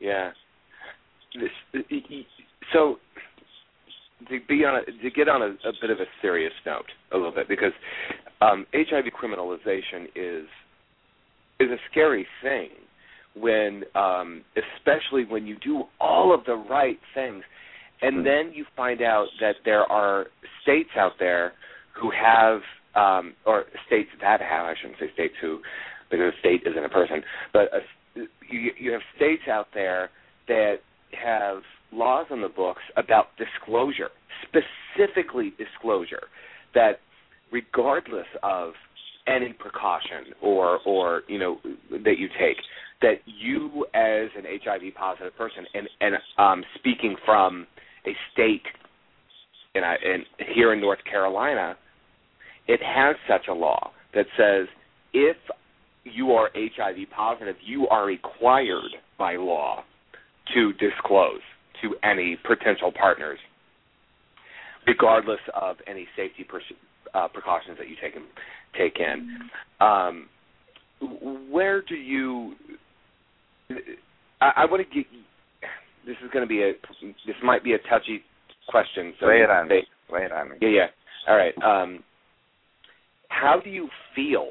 Yeah. 0.00 0.30
So 2.72 2.96
to 4.28 4.38
be 4.48 4.64
on 4.64 4.82
a, 4.82 5.02
to 5.02 5.10
get 5.10 5.28
on 5.28 5.42
a, 5.42 5.46
a 5.46 5.72
bit 5.80 5.90
of 5.90 5.98
a 5.98 6.04
serious 6.20 6.52
note 6.64 6.86
a 7.12 7.16
little 7.16 7.32
bit 7.32 7.48
because 7.48 7.72
um, 8.40 8.66
HIV 8.74 9.06
criminalization 9.20 10.06
is 10.14 10.46
is 11.60 11.70
a 11.70 11.76
scary 11.90 12.26
thing 12.42 12.68
when 13.34 13.84
um, 13.94 14.42
especially 14.56 15.24
when 15.24 15.46
you 15.46 15.56
do 15.64 15.84
all 16.00 16.34
of 16.34 16.44
the 16.44 16.54
right 16.54 16.98
things 17.14 17.42
and 18.02 18.26
then 18.26 18.52
you 18.52 18.66
find 18.76 19.00
out 19.00 19.28
that 19.40 19.54
there 19.64 19.90
are 19.90 20.26
states 20.62 20.90
out 20.96 21.12
there 21.18 21.52
who 22.00 22.10
have 22.10 22.60
um, 22.94 23.34
or 23.46 23.64
states 23.86 24.10
that 24.20 24.40
have 24.40 24.66
I 24.66 24.74
shouldn't 24.80 24.98
say 24.98 25.12
states 25.14 25.34
who 25.40 25.60
because 26.10 26.32
a 26.36 26.38
state 26.40 26.62
isn't 26.66 26.84
a 26.84 26.88
person 26.88 27.22
but 27.52 27.68
a, 27.72 27.80
you, 28.50 28.72
you 28.78 28.92
have 28.92 29.00
states 29.16 29.42
out 29.48 29.68
there 29.74 30.10
that 30.48 30.76
have 31.12 31.62
laws 31.92 32.26
on 32.30 32.40
the 32.40 32.48
books 32.48 32.82
about 32.96 33.26
disclosure, 33.36 34.08
specifically 34.42 35.52
disclosure, 35.58 36.24
that 36.74 37.00
regardless 37.52 38.26
of 38.42 38.72
any 39.26 39.52
precaution 39.52 40.34
or 40.42 40.80
or 40.84 41.22
you 41.28 41.38
know 41.38 41.58
that 41.90 42.18
you 42.18 42.28
take, 42.40 42.56
that 43.02 43.20
you 43.26 43.86
as 43.94 44.28
an 44.36 44.44
HIV 44.64 44.94
positive 44.98 45.36
person 45.36 45.64
and 45.74 45.88
and 46.00 46.14
um, 46.38 46.64
speaking 46.76 47.16
from 47.24 47.66
a 48.06 48.12
state 48.32 48.62
in, 49.74 49.84
a, 49.84 49.94
in 50.04 50.24
here 50.54 50.72
in 50.72 50.80
North 50.80 50.98
Carolina, 51.08 51.76
it 52.72 52.80
has 52.82 53.16
such 53.28 53.48
a 53.50 53.52
law 53.52 53.90
that 54.14 54.24
says 54.34 54.66
if 55.12 55.36
you 56.04 56.32
are 56.32 56.48
HIV 56.56 57.10
positive, 57.14 57.56
you 57.62 57.86
are 57.88 58.06
required 58.06 58.96
by 59.18 59.36
law 59.36 59.84
to 60.54 60.72
disclose 60.72 61.42
to 61.82 61.94
any 62.02 62.38
potential 62.46 62.90
partners, 62.98 63.38
regardless 64.86 65.40
of 65.54 65.76
any 65.86 66.06
safety 66.16 66.44
pers- 66.48 66.62
uh, 67.12 67.28
precautions 67.28 67.76
that 67.76 67.90
you 67.90 67.96
take 68.02 68.16
in, 68.16 68.22
take 68.78 68.98
in. 68.98 69.38
Um, 69.86 70.28
where 71.50 71.82
do 71.82 71.94
you? 71.94 72.54
I, 74.40 74.52
I 74.56 74.64
want 74.64 74.88
to 74.88 74.94
get. 74.94 75.06
This 76.06 76.16
is 76.24 76.30
going 76.32 76.42
to 76.42 76.48
be 76.48 76.62
a. 76.62 76.72
This 77.26 77.36
might 77.44 77.62
be 77.62 77.74
a 77.74 77.78
touchy 77.90 78.22
question. 78.66 79.12
So 79.20 79.26
lay 79.26 79.42
it 79.42 79.50
on 79.50 79.68
me. 79.68 79.82
Lay 80.10 80.22
it 80.24 80.32
on 80.32 80.48
me. 80.48 80.56
yeah, 80.62 80.68
yeah. 80.68 80.86
All 81.28 81.36
right. 81.36 81.54
Um, 81.62 82.02
how 83.32 83.60
do 83.62 83.70
you 83.70 83.88
feel 84.14 84.50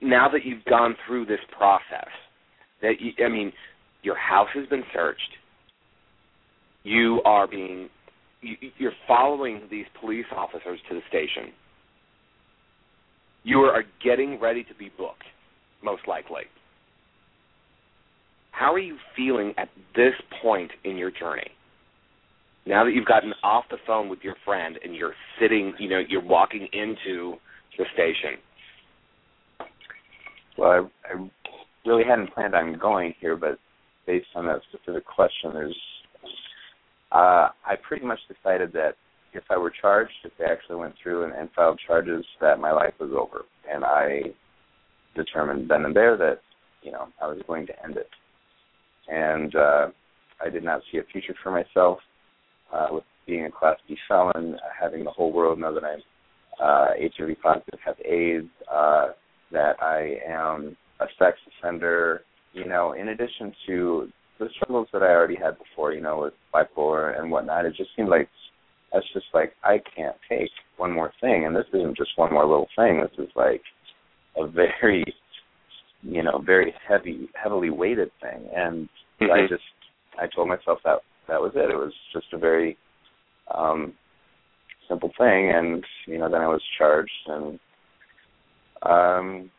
now 0.00 0.28
that 0.28 0.44
you've 0.44 0.64
gone 0.64 0.96
through 1.06 1.26
this 1.26 1.40
process? 1.56 2.08
That 2.82 2.94
you, 3.00 3.12
I 3.24 3.28
mean, 3.28 3.52
your 4.02 4.16
house 4.16 4.48
has 4.54 4.66
been 4.68 4.84
searched. 4.94 5.20
You 6.84 7.20
are 7.24 7.46
being, 7.46 7.88
you, 8.40 8.56
you're 8.78 8.92
following 9.08 9.62
these 9.70 9.86
police 10.00 10.26
officers 10.34 10.78
to 10.88 10.94
the 10.94 11.00
station. 11.08 11.52
You 13.42 13.60
are 13.60 13.84
getting 14.02 14.40
ready 14.40 14.64
to 14.64 14.74
be 14.74 14.90
booked, 14.96 15.24
most 15.82 16.02
likely. 16.08 16.42
How 18.50 18.72
are 18.72 18.78
you 18.78 18.96
feeling 19.16 19.52
at 19.58 19.68
this 19.94 20.14
point 20.42 20.70
in 20.84 20.96
your 20.96 21.10
journey? 21.10 21.50
Now 22.66 22.84
that 22.84 22.92
you've 22.92 23.06
gotten 23.06 23.32
off 23.44 23.64
the 23.70 23.78
phone 23.86 24.08
with 24.08 24.18
your 24.22 24.34
friend 24.44 24.78
and 24.82 24.94
you're 24.94 25.14
sitting, 25.40 25.72
you 25.78 25.88
know, 25.88 26.00
you're 26.08 26.24
walking 26.24 26.68
into 26.72 27.34
the 27.78 27.84
station. 27.94 28.40
Well, 30.58 30.90
I, 31.04 31.14
I 31.14 31.30
really 31.86 32.04
hadn't 32.04 32.34
planned 32.34 32.54
on 32.54 32.76
going 32.78 33.14
here, 33.20 33.36
but 33.36 33.58
based 34.06 34.26
on 34.34 34.46
that 34.46 34.60
specific 34.72 35.04
question, 35.04 35.52
there's 35.52 35.76
uh, 37.12 37.50
I 37.64 37.76
pretty 37.86 38.04
much 38.04 38.18
decided 38.26 38.72
that 38.72 38.94
if 39.32 39.44
I 39.48 39.56
were 39.56 39.72
charged, 39.80 40.12
if 40.24 40.32
they 40.38 40.44
actually 40.44 40.76
went 40.76 40.94
through 41.00 41.24
and, 41.24 41.32
and 41.34 41.48
filed 41.54 41.78
charges, 41.86 42.24
that 42.40 42.58
my 42.58 42.72
life 42.72 42.94
was 42.98 43.10
over, 43.12 43.44
and 43.72 43.84
I 43.84 44.22
determined 45.14 45.70
then 45.70 45.84
and 45.84 45.94
there 45.94 46.16
that 46.16 46.40
you 46.82 46.90
know 46.90 47.08
I 47.22 47.26
was 47.26 47.38
going 47.46 47.66
to 47.66 47.84
end 47.84 47.96
it, 47.96 48.10
and 49.08 49.54
uh, 49.54 49.86
I 50.44 50.50
did 50.50 50.64
not 50.64 50.82
see 50.90 50.98
a 50.98 51.04
future 51.04 51.34
for 51.42 51.52
myself 51.52 51.98
uh, 52.72 52.88
with 52.90 53.04
being 53.26 53.44
a 53.46 53.50
Class 53.50 53.76
B 53.88 53.96
felon, 54.08 54.54
uh, 54.54 54.58
having 54.80 55.04
the 55.04 55.10
whole 55.10 55.32
world 55.32 55.58
know 55.58 55.74
that 55.74 55.84
I'm 55.84 56.00
uh, 56.62 56.88
HIV 57.16 57.36
positive, 57.42 57.78
have 57.84 57.96
AIDS, 58.04 58.48
uh, 58.72 59.08
that 59.52 59.82
I 59.82 60.18
am 60.26 60.76
a 61.00 61.06
sex 61.18 61.36
offender, 61.58 62.22
you 62.52 62.66
know, 62.66 62.92
in 62.92 63.08
addition 63.08 63.52
to 63.66 64.08
the 64.38 64.48
struggles 64.56 64.88
that 64.92 65.02
I 65.02 65.10
already 65.10 65.36
had 65.36 65.58
before, 65.58 65.92
you 65.92 66.00
know, 66.00 66.22
with 66.22 66.34
bipolar 66.54 67.18
and 67.18 67.30
whatnot, 67.30 67.64
it 67.64 67.74
just 67.76 67.90
seemed 67.96 68.08
like 68.08 68.28
that's 68.92 69.06
just 69.12 69.26
like 69.34 69.52
I 69.62 69.80
can't 69.94 70.16
take 70.28 70.50
one 70.76 70.92
more 70.92 71.12
thing, 71.20 71.44
and 71.44 71.54
this 71.54 71.66
isn't 71.72 71.96
just 71.96 72.10
one 72.16 72.32
more 72.32 72.46
little 72.46 72.68
thing. 72.76 73.00
This 73.00 73.26
is 73.26 73.30
like 73.34 73.62
a 74.36 74.46
very, 74.46 75.04
you 76.02 76.22
know, 76.22 76.42
very 76.44 76.72
heavy, 76.88 77.28
heavily 77.34 77.70
weighted 77.70 78.10
thing, 78.20 78.48
and 78.54 78.88
I 79.20 79.40
Mhm. 79.40 79.48
just 79.48 79.64
I 80.18 80.26
told 80.28 80.48
myself 80.48 80.82
that 80.84 81.02
that 81.28 81.40
was 81.40 81.52
it. 81.54 81.70
It 81.70 81.76
was 81.76 81.92
just 82.12 82.26
a 82.32 82.38
very 82.38 82.76
um 83.54 83.92
simple 84.88 85.10
thing, 85.18 85.52
and 85.54 85.84
you 86.06 86.18
know, 86.18 86.30
then 86.30 86.40
I 86.40 86.48
was 86.48 86.62
charged, 86.78 87.10
and 87.26 87.58
um 88.82 89.50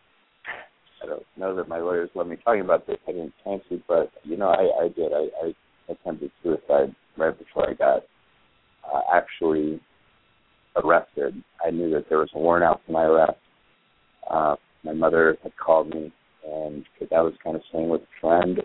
I 1.04 1.06
don't 1.06 1.24
know 1.38 1.56
that 1.56 1.68
my 1.68 1.80
lawyers 1.80 2.10
love 2.16 2.28
me 2.28 2.38
talking 2.44 2.62
about 2.62 2.88
this. 2.88 2.98
I 3.08 3.12
didn't 3.12 3.34
plan 3.44 3.62
but 3.88 4.12
you 4.24 4.38
know, 4.38 4.48
I, 4.48 4.86
I 4.86 4.88
did. 4.90 5.14
I, 5.14 5.28
I 5.46 5.54
attempted 5.92 6.32
suicide 6.44 6.96
right 7.18 7.38
before 7.38 7.70
I 7.70 7.74
got 7.74 8.04
uh, 8.92 9.02
actually 9.14 9.80
arrested. 10.76 11.42
I 11.66 11.72
knew 11.72 11.92
that 11.92 12.06
there 12.10 12.20
was 12.20 12.30
a 12.34 12.40
warrant 12.40 12.66
out 12.66 12.82
for 12.86 12.92
my 12.92 13.04
arrest. 13.04 13.38
Uh, 14.30 14.56
my 14.84 14.94
mother 14.94 15.38
had 15.44 15.52
called 15.58 15.90
me, 15.90 16.12
and 16.46 16.84
because 16.94 17.16
I 17.16 17.22
was 17.22 17.34
kind 17.44 17.56
of 17.56 17.62
staying 17.70 17.90
with 17.90 18.02
a 18.02 18.22
friend 18.22 18.60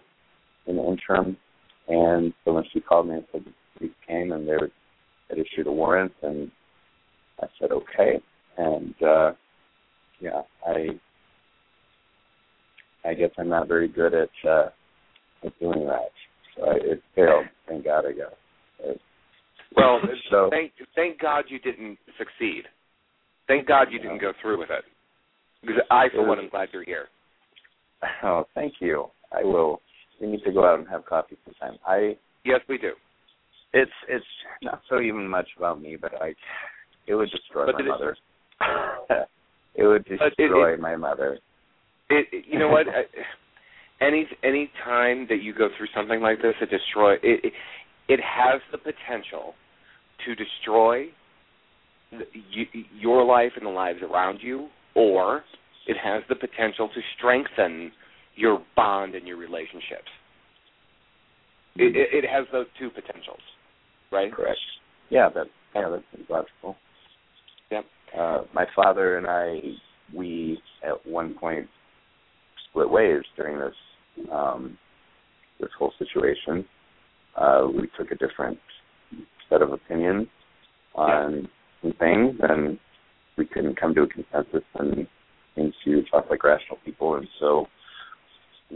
in 0.66 0.76
the 0.76 0.82
interim, 0.82 1.36
and 1.89 2.33
so 2.45 2.53
when 2.53 2.64
she 2.72 2.80
called 2.80 3.09
me 3.09 3.14
and 3.14 3.24
said 3.33 3.45
the 3.45 3.53
police 3.78 3.95
came 4.07 4.33
and 4.33 4.47
they 4.47 4.53
had 4.53 5.39
issued 5.39 5.66
a 5.66 5.72
warrant, 5.72 6.12
and 6.22 6.51
I 7.41 7.47
said 7.61 7.70
okay, 7.72 8.20
and 8.59 8.95
uh, 9.03 9.33
yeah, 10.20 10.43
I 10.66 10.89
I 13.05 13.14
guess 13.14 13.30
I'm 13.39 13.49
not 13.49 13.68
very 13.68 13.89
good 13.89 14.14
at 14.14 14.49
uh, 14.49 14.68
at 15.45 15.59
doing 15.59 15.87
that. 15.87 16.11
So 16.57 16.64
I, 16.64 16.74
it 16.74 17.03
failed. 17.14 17.47
Thank 17.68 17.85
God 17.85 18.05
I 18.07 18.12
got 18.12 18.33
it. 18.85 19.01
Well, 19.76 20.01
so, 20.30 20.49
thank 20.51 20.72
thank 20.95 21.20
God 21.20 21.45
you 21.49 21.59
didn't 21.59 21.99
succeed. 22.18 22.64
Thank 23.49 23.66
God 23.66 23.89
you 23.91 23.99
didn't 23.99 24.20
go 24.20 24.33
through 24.41 24.59
with 24.59 24.70
it. 24.70 24.85
Because 25.62 25.83
I, 25.91 26.07
for 26.11 26.26
one, 26.26 26.39
am 26.39 26.49
glad 26.49 26.68
you're 26.72 26.85
here. 26.85 27.07
Oh, 28.24 28.45
thank 28.55 28.74
you. 28.80 29.07
I 29.33 29.45
will. 29.45 29.80
We 30.23 30.29
need 30.29 30.45
to 30.45 30.53
go 30.53 30.64
out 30.64 30.79
and 30.79 30.89
have 30.89 31.05
coffee 31.05 31.37
sometime. 31.45 31.79
I 31.85 32.16
yes, 32.45 32.61
we 32.68 32.79
do. 32.79 32.93
It's 33.75 33.91
it's 34.09 34.25
not 34.62 34.81
so 34.89 35.01
even 35.01 35.27
much 35.29 35.49
about 35.59 35.83
me, 35.83 35.97
but 36.01 36.12
I 36.23 36.35
it 37.09 37.16
would 37.16 37.29
destroy 37.31 37.66
but 37.66 37.75
my 37.75 37.89
mother. 37.89 38.16
it 39.75 39.85
would 39.85 40.05
destroy 40.05 40.70
it, 40.70 40.75
it, 40.75 40.81
my 40.81 40.95
mother. 40.95 41.41
It, 42.09 42.45
you 42.49 42.61
know 42.61 42.68
what? 42.68 42.87
any 44.01 44.29
any 44.45 44.70
time 44.85 45.27
that 45.29 45.43
you 45.43 45.53
go 45.53 45.68
through 45.77 45.89
something 45.95 46.20
like 46.20 46.41
this, 46.41 46.55
it 46.61 46.70
destroy 46.70 47.14
it. 47.14 47.20
It, 47.25 47.53
it 48.09 48.20
has 48.20 48.61
the 48.70 48.79
potential 48.79 49.55
to 50.25 50.35
destroy 50.37 51.07
you, 52.49 52.64
your 52.97 53.25
life 53.25 53.53
and 53.57 53.66
the 53.66 53.70
lives 53.70 54.01
around 54.09 54.39
you, 54.41 54.68
or 54.95 55.43
it 55.89 55.97
has 56.03 56.23
the 56.29 56.37
potential 56.37 56.89
to 56.95 57.01
strengthen 57.18 57.91
your 58.35 58.62
bond 58.76 59.14
and 59.14 59.26
your 59.26 59.37
relationships. 59.37 60.09
It, 61.76 61.97
it, 61.97 62.24
it 62.24 62.28
has 62.28 62.45
those 62.53 62.66
two 62.78 62.91
potentials, 62.91 63.41
right? 64.11 64.33
Correct. 64.33 64.59
Yeah, 65.11 65.28
that 65.35 65.47
yeah, 65.74 65.89
that's 65.91 66.30
logical. 66.30 66.76
Yep. 67.70 67.85
Uh, 68.18 68.39
my 68.55 68.66
father 68.76 69.16
and 69.16 69.26
I, 69.26 69.61
we 70.14 70.61
at 70.87 71.07
one 71.07 71.35
point 71.35 71.66
split 72.68 72.91
ways 72.91 73.22
during 73.37 73.59
this 73.59 74.26
um, 74.30 74.76
this 75.61 75.70
whole 75.78 75.93
situation. 75.99 76.64
Uh, 77.37 77.66
we 77.74 77.89
took 77.99 78.11
a 78.11 78.16
different 78.16 78.59
set 79.49 79.62
of 79.62 79.72
opinions 79.72 80.28
on 80.95 81.33
yeah. 81.33 81.43
some 81.83 81.93
things, 81.99 82.37
and 82.43 82.78
we 83.39 83.47
couldn't 83.47 83.80
come 83.80 83.95
to 83.95 84.03
a 84.03 84.07
consensus 84.07 84.64
and 84.74 85.07
things 85.55 85.74
to 85.85 86.03
talk 86.11 86.28
like 86.28 86.45
rational 86.45 86.78
people. 86.85 87.16
And 87.16 87.26
so 87.41 87.66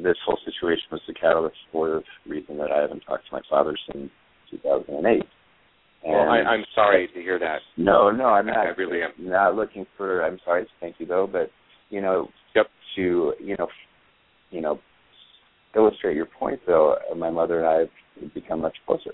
this 0.02 0.16
whole 0.24 0.38
situation 0.44 0.84
was 0.92 1.00
the 1.06 1.14
catalyst 1.14 1.56
for 1.72 1.88
the 1.88 2.30
reason 2.30 2.58
that 2.58 2.70
I 2.70 2.80
haven't 2.80 3.00
talked 3.00 3.26
to 3.28 3.32
my 3.32 3.40
father 3.48 3.76
since 3.90 4.10
2008. 4.50 5.22
And 6.04 6.12
well, 6.12 6.28
I, 6.28 6.38
I'm 6.38 6.64
sorry 6.74 7.08
to 7.08 7.20
hear 7.20 7.38
that. 7.38 7.60
No, 7.76 8.10
no, 8.10 8.26
I'm 8.26 8.46
not. 8.46 8.58
I 8.58 8.68
really 8.76 9.00
am 9.02 9.12
not 9.18 9.56
looking 9.56 9.86
for. 9.96 10.24
I'm 10.24 10.38
sorry. 10.44 10.64
To 10.64 10.70
thank 10.80 10.96
you 10.98 11.06
though, 11.06 11.28
but 11.30 11.50
you 11.90 12.00
know, 12.00 12.28
yep. 12.54 12.66
to 12.96 13.32
you 13.40 13.56
know, 13.58 13.68
you 14.50 14.60
know, 14.60 14.78
illustrate 15.74 16.14
your 16.14 16.26
point 16.26 16.60
though, 16.66 16.96
my 17.16 17.30
mother 17.30 17.58
and 17.58 17.66
I 17.66 17.74
have 18.22 18.34
become 18.34 18.60
much 18.60 18.76
closer. 18.86 19.12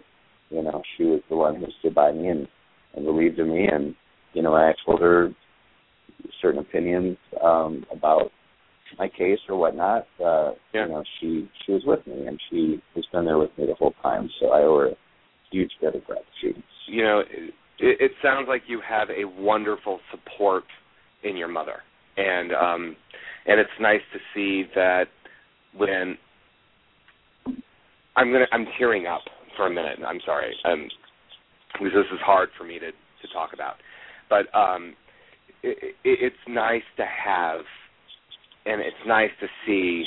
You 0.50 0.62
know, 0.62 0.82
she 0.96 1.04
was 1.04 1.20
the 1.30 1.36
one 1.36 1.56
who 1.56 1.66
stood 1.78 1.94
by 1.94 2.12
me 2.12 2.28
and 2.28 2.48
and 2.94 3.06
believed 3.06 3.38
in 3.38 3.48
me, 3.48 3.68
and 3.72 3.94
you 4.34 4.42
know, 4.42 4.54
I 4.54 4.72
told 4.84 5.00
her 5.00 5.30
certain 6.42 6.60
opinions 6.60 7.16
um 7.42 7.86
about 7.90 8.32
my 8.98 9.08
case 9.08 9.38
or 9.48 9.56
whatnot, 9.56 10.06
uh, 10.24 10.52
yeah. 10.72 10.86
you 10.86 10.92
know, 10.92 11.04
she 11.20 11.48
she 11.64 11.72
was 11.72 11.82
with 11.86 12.06
me 12.06 12.26
and 12.26 12.40
she 12.50 12.80
has 12.94 13.04
been 13.12 13.24
there 13.24 13.38
with 13.38 13.50
me 13.58 13.66
the 13.66 13.74
whole 13.74 13.94
time. 14.02 14.28
So 14.40 14.48
I 14.48 14.62
owe 14.62 14.78
her 14.78 14.86
a 14.88 14.96
huge 15.50 15.70
debt 15.80 15.94
of 15.94 16.04
gratitude. 16.04 16.62
You 16.86 17.02
know, 17.02 17.20
it, 17.20 17.52
it 17.78 18.12
sounds 18.22 18.46
like 18.48 18.62
you 18.66 18.80
have 18.86 19.08
a 19.10 19.24
wonderful 19.24 20.00
support 20.10 20.64
in 21.24 21.36
your 21.36 21.48
mother, 21.48 21.80
and 22.16 22.52
um, 22.52 22.96
and 23.46 23.60
it's 23.60 23.70
nice 23.80 24.00
to 24.12 24.18
see 24.34 24.68
that 24.74 25.04
when 25.76 26.16
I'm 28.16 28.32
gonna 28.32 28.46
I'm 28.52 28.66
tearing 28.78 29.06
up 29.06 29.22
for 29.56 29.66
a 29.66 29.70
minute. 29.70 29.98
I'm 30.06 30.20
sorry, 30.24 30.54
um, 30.64 30.88
because 31.72 31.92
this 31.94 32.12
is 32.12 32.20
hard 32.24 32.50
for 32.58 32.64
me 32.64 32.78
to 32.78 32.90
to 32.90 33.32
talk 33.32 33.50
about, 33.52 33.76
but 34.28 34.52
um, 34.58 34.94
it, 35.62 35.78
it, 35.82 35.94
it's 36.04 36.36
nice 36.48 36.82
to 36.96 37.04
have 37.04 37.60
and 38.66 38.80
it's 38.80 38.96
nice 39.06 39.30
to 39.40 39.46
see 39.66 40.04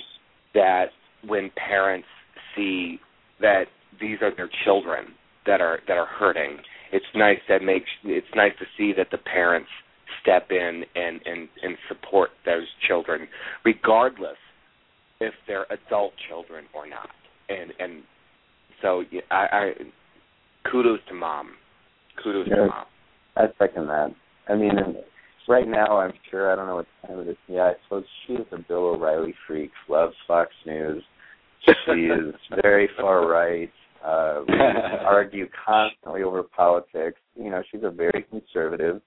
that 0.53 0.86
when 1.28 1.51
parents 1.56 2.08
see 2.56 2.99
that 3.41 3.66
these 3.99 4.18
are 4.22 4.36
their 4.36 4.49
children 4.64 5.08
that 5.45 5.62
are 5.62 5.80
that 5.88 5.97
are 5.97 6.08
hurting 6.08 6.58
it's 6.91 7.06
nice 7.16 7.39
that 7.49 7.62
makes 7.62 7.89
it's 8.03 8.28
nice 8.36 8.53
to 8.60 8.66
see 8.78 8.93
that 8.95 9.08
the 9.12 9.18
parents 9.18 9.70
step 10.22 10.47
in 10.51 10.84
and 10.95 11.20
and 11.26 11.49
and 11.62 11.78
support 11.88 12.30
those 12.45 12.68
children 12.88 13.28
regardless 13.64 14.38
if 15.20 15.34
they're 15.47 15.66
adult 15.72 16.14
children 16.30 16.66
or 16.74 16.88
not. 16.88 17.10
And 17.49 17.72
and 17.80 18.03
so 18.82 19.03
i 19.32 19.47
i 19.51 19.72
kudos 20.70 20.99
to 21.10 21.14
mom. 21.14 21.51
Kudos 22.24 22.47
yeah, 22.49 22.56
to 22.56 22.68
mom. 22.68 22.86
I 23.36 23.45
second 23.60 23.88
that. 23.88 24.14
I 24.47 24.56
mean 24.56 24.72
right 25.48 25.68
now, 25.68 25.98
I'm 26.00 26.14
sure 26.30 26.52
I 26.52 26.56
don't 26.56 26.68
know 26.68 26.76
what 26.78 26.88
time 27.06 27.20
it 27.20 27.30
is. 27.30 27.38
Yeah, 27.48 27.64
I 27.64 27.74
suppose 27.84 28.04
she 28.26 28.34
is 28.34 28.46
a 28.52 28.58
Bill 28.58 28.86
O'Reilly 28.88 29.34
freak. 29.48 29.72
Loves 29.89 30.16
Fox 30.28 30.52
News. 30.66 31.04
She 31.66 31.91
is 31.91 32.34
very 32.62 32.89
far 33.00 33.28
right. 33.28 33.72
Uh, 34.04 34.41
we 34.48 34.54
argue 35.04 35.48
constantly 35.66 36.24
over 36.24 36.43
politics. 36.43 37.20
You 37.36 37.50
know, 37.50 37.64
she's 37.72 37.82
a 37.84 37.89
very 37.89 38.26
conservative 38.30 39.02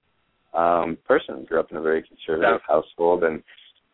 um 0.55 0.97
person. 1.07 1.45
Grew 1.45 1.61
up 1.61 1.71
in 1.71 1.77
a 1.77 1.83
very 1.83 2.03
conservative 2.03 2.61
Sounds, 2.67 2.85
household, 2.87 3.23
and 3.23 3.43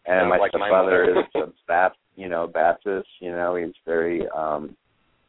and 0.06 0.28
my 0.28 0.38
like 0.38 0.50
stepfather 0.50 1.10
is 1.10 1.16
a 1.34 1.52
Baptist. 1.66 2.00
You 2.16 2.28
know, 2.28 2.46
Baptist. 2.46 3.08
You 3.20 3.32
know, 3.32 3.56
he's 3.56 3.74
very, 3.84 4.22
um 4.34 4.76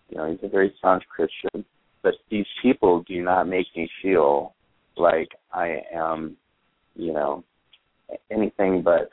you 0.10 0.18
know, 0.18 0.30
he's 0.30 0.40
a 0.44 0.50
very 0.50 0.74
staunch 0.78 1.04
Christian. 1.14 1.66
But 2.04 2.14
these 2.30 2.46
people 2.62 3.04
do 3.08 3.24
not 3.24 3.48
make 3.48 3.66
me 3.76 3.90
feel 4.02 4.54
like 4.96 5.30
I 5.52 5.80
am 5.94 6.38
you 6.96 7.14
know, 7.14 7.44
anything 8.32 8.82
but 8.84 9.10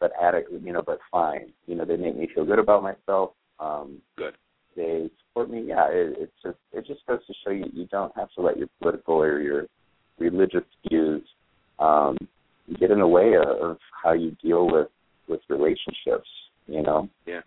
but 0.00 0.12
adequate, 0.20 0.62
you 0.62 0.72
know, 0.72 0.82
but 0.84 0.98
fine. 1.10 1.52
You 1.66 1.76
know, 1.76 1.84
they 1.84 1.96
make 1.96 2.16
me 2.16 2.28
feel 2.34 2.44
good 2.44 2.58
about 2.58 2.82
myself. 2.82 3.30
Um, 3.60 3.98
good. 4.16 4.34
They 4.74 5.08
support 5.28 5.50
me. 5.50 5.64
Yeah, 5.66 5.86
it, 5.90 6.16
it's 6.18 6.32
just 6.42 6.58
it 6.72 6.86
just 6.86 7.06
goes 7.06 7.24
to 7.26 7.34
show 7.44 7.50
you 7.50 7.66
you 7.72 7.86
don't 7.86 8.12
have 8.16 8.28
to 8.36 8.42
let 8.42 8.58
your 8.58 8.68
political 8.80 9.14
or 9.14 9.40
your 9.40 9.66
religious 10.18 10.64
views 10.88 11.22
um, 11.78 12.16
get 12.80 12.90
in 12.90 12.98
the 12.98 13.06
way 13.06 13.34
of, 13.34 13.70
of 13.70 13.78
how 14.02 14.12
you 14.12 14.36
deal 14.42 14.66
with 14.66 14.88
with 15.28 15.40
relationships. 15.48 16.28
You 16.66 16.82
know. 16.82 17.08
Yeah. 17.26 17.40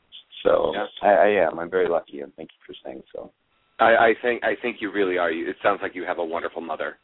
So 0.43 0.71
yeah. 0.73 0.85
I, 1.01 1.13
I 1.13 1.47
am. 1.47 1.59
I'm 1.59 1.69
very 1.69 1.89
lucky, 1.89 2.21
and 2.21 2.33
thank 2.35 2.49
you 2.51 2.73
for 2.73 2.75
saying 2.85 3.03
so. 3.13 3.31
I, 3.79 3.95
I 3.95 4.13
think 4.21 4.43
I 4.43 4.53
think 4.61 4.77
you 4.79 4.91
really 4.91 5.17
are. 5.17 5.31
You, 5.31 5.49
It 5.49 5.57
sounds 5.61 5.79
like 5.81 5.95
you 5.95 6.03
have 6.05 6.19
a 6.19 6.25
wonderful 6.25 6.61
mother 6.61 6.97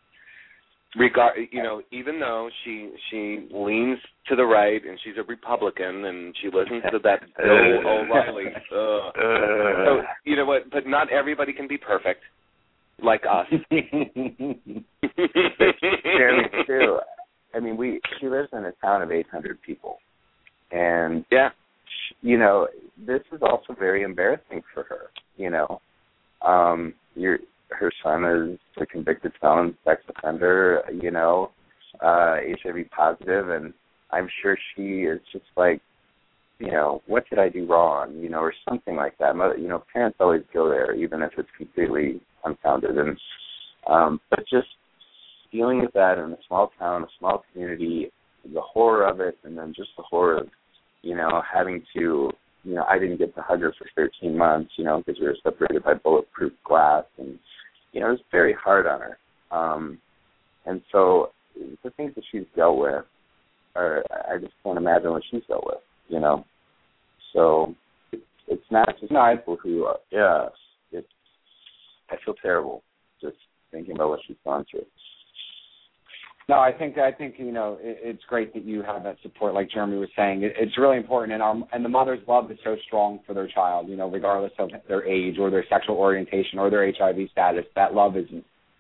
regard 0.98 1.38
you 1.52 1.64
know 1.64 1.82
even 1.92 2.20
though 2.20 2.50
she 2.64 2.92
she 3.10 3.48
leans 3.52 3.98
to 4.28 4.36
the 4.36 4.44
right 4.44 4.86
and 4.86 5.00
she's 5.04 5.14
a 5.18 5.24
republican 5.24 6.06
and 6.06 6.36
she 6.42 6.48
listens 6.48 6.84
to 6.92 7.00
that 7.00 7.22
bill 7.38 7.88
o'reilly 7.88 8.48
uh, 8.48 9.12
so 9.86 10.02
you 10.26 10.36
know 10.36 10.46
what 10.46 10.70
but 10.70 10.86
not 10.86 11.10
everybody 11.12 11.54
can 11.54 11.68
be 11.68 11.78
perfect 11.78 12.22
like 13.04 13.24
us. 13.30 13.48
Too 16.68 17.00
i 17.54 17.60
mean 17.60 17.78
we 17.78 18.00
she 18.20 18.28
lives 18.28 18.50
in 18.52 18.66
a 18.66 18.72
town 18.82 19.02
of 19.02 19.12
eight 19.12 19.28
hundred 19.32 19.62
people 19.62 19.98
and 20.72 21.26
yeah. 21.32 21.50
you 22.22 22.38
know 22.38 22.68
this 23.06 23.22
is 23.32 23.42
also 23.42 23.74
very 23.80 24.04
embarrassing 24.04 24.62
for 24.74 24.84
her 24.84 25.10
you 25.38 25.50
know. 25.50 25.82
Um 26.46 26.94
you're 27.16 27.40
her 27.72 27.92
son 28.04 28.26
is 28.26 28.60
a 28.82 28.86
convicted 28.86 29.32
felon, 29.40 29.78
sex 29.86 30.02
offender, 30.10 30.82
you 31.02 31.12
know, 31.12 31.52
uh, 32.02 32.38
HIV 32.64 32.90
positive, 32.96 33.50
and 33.50 33.74
I'm 34.12 34.28
sure 34.42 34.58
she 34.76 35.04
is 35.04 35.20
just 35.32 35.46
like, 35.58 35.82
you 36.60 36.72
know, 36.72 37.02
what 37.08 37.24
did 37.30 37.40
I 37.40 37.50
do 37.50 37.66
wrong, 37.66 38.16
you 38.18 38.30
know, 38.30 38.40
or 38.40 38.54
something 38.68 38.96
like 38.96 39.18
that. 39.20 39.36
Mother, 39.36 39.58
you 39.58 39.68
know, 39.68 39.84
parents 39.92 40.18
always 40.20 40.44
go 40.54 40.70
there, 40.70 40.94
even 40.94 41.22
if 41.22 41.32
it's 41.38 41.50
completely 41.58 42.22
unfounded, 42.46 42.98
and 42.98 43.18
um, 43.88 44.22
but 44.30 44.42
just 44.42 44.68
dealing 45.52 45.82
with 45.82 45.92
that 45.94 46.20
in 46.20 46.32
a 46.32 46.38
small 46.48 46.72
town, 46.78 47.04
a 47.04 47.08
small 47.18 47.44
community, 47.52 48.12
the 48.54 48.62
horror 48.62 49.08
of 49.08 49.20
it, 49.20 49.38
and 49.44 49.58
then 49.58 49.74
just 49.76 49.90
the 49.98 50.04
horror 50.04 50.38
of, 50.38 50.48
you 51.02 51.16
know, 51.16 51.42
having 51.52 51.84
to 51.96 52.32
you 52.64 52.76
know, 52.76 52.84
I 52.84 53.00
didn't 53.00 53.18
get 53.18 53.34
to 53.36 53.42
hug 53.42 53.62
her 53.62 53.74
for 53.78 53.88
13 53.96 54.38
months, 54.38 54.72
you 54.78 54.84
know, 54.84 55.02
because 55.06 55.20
we 55.20 55.26
were 55.26 55.38
separated 55.44 55.84
by 55.84 55.96
bulletproof 55.96 56.54
glass, 56.64 57.06
and 57.18 57.40
you 57.92 58.00
know, 58.00 58.08
it 58.08 58.12
was 58.12 58.20
very 58.32 58.54
hard 58.54 58.88
on 58.88 59.02
her. 59.02 59.18
Um, 59.56 60.00
and 60.66 60.82
so 60.92 61.32
the 61.84 61.90
things 61.92 62.14
that 62.16 62.24
she's 62.32 62.46
dealt 62.56 62.78
with 62.78 63.06
are 63.76 64.04
I 64.30 64.38
just 64.40 64.54
can't 64.64 64.78
imagine 64.78 65.12
what 65.12 65.24
she's 65.30 65.44
dealt 65.48 65.66
with, 65.66 65.82
you 66.08 66.20
know. 66.20 66.46
So 67.34 67.76
it's 68.12 68.22
it's 68.48 68.72
not 68.72 68.90
just 69.00 69.12
people 69.12 69.58
who 69.62 69.86
are 69.86 69.98
yeah, 70.12 70.48
it's 70.92 71.08
I 72.10 72.16
feel 72.24 72.36
terrible 72.42 72.84
just 73.22 73.38
thinking 73.72 73.96
about 73.96 74.10
what 74.10 74.20
she's 74.28 74.38
gone 74.44 74.66
through. 74.70 74.86
No, 76.50 76.60
I 76.60 76.72
think 76.72 76.98
I 76.98 77.12
think 77.12 77.36
you 77.38 77.52
know 77.52 77.78
it, 77.82 78.00
it's 78.04 78.24
great 78.28 78.54
that 78.54 78.66
you 78.66 78.82
have 78.84 79.04
that 79.04 79.18
support, 79.22 79.54
like 79.54 79.70
Jeremy 79.70 79.98
was 79.98 80.10
saying. 80.16 80.44
It, 80.44 80.54
it's 80.58 80.78
really 80.78 80.98
important, 80.98 81.34
and 81.34 81.42
our 81.42 81.56
and 81.72 81.86
the 81.86 81.90
mother's 81.90 82.20
love 82.28 82.52
is 82.52 82.58
so 82.64 82.76
strong 82.88 83.20
for 83.26 83.34
their 83.34 83.48
child. 83.48 83.88
You 83.88 83.96
know, 83.96 84.10
regardless 84.10 84.52
of 84.60 84.70
their 84.88 85.06
age 85.08 85.38
or 85.40 85.50
their 85.50 85.66
sexual 85.70 85.96
orientation 85.96 86.60
or 86.60 86.70
their 86.70 86.92
HIV 86.92 87.30
status, 87.32 87.66
that 87.76 87.94
love 87.94 88.18
is 88.18 88.26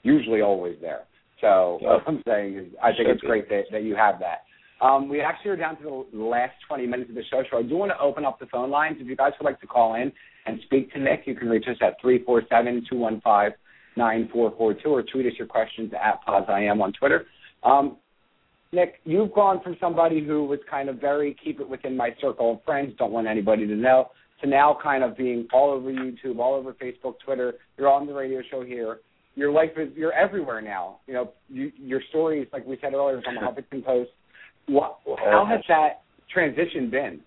usually 0.03 0.41
always 0.41 0.77
there. 0.81 1.03
So 1.39 1.77
what 1.81 2.03
I'm 2.07 2.21
saying 2.27 2.57
is, 2.57 2.67
I 2.83 2.87
think 2.89 3.07
Should 3.07 3.07
it's 3.11 3.21
be. 3.21 3.27
great 3.27 3.49
that 3.49 3.63
that 3.71 3.83
you 3.83 3.95
have 3.95 4.19
that. 4.19 4.43
Um, 4.85 5.07
we 5.07 5.21
actually 5.21 5.51
are 5.51 5.57
down 5.57 5.77
to 5.77 6.05
the 6.11 6.23
last 6.23 6.53
20 6.67 6.87
minutes 6.87 7.09
of 7.09 7.15
the 7.15 7.23
show, 7.29 7.43
so 7.51 7.59
I 7.59 7.61
do 7.61 7.77
want 7.77 7.91
to 7.91 7.99
open 7.99 8.25
up 8.25 8.39
the 8.39 8.47
phone 8.47 8.71
lines. 8.71 8.97
If 8.99 9.05
you 9.07 9.15
guys 9.15 9.31
would 9.39 9.45
like 9.45 9.61
to 9.61 9.67
call 9.67 9.93
in 9.93 10.11
and 10.47 10.59
speak 10.65 10.91
to 10.93 10.99
Nick, 10.99 11.21
you 11.27 11.35
can 11.35 11.49
reach 11.49 11.65
us 11.69 11.77
at 11.81 12.01
347-215-9442 12.03 13.53
or 14.87 15.03
tweet 15.03 15.27
us 15.27 15.33
your 15.37 15.45
questions 15.47 15.91
at 15.93 16.25
PosIam 16.27 16.81
on 16.81 16.93
Twitter. 16.93 17.25
Um, 17.63 17.97
Nick, 18.73 18.95
you've 19.03 19.33
gone 19.33 19.61
from 19.61 19.75
somebody 19.81 20.25
who 20.25 20.45
was 20.45 20.59
kind 20.69 20.87
of 20.89 20.99
very 20.99 21.35
keep 21.43 21.59
it 21.59 21.67
within 21.67 21.95
my 21.97 22.11
circle 22.21 22.53
of 22.53 22.63
friends, 22.63 22.93
don't 22.97 23.11
want 23.11 23.27
anybody 23.27 23.67
to 23.67 23.75
know, 23.75 24.11
to 24.41 24.47
now 24.47 24.77
kind 24.81 25.03
of 25.03 25.17
being 25.17 25.47
all 25.53 25.71
over 25.71 25.91
YouTube, 25.91 26.39
all 26.39 26.55
over 26.55 26.73
Facebook, 26.73 27.15
Twitter. 27.23 27.55
You're 27.77 27.89
on 27.89 28.07
the 28.07 28.13
radio 28.13 28.41
show 28.49 28.63
here. 28.63 28.99
Your 29.35 29.51
life 29.51 29.71
is 29.77 29.89
you're 29.95 30.13
everywhere 30.13 30.61
now. 30.61 30.99
You 31.07 31.13
know, 31.13 31.31
you, 31.49 31.71
your 31.77 32.01
stories, 32.09 32.47
like 32.51 32.65
we 32.65 32.77
said 32.81 32.93
earlier, 32.93 33.17
is 33.17 33.23
on 33.27 33.35
the 33.35 33.41
Huffington 33.41 33.83
Post. 33.83 34.11
What, 34.67 34.99
how 35.17 35.45
has 35.49 35.61
that 35.67 36.01
transition 36.33 36.89
been? 36.89 37.21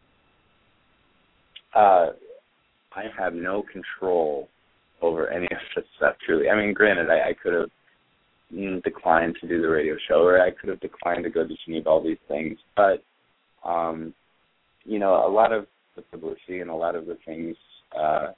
Uh, 1.74 2.10
I 2.94 3.04
have 3.18 3.34
no 3.34 3.64
control 3.70 4.48
over 5.02 5.28
any 5.28 5.46
of 5.46 5.58
this 5.74 5.84
stuff. 5.96 6.16
Truly, 6.24 6.48
I 6.48 6.56
mean, 6.56 6.72
granted, 6.72 7.08
I, 7.10 7.30
I 7.30 7.32
could 7.42 7.52
have 7.52 7.70
declined 8.84 9.36
to 9.40 9.48
do 9.48 9.60
the 9.60 9.68
radio 9.68 9.96
show, 10.08 10.22
or 10.22 10.40
I 10.40 10.50
could 10.50 10.68
have 10.68 10.80
declined 10.80 11.24
to 11.24 11.30
go 11.30 11.46
to 11.46 11.54
Geneva, 11.64 11.88
all 11.88 12.02
these 12.02 12.18
things. 12.28 12.58
But, 12.76 13.02
um, 13.68 14.14
you 14.84 14.98
know, 14.98 15.26
a 15.26 15.30
lot 15.30 15.52
of 15.52 15.66
the 15.96 16.02
publicity 16.02 16.60
and 16.60 16.70
a 16.70 16.74
lot 16.74 16.94
of 16.94 17.06
the 17.06 17.18
things, 17.24 17.56
uh, 17.98 18.28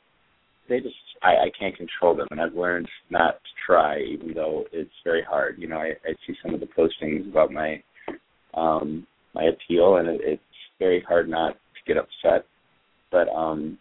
they 0.68 0.80
just 0.80 0.94
I, 1.22 1.28
I 1.28 1.50
can't 1.58 1.76
control 1.76 2.16
them, 2.16 2.28
and 2.30 2.40
I've 2.40 2.54
learned 2.54 2.88
not 3.10 3.34
to 3.34 3.50
try, 3.66 4.00
even 4.00 4.34
though 4.34 4.64
it's 4.72 4.90
very 5.04 5.22
hard. 5.22 5.56
You 5.58 5.68
know, 5.68 5.78
I, 5.78 5.92
I 6.04 6.12
see 6.26 6.34
some 6.42 6.54
of 6.54 6.60
the 6.60 6.66
postings 6.66 7.28
about 7.28 7.52
my 7.52 7.82
um, 8.54 9.06
my 9.34 9.44
appeal, 9.44 9.96
and 9.96 10.08
it, 10.08 10.20
it's 10.24 10.42
very 10.78 11.02
hard 11.06 11.28
not 11.28 11.52
to 11.52 11.80
get 11.86 11.96
upset. 11.96 12.46
But 13.12 13.28
um, 13.28 13.78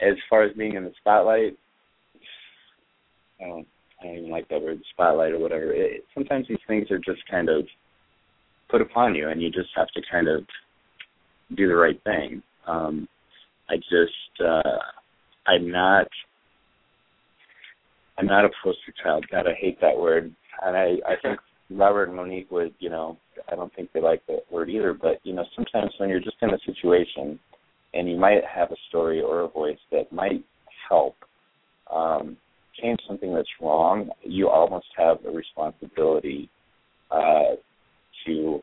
as 0.00 0.14
far 0.30 0.42
as 0.42 0.56
being 0.56 0.74
in 0.74 0.84
the 0.84 0.92
spotlight, 1.00 1.56
I 3.40 3.48
don't, 3.48 3.66
I 4.00 4.06
don't 4.06 4.16
even 4.18 4.30
like 4.30 4.48
that 4.48 4.62
word, 4.62 4.80
spotlight 4.92 5.32
or 5.32 5.38
whatever. 5.38 5.72
It, 5.72 6.04
sometimes 6.14 6.46
these 6.48 6.58
things 6.66 6.90
are 6.90 6.98
just 6.98 7.20
kind 7.30 7.48
of 7.48 7.64
put 8.70 8.80
upon 8.80 9.14
you, 9.14 9.28
and 9.28 9.42
you 9.42 9.50
just 9.50 9.70
have 9.74 9.88
to 9.88 10.02
kind 10.10 10.28
of 10.28 10.44
do 11.56 11.68
the 11.68 11.74
right 11.74 12.00
thing. 12.04 12.42
Um, 12.66 13.08
I 13.70 13.76
just, 13.76 14.40
uh, 14.44 14.78
I'm 15.46 15.70
not, 15.70 16.06
I'm 18.18 18.26
not 18.26 18.44
a 18.44 18.50
poster 18.62 18.94
child. 19.02 19.26
God, 19.30 19.46
I 19.46 19.54
hate 19.58 19.80
that 19.80 19.96
word, 19.96 20.32
and 20.64 20.76
I, 20.76 20.96
I 21.06 21.14
think 21.22 21.40
Robert 21.70 22.08
and 22.08 22.16
Monique 22.16 22.50
would, 22.50 22.74
you 22.78 22.90
know, 22.90 23.16
I 23.50 23.54
don't 23.54 23.74
think 23.74 23.92
they 23.92 24.00
like 24.00 24.24
that 24.26 24.44
word 24.50 24.70
either. 24.70 24.94
But 24.94 25.20
you 25.22 25.34
know, 25.34 25.44
sometimes 25.54 25.92
when 25.98 26.08
you're 26.08 26.20
just 26.20 26.36
in 26.42 26.50
a 26.50 26.58
situation 26.64 27.38
and 27.94 28.08
you 28.08 28.16
might 28.16 28.42
have 28.44 28.70
a 28.70 28.76
story 28.88 29.20
or 29.20 29.40
a 29.40 29.48
voice 29.48 29.78
that 29.92 30.12
might 30.12 30.44
help 30.88 31.16
um, 31.92 32.36
change 32.80 32.98
something 33.06 33.34
that's 33.34 33.48
wrong, 33.60 34.10
you 34.22 34.48
almost 34.48 34.86
have 34.96 35.18
a 35.26 35.30
responsibility 35.30 36.48
uh, 37.10 37.54
to 38.26 38.62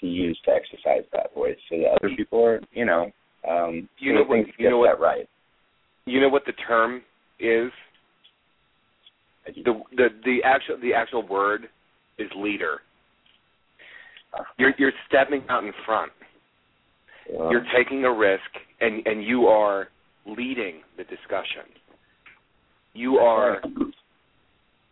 to 0.00 0.06
use 0.06 0.38
to 0.44 0.50
exercise 0.50 1.04
that 1.12 1.32
voice 1.34 1.56
so 1.70 1.76
that 1.78 1.92
other 2.02 2.14
people 2.16 2.44
are, 2.44 2.60
you 2.72 2.84
know, 2.84 3.10
um, 3.48 3.88
You 3.98 4.14
know 4.14 4.22
what- 4.22 4.44
things 4.44 4.54
you 4.58 4.68
know 4.70 4.78
what- 4.78 4.88
that 4.98 5.00
right. 5.00 5.28
You 6.06 6.20
know 6.20 6.28
what 6.28 6.44
the 6.44 6.52
term 6.52 7.02
is? 7.38 7.70
The 9.46 9.82
the 9.96 10.08
the 10.24 10.42
actual 10.44 10.76
the 10.78 10.94
actual 10.94 11.22
word 11.26 11.68
is 12.18 12.30
leader. 12.34 12.82
You're 14.58 14.72
you're 14.78 14.92
stepping 15.08 15.44
out 15.48 15.64
in 15.64 15.72
front. 15.84 16.12
Uh, 17.38 17.50
You're 17.50 17.66
taking 17.76 18.04
a 18.04 18.12
risk 18.12 18.50
and 18.80 19.06
and 19.06 19.22
you 19.24 19.46
are 19.46 19.88
leading 20.26 20.82
the 20.96 21.04
discussion. 21.04 21.62
You 22.94 23.16
are 23.16 23.60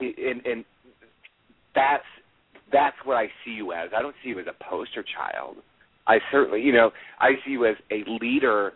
and 0.00 0.46
and 0.46 0.64
that's 1.74 2.04
that's 2.72 2.96
what 3.04 3.16
I 3.16 3.26
see 3.44 3.52
you 3.52 3.72
as. 3.72 3.90
I 3.96 4.02
don't 4.02 4.14
see 4.22 4.30
you 4.30 4.38
as 4.38 4.46
a 4.46 4.64
poster 4.64 5.04
child. 5.04 5.56
I 6.06 6.18
certainly, 6.30 6.60
you 6.60 6.72
know, 6.72 6.90
I 7.20 7.32
see 7.44 7.52
you 7.52 7.66
as 7.66 7.76
a 7.90 8.04
leader 8.20 8.72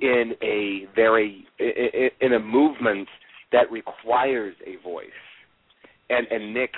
in 0.00 0.32
a 0.42 0.86
very 0.94 1.44
in 1.58 2.32
a 2.32 2.38
movement 2.38 3.08
that 3.52 3.70
requires 3.70 4.54
a 4.66 4.82
voice. 4.82 5.06
And 6.08 6.26
and 6.30 6.54
Nick, 6.54 6.70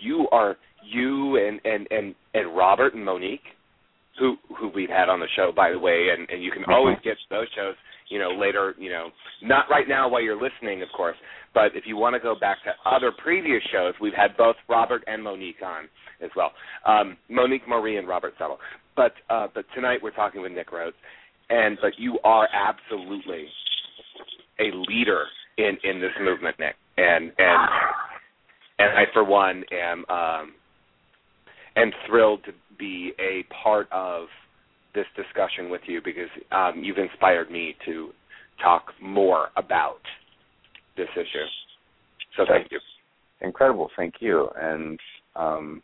you 0.00 0.28
are 0.32 0.56
you 0.84 1.36
and 1.36 1.60
and 1.64 1.86
and 1.90 2.14
and 2.34 2.56
Robert 2.56 2.94
and 2.94 3.04
Monique, 3.04 3.40
who 4.18 4.36
who 4.58 4.68
we've 4.74 4.88
had 4.88 5.08
on 5.08 5.20
the 5.20 5.28
show 5.36 5.52
by 5.54 5.70
the 5.70 5.78
way, 5.78 6.08
and 6.16 6.28
and 6.30 6.42
you 6.42 6.50
can 6.50 6.64
always 6.68 6.96
get 7.04 7.14
to 7.14 7.28
those 7.30 7.48
shows, 7.54 7.74
you 8.08 8.18
know, 8.18 8.30
later, 8.30 8.74
you 8.78 8.90
know, 8.90 9.08
not 9.42 9.66
right 9.70 9.88
now 9.88 10.08
while 10.08 10.22
you're 10.22 10.40
listening, 10.40 10.82
of 10.82 10.88
course, 10.96 11.16
but 11.54 11.74
if 11.74 11.84
you 11.86 11.96
want 11.96 12.14
to 12.14 12.20
go 12.20 12.34
back 12.38 12.58
to 12.64 12.70
other 12.88 13.12
previous 13.22 13.62
shows, 13.72 13.94
we've 14.00 14.14
had 14.14 14.36
both 14.36 14.56
Robert 14.68 15.02
and 15.06 15.22
Monique 15.22 15.62
on 15.64 15.84
as 16.22 16.30
well. 16.36 16.52
Um, 16.86 17.16
Monique 17.28 17.66
Moree 17.66 17.98
and 17.98 18.08
Robert 18.08 18.34
Suttle. 18.40 18.58
But 18.96 19.12
uh, 19.30 19.48
but 19.54 19.64
tonight 19.74 20.00
we're 20.02 20.10
talking 20.10 20.42
with 20.42 20.52
Nick 20.52 20.70
Rhoades, 20.70 20.92
and 21.50 21.78
but 21.80 21.92
you 21.98 22.18
are 22.24 22.48
absolutely 22.52 23.46
a 24.60 24.70
leader 24.88 25.24
in 25.58 25.76
in 25.82 26.00
this 26.00 26.12
movement, 26.20 26.58
Nick, 26.58 26.74
and 26.96 27.32
and 27.38 27.68
and 28.78 28.98
I 28.98 29.04
for 29.12 29.24
one 29.24 29.64
am 29.72 30.04
um, 30.08 30.52
am 31.76 31.90
thrilled 32.06 32.44
to 32.44 32.52
be 32.78 33.12
a 33.18 33.44
part 33.62 33.88
of 33.92 34.26
this 34.94 35.06
discussion 35.16 35.70
with 35.70 35.82
you 35.86 36.00
because 36.04 36.28
um, 36.50 36.82
you've 36.82 36.98
inspired 36.98 37.50
me 37.50 37.74
to 37.86 38.10
talk 38.62 38.86
more 39.00 39.48
about 39.56 40.00
this 40.96 41.08
issue. 41.14 41.46
So 42.36 42.44
thank 42.48 42.70
you. 42.70 42.78
incredible. 43.40 43.90
Thank 43.96 44.14
you. 44.20 44.48
And 44.60 44.98
um, 45.36 45.82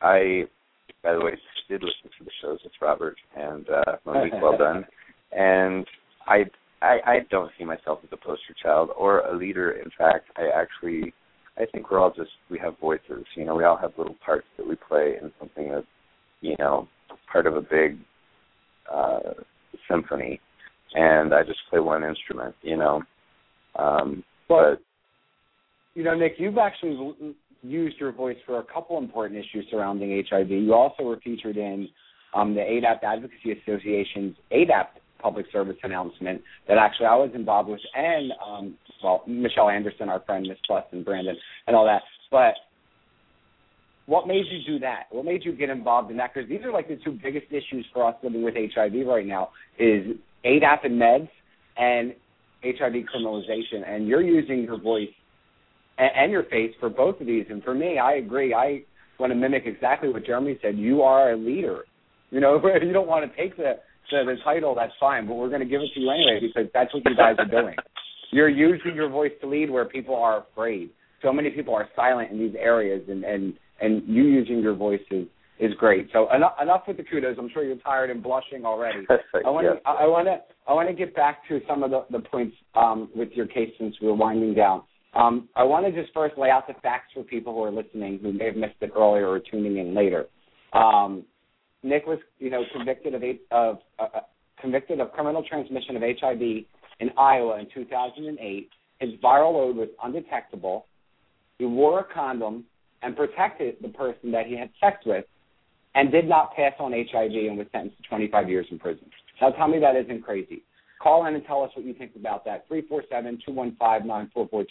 I, 0.00 0.44
by 1.02 1.14
the 1.14 1.20
way, 1.20 1.32
did 1.68 1.82
listen 1.82 2.10
to 2.18 2.24
the 2.24 2.30
shows 2.42 2.58
with 2.62 2.72
Robert 2.80 3.16
and 3.36 3.66
uh, 3.68 3.96
Monique. 4.04 4.34
Well 4.40 4.58
done. 4.58 4.84
And 5.34 5.86
I, 6.26 6.44
I, 6.82 6.98
I 7.06 7.18
don't 7.30 7.50
see 7.58 7.64
myself 7.64 8.00
as 8.04 8.10
a 8.12 8.18
poster 8.18 8.54
child 8.62 8.90
or 8.98 9.20
a 9.20 9.34
leader. 9.34 9.70
In 9.70 9.90
fact, 9.96 10.26
I 10.36 10.50
actually, 10.54 11.14
I 11.56 11.64
think 11.72 11.90
we're 11.90 12.00
all 12.00 12.12
just 12.14 12.28
we 12.50 12.58
have 12.58 12.78
voices. 12.78 13.24
You 13.34 13.46
know, 13.46 13.54
we 13.54 13.64
all 13.64 13.78
have 13.78 13.92
little 13.96 14.16
parts 14.22 14.44
that 14.58 14.68
we 14.68 14.76
play 14.76 15.14
in 15.18 15.32
something 15.38 15.70
that's, 15.70 15.86
you 16.42 16.54
know, 16.58 16.86
part 17.32 17.46
of 17.46 17.56
a 17.56 17.62
big 17.62 17.96
uh, 18.90 19.20
symphony. 19.90 20.40
And 20.94 21.34
I 21.34 21.42
just 21.42 21.60
play 21.70 21.80
one 21.80 22.04
instrument. 22.04 22.54
You 22.62 22.76
know. 22.76 23.02
Um, 23.76 24.24
Well, 24.48 24.76
but 24.76 24.82
you 25.94 26.04
know, 26.04 26.14
Nick, 26.14 26.34
you've 26.38 26.58
actually 26.58 27.14
used 27.62 27.96
your 27.98 28.12
voice 28.12 28.36
for 28.46 28.58
a 28.58 28.64
couple 28.64 28.98
important 28.98 29.38
issues 29.38 29.66
surrounding 29.70 30.22
HIV. 30.28 30.50
You 30.50 30.74
also 30.74 31.02
were 31.04 31.18
featured 31.22 31.56
in 31.56 31.88
um, 32.34 32.54
the 32.54 32.60
ADAP 32.60 33.02
Advocacy 33.02 33.52
Association's 33.52 34.36
ADAP 34.50 34.86
public 35.20 35.46
service 35.52 35.76
announcement 35.82 36.42
that 36.66 36.78
actually 36.78 37.06
I 37.06 37.14
was 37.14 37.30
involved 37.34 37.68
with, 37.68 37.80
and 37.94 38.32
um, 38.44 38.74
well, 39.02 39.22
Michelle 39.26 39.68
Anderson, 39.68 40.08
our 40.08 40.20
friend, 40.20 40.46
Miss 40.48 40.58
Plus, 40.66 40.84
and 40.92 41.04
Brandon, 41.04 41.36
and 41.66 41.76
all 41.76 41.86
that. 41.86 42.02
But 42.30 42.54
what 44.06 44.26
made 44.26 44.44
you 44.50 44.60
do 44.66 44.78
that? 44.80 45.04
What 45.10 45.24
made 45.24 45.44
you 45.44 45.52
get 45.52 45.70
involved 45.70 46.10
in 46.10 46.16
that? 46.16 46.32
Because 46.34 46.48
these 46.48 46.62
are 46.64 46.72
like 46.72 46.88
the 46.88 46.98
two 47.04 47.18
biggest 47.22 47.46
issues 47.50 47.86
for 47.92 48.06
us 48.06 48.16
living 48.22 48.42
with 48.42 48.54
HIV 48.54 49.06
right 49.06 49.26
now: 49.26 49.50
is 49.78 50.16
ADAP 50.44 50.84
and 50.84 51.00
meds 51.00 51.28
and 51.76 52.14
HIV 52.64 53.04
criminalization. 53.14 53.88
And 53.88 54.06
you're 54.06 54.22
using 54.22 54.62
your 54.62 54.80
voice 54.80 55.08
and, 55.98 56.32
your 56.32 56.44
face 56.44 56.72
for 56.80 56.88
both 56.88 57.20
of 57.20 57.26
these. 57.26 57.46
And 57.50 57.62
for 57.62 57.74
me, 57.74 57.98
I 57.98 58.14
agree. 58.14 58.54
I 58.54 58.82
want 59.18 59.30
to 59.30 59.36
mimic 59.36 59.64
exactly 59.66 60.08
what 60.08 60.24
Jeremy 60.24 60.58
said. 60.62 60.76
You 60.76 61.02
are 61.02 61.32
a 61.32 61.36
leader. 61.36 61.84
You 62.30 62.40
know, 62.40 62.56
if 62.64 62.82
you 62.82 62.92
don't 62.92 63.08
want 63.08 63.30
to 63.30 63.36
take 63.36 63.56
the 63.56 63.74
the, 64.10 64.24
the 64.26 64.36
title, 64.44 64.74
that's 64.74 64.92
fine, 65.00 65.26
but 65.26 65.34
we're 65.34 65.48
going 65.48 65.60
to 65.60 65.66
give 65.66 65.80
it 65.80 65.88
to 65.94 66.00
you 66.00 66.10
anyway 66.10 66.38
because 66.42 66.70
that's 66.74 66.92
what 66.92 67.02
you 67.06 67.16
guys 67.16 67.36
are 67.38 67.46
doing. 67.46 67.76
You're 68.30 68.48
using 68.48 68.94
your 68.94 69.08
voice 69.08 69.30
to 69.40 69.48
lead 69.48 69.70
where 69.70 69.86
people 69.86 70.16
are 70.16 70.44
afraid. 70.52 70.90
So 71.22 71.32
many 71.32 71.50
people 71.50 71.74
are 71.74 71.88
silent 71.94 72.30
in 72.30 72.38
these 72.38 72.54
areas, 72.58 73.02
and 73.08 73.24
and 73.24 73.54
and 73.82 74.02
you 74.06 74.24
using 74.24 74.60
your 74.60 74.74
voice 74.74 75.00
is 75.10 75.26
is 75.58 75.72
great. 75.74 76.08
So 76.12 76.32
enough, 76.34 76.54
enough 76.60 76.82
with 76.88 76.96
the 76.96 77.04
kudos. 77.04 77.36
I'm 77.38 77.50
sure 77.52 77.62
you're 77.62 77.76
tired 77.76 78.10
and 78.10 78.22
blushing 78.22 78.64
already. 78.64 79.06
I 79.44 79.50
want 79.50 79.66
to 79.66 79.88
I 79.88 80.06
want 80.06 80.26
to 80.26 80.40
I 80.66 80.72
want 80.72 80.88
to 80.88 80.94
get 80.94 81.14
back 81.14 81.46
to 81.48 81.60
some 81.68 81.82
of 81.82 81.90
the, 81.90 82.04
the 82.10 82.20
points 82.20 82.56
um, 82.74 83.10
with 83.14 83.30
your 83.32 83.46
case 83.46 83.70
since 83.78 83.94
we're 84.00 84.14
winding 84.14 84.54
down. 84.54 84.82
Um, 85.14 85.48
I 85.54 85.64
want 85.64 85.84
to 85.84 85.92
just 85.92 86.12
first 86.14 86.38
lay 86.38 86.48
out 86.48 86.66
the 86.66 86.74
facts 86.82 87.12
for 87.12 87.22
people 87.22 87.52
who 87.52 87.62
are 87.64 87.70
listening 87.70 88.18
who 88.22 88.32
may 88.32 88.46
have 88.46 88.56
missed 88.56 88.76
it 88.80 88.92
earlier 88.96 89.28
or 89.28 89.40
tuning 89.40 89.76
in 89.76 89.94
later. 89.94 90.26
Um, 90.72 91.24
Nick 91.82 92.06
was, 92.06 92.18
you 92.38 92.50
know, 92.50 92.62
convicted 92.74 93.14
of 93.14 93.22
of 93.50 93.78
uh, 93.98 94.02
uh 94.02 94.20
convicted 94.60 95.00
of 95.00 95.12
criminal 95.12 95.44
transmission 95.48 95.96
of 95.96 96.02
HIV 96.02 96.40
in 97.00 97.10
Iowa 97.18 97.58
in 97.58 97.66
2008. 97.74 98.70
His 99.00 99.10
viral 99.22 99.52
load 99.54 99.76
was 99.76 99.88
undetectable. 100.02 100.86
He 101.58 101.66
wore 101.66 102.00
a 102.00 102.14
condom 102.14 102.64
and 103.02 103.16
protected 103.16 103.76
the 103.82 103.88
person 103.88 104.30
that 104.32 104.46
he 104.46 104.56
had 104.56 104.70
sex 104.80 104.98
with 105.04 105.24
and 105.94 106.10
did 106.10 106.28
not 106.28 106.54
pass 106.54 106.72
on 106.78 106.92
HIV 106.92 107.32
and 107.32 107.58
was 107.58 107.66
sentenced 107.72 107.96
to 108.02 108.08
25 108.08 108.48
years 108.48 108.66
in 108.70 108.78
prison. 108.78 109.04
Now 109.40 109.50
tell 109.50 109.68
me 109.68 109.78
that 109.80 109.96
isn't 109.96 110.22
crazy. 110.22 110.62
Call 111.02 111.26
in 111.26 111.34
and 111.34 111.44
tell 111.44 111.62
us 111.62 111.70
what 111.74 111.84
you 111.84 111.94
think 111.94 112.12
about 112.16 112.44
that. 112.44 112.68
347-215-9442. 112.70 114.66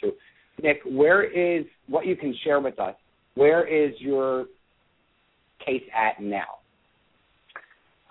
Nick, 0.64 0.78
where 0.86 1.24
is 1.24 1.66
what 1.88 2.06
you 2.06 2.16
can 2.16 2.34
share 2.44 2.60
with 2.60 2.80
us? 2.80 2.96
Where 3.36 3.68
is 3.68 3.94
your 4.00 4.46
case 5.66 5.84
at 5.96 6.22
now? 6.22 6.60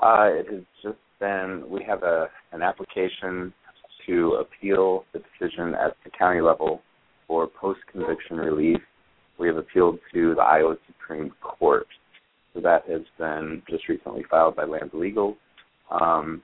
Uh, 0.00 0.28
it 0.30 0.46
has 0.50 0.62
just 0.82 0.98
been 1.18 1.64
we 1.68 1.84
have 1.84 2.02
a 2.02 2.28
an 2.52 2.62
application 2.62 3.52
to 4.06 4.40
appeal 4.40 5.04
the 5.12 5.20
decision 5.20 5.74
at 5.74 5.94
the 6.04 6.10
county 6.10 6.40
level 6.40 6.80
for 7.26 7.46
post 7.46 7.80
conviction 7.92 8.36
relief. 8.38 8.78
We 9.40 9.48
have 9.48 9.56
appealed 9.56 9.98
to 10.12 10.34
the 10.34 10.42
Iowa 10.42 10.76
Supreme 10.86 11.32
Court. 11.40 11.86
So 12.52 12.60
that 12.60 12.82
has 12.90 13.02
been 13.18 13.62
just 13.70 13.88
recently 13.88 14.22
filed 14.30 14.56
by 14.56 14.64
Lambda 14.64 14.96
Legal. 14.96 15.36
Um, 15.90 16.42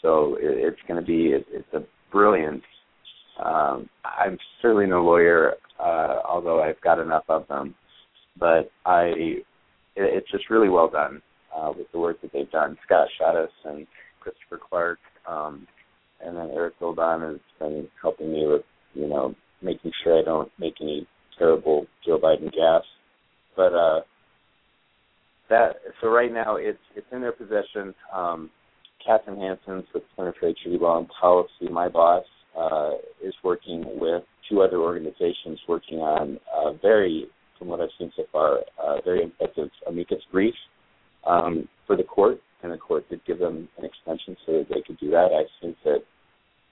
so 0.00 0.36
it, 0.40 0.72
it's 0.72 0.80
going 0.88 0.98
to 0.98 1.06
be 1.06 1.26
it, 1.26 1.44
it's 1.50 1.74
a 1.74 1.84
brilliant. 2.10 2.62
Um, 3.44 3.88
I'm 4.04 4.38
certainly 4.62 4.86
no 4.86 5.04
lawyer, 5.04 5.54
uh, 5.78 6.20
although 6.26 6.62
I've 6.62 6.80
got 6.80 6.98
enough 6.98 7.24
of 7.28 7.46
them. 7.48 7.74
But 8.38 8.70
I, 8.86 9.12
it, 9.14 9.44
it's 9.96 10.30
just 10.30 10.48
really 10.48 10.70
well 10.70 10.88
done 10.88 11.20
uh, 11.54 11.72
with 11.76 11.90
the 11.92 11.98
work 11.98 12.20
that 12.22 12.32
they've 12.32 12.50
done. 12.50 12.78
Scott 12.86 13.08
Schoettes 13.20 13.48
and 13.64 13.86
Christopher 14.20 14.58
Clark, 14.70 14.98
um, 15.28 15.66
and 16.24 16.36
then 16.36 16.50
Eric 16.54 16.78
Goldon 16.80 17.20
has 17.20 17.40
been 17.58 17.88
helping 18.00 18.32
me 18.32 18.46
with 18.46 18.62
you 18.94 19.06
know 19.06 19.34
making 19.60 19.92
sure 20.02 20.18
I 20.18 20.24
don't 20.24 20.50
make 20.58 20.74
any 20.80 21.06
terrible 21.42 21.86
Joe 22.06 22.18
Biden 22.18 22.54
gaffes. 22.54 22.82
But 23.56 23.74
uh, 23.74 24.00
that 25.50 25.76
so 26.00 26.08
right 26.08 26.32
now 26.32 26.56
it's 26.56 26.78
it's 26.96 27.06
in 27.12 27.20
their 27.20 27.32
possession. 27.32 27.94
Um, 28.14 28.50
Catherine 29.04 29.38
Hanssens 29.38 29.84
with 29.92 30.04
Center 30.16 30.32
for 30.38 30.52
HIV 30.62 30.80
Law 30.80 30.98
and 30.98 31.08
Policy, 31.20 31.68
my 31.68 31.88
boss, 31.88 32.24
uh, 32.56 32.92
is 33.22 33.34
working 33.42 33.84
with 33.98 34.22
two 34.48 34.62
other 34.62 34.76
organizations 34.76 35.58
working 35.68 35.98
on 35.98 36.38
a 36.54 36.72
very, 36.80 37.26
from 37.58 37.66
what 37.66 37.80
I've 37.80 37.88
seen 37.98 38.12
so 38.16 38.22
far, 38.30 38.58
a 38.80 39.02
very 39.02 39.24
effective 39.24 39.70
amicus 39.88 40.22
brief 40.30 40.54
um, 41.26 41.68
for 41.84 41.96
the 41.96 42.04
court, 42.04 42.38
and 42.62 42.70
the 42.70 42.76
court 42.76 43.08
did 43.10 43.24
give 43.26 43.40
them 43.40 43.68
an 43.76 43.84
extension 43.84 44.36
so 44.46 44.52
that 44.58 44.68
they 44.68 44.82
could 44.86 45.00
do 45.00 45.10
that. 45.10 45.30
I 45.32 45.42
think 45.60 45.76
that, 45.84 46.04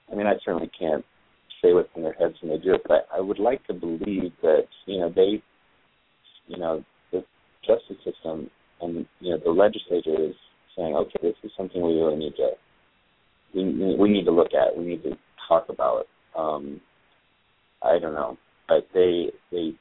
I 0.09 0.15
mean, 0.15 0.27
I 0.27 0.35
certainly 0.45 0.71
can't 0.79 1.03
say 1.61 1.73
what's 1.73 1.89
in 1.95 2.03
their 2.03 2.13
heads 2.13 2.35
when 2.41 2.51
they 2.51 2.63
do 2.63 2.73
it, 2.73 2.81
but 2.87 3.07
I, 3.13 3.19
would 3.19 3.39
like 3.39 3.65
to 3.67 3.73
believe 3.73 4.31
that, 4.41 4.67
you 4.85 4.99
know, 4.99 5.11
they, 5.13 5.41
you 6.47 6.57
know, 6.57 6.83
the 7.11 7.23
justice 7.65 7.97
system 8.03 8.49
and, 8.81 9.05
you 9.19 9.31
know, 9.31 9.37
the 9.43 9.51
legislature 9.51 10.15
is 10.19 10.35
saying, 10.75 10.95
okay, 10.95 11.19
this 11.21 11.35
is 11.43 11.51
something 11.55 11.81
we 11.81 11.93
really 11.93 12.17
need 12.17 12.35
to, 12.37 12.51
we, 13.53 13.95
we 13.95 14.09
need 14.09 14.25
to 14.25 14.31
look 14.31 14.53
at, 14.53 14.77
we 14.77 14.85
need 14.85 15.03
to 15.03 15.17
talk 15.47 15.67
about. 15.69 16.07
Um, 16.37 16.81
I 17.83 17.99
don't 17.99 18.13
know, 18.13 18.37
but 18.67 18.87
they, 18.93 19.31
they 19.51 19.73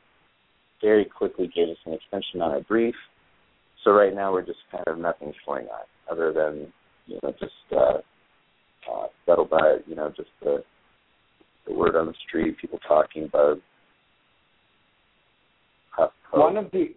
very 0.83 1.05
quickly 1.05 1.51
gave 1.55 1.69
us 1.69 1.77
an 1.87 1.93
extension 1.93 2.41
on 2.43 2.53
our 2.53 2.61
brief 2.63 2.95
so 3.85 3.93
right 3.93 4.15
now 4.15 4.33
we're 4.33 4.45
just 4.45 4.59
kind 4.71 4.85
of 4.87 4.99
nothing's 4.99 5.35
going 5.47 5.67
on 5.67 5.85
other 6.11 6.33
than 6.33 6.73
you 7.07 7.19
know 7.23 7.33
just 7.41 7.53
uh, 7.73 7.99
uh, 8.93 9.07
settled 9.27 9.51
by 9.51 9.79
you 9.87 9.95
know 9.95 10.13
just 10.17 10.29
the 10.43 10.63
the 11.71 11.79
word 11.79 11.97
on 11.97 12.07
the 12.07 12.15
street, 12.27 12.59
people 12.59 12.79
talking 12.87 13.25
about. 13.25 13.59
One 16.33 16.57
of 16.57 16.71
the 16.71 16.95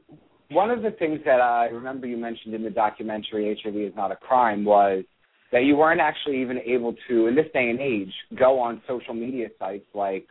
one 0.49 0.69
of 0.69 0.84
the 0.84 0.91
things 0.91 1.19
that 1.26 1.41
I 1.41 1.65
remember 1.65 2.05
you 2.05 2.17
mentioned 2.17 2.53
in 2.53 2.63
the 2.63 2.69
documentary 2.69 3.57
"HIV 3.63 3.76
is 3.76 3.93
Not 3.95 4.11
a 4.11 4.15
Crime" 4.15 4.63
was 4.63 5.03
that 5.51 5.63
you 5.63 5.76
weren't 5.76 5.99
actually 5.99 6.41
even 6.41 6.59
able 6.59 6.95
to, 7.07 7.28
in 7.28 7.36
this 7.36 7.47
day 7.53 7.69
and 7.69 7.80
age, 7.80 8.13
go 8.38 8.59
on 8.59 8.82
social 8.88 9.13
media 9.13 9.47
sites 9.57 9.86
like 9.95 10.28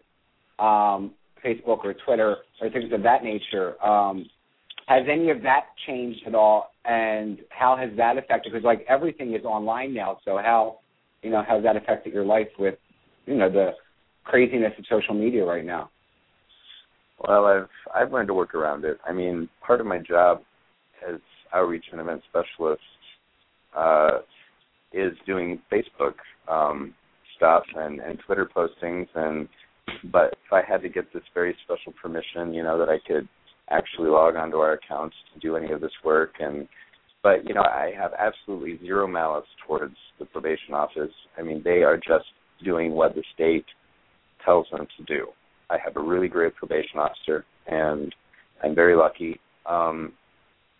um, 0.58 1.12
Facebook 1.44 1.84
or 1.84 1.94
Twitter 2.04 2.36
or 2.60 2.70
things 2.70 2.92
of 2.92 3.02
that 3.02 3.24
nature. 3.24 3.82
Um, 3.84 4.26
has 4.86 5.02
any 5.10 5.30
of 5.30 5.42
that 5.42 5.66
changed 5.86 6.20
at 6.26 6.34
all, 6.34 6.70
and 6.84 7.38
how 7.50 7.76
has 7.76 7.90
that 7.96 8.18
affected? 8.18 8.52
Because 8.52 8.64
like 8.64 8.84
everything 8.88 9.34
is 9.34 9.44
online 9.44 9.92
now, 9.94 10.18
so 10.24 10.36
how 10.36 10.78
you 11.22 11.30
know 11.30 11.42
has 11.42 11.62
that 11.64 11.76
affected 11.76 12.12
your 12.12 12.24
life 12.24 12.48
with 12.58 12.76
you 13.26 13.34
know 13.34 13.50
the 13.50 13.72
craziness 14.24 14.72
of 14.78 14.84
social 14.88 15.14
media 15.14 15.44
right 15.44 15.64
now? 15.64 15.90
Well, 17.26 17.46
I've 17.46 17.68
I've 17.94 18.12
learned 18.12 18.28
to 18.28 18.34
work 18.34 18.54
around 18.54 18.84
it. 18.84 18.98
I 19.06 19.12
mean, 19.12 19.48
part 19.64 19.80
of 19.80 19.86
my 19.86 19.98
job 19.98 20.42
as 21.08 21.20
outreach 21.54 21.84
and 21.92 22.00
event 22.00 22.22
specialist 22.28 22.82
uh, 23.76 24.18
is 24.92 25.12
doing 25.26 25.60
Facebook 25.70 26.14
um, 26.48 26.94
stuff 27.36 27.62
and, 27.76 28.00
and 28.00 28.18
Twitter 28.26 28.48
postings, 28.54 29.06
and 29.14 29.48
but 30.12 30.32
if 30.32 30.52
I 30.52 30.62
had 30.66 30.82
to 30.82 30.88
get 30.88 31.12
this 31.12 31.22
very 31.34 31.56
special 31.64 31.92
permission, 32.00 32.54
you 32.54 32.62
know, 32.62 32.78
that 32.78 32.88
I 32.88 32.98
could 33.06 33.28
actually 33.70 34.08
log 34.10 34.36
onto 34.36 34.56
our 34.56 34.72
accounts 34.74 35.16
to 35.32 35.40
do 35.40 35.56
any 35.56 35.72
of 35.72 35.80
this 35.80 35.92
work 36.04 36.34
and 36.40 36.68
but 37.22 37.46
you 37.46 37.54
know 37.54 37.62
I 37.62 37.92
have 37.96 38.12
absolutely 38.18 38.78
zero 38.84 39.06
malice 39.06 39.46
towards 39.66 39.94
the 40.18 40.24
probation 40.26 40.74
office. 40.74 41.12
I 41.38 41.42
mean 41.42 41.62
they 41.64 41.82
are 41.82 41.96
just 41.96 42.26
doing 42.64 42.92
what 42.92 43.14
the 43.14 43.22
state 43.34 43.64
tells 44.44 44.66
them 44.70 44.86
to 44.96 45.04
do. 45.04 45.28
I 45.70 45.78
have 45.84 45.96
a 45.96 46.00
really 46.00 46.28
great 46.28 46.54
probation 46.54 46.98
officer 46.98 47.44
and 47.66 48.14
I'm 48.62 48.74
very 48.74 48.96
lucky. 48.96 49.40
Um 49.66 50.12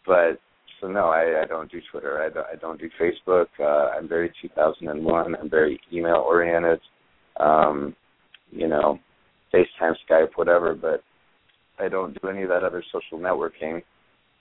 but 0.06 0.40
so 0.82 0.88
no, 0.88 1.06
I, 1.06 1.42
I 1.42 1.44
don't 1.46 1.70
do 1.70 1.80
Twitter. 1.90 2.20
I 2.20 2.28
don't, 2.28 2.46
I 2.46 2.56
don't 2.56 2.80
do 2.80 2.90
Facebook. 3.00 3.46
Uh, 3.58 3.96
I'm 3.96 4.08
very 4.08 4.32
2001. 4.42 5.36
I'm 5.36 5.48
very 5.48 5.80
email 5.92 6.24
oriented. 6.26 6.80
Um, 7.38 7.94
you 8.50 8.66
know, 8.66 8.98
FaceTime, 9.54 9.94
Skype, 10.10 10.30
whatever. 10.34 10.74
But 10.74 11.04
I 11.78 11.88
don't 11.88 12.20
do 12.20 12.28
any 12.28 12.42
of 12.42 12.48
that 12.48 12.64
other 12.64 12.82
social 12.92 13.18
networking. 13.18 13.82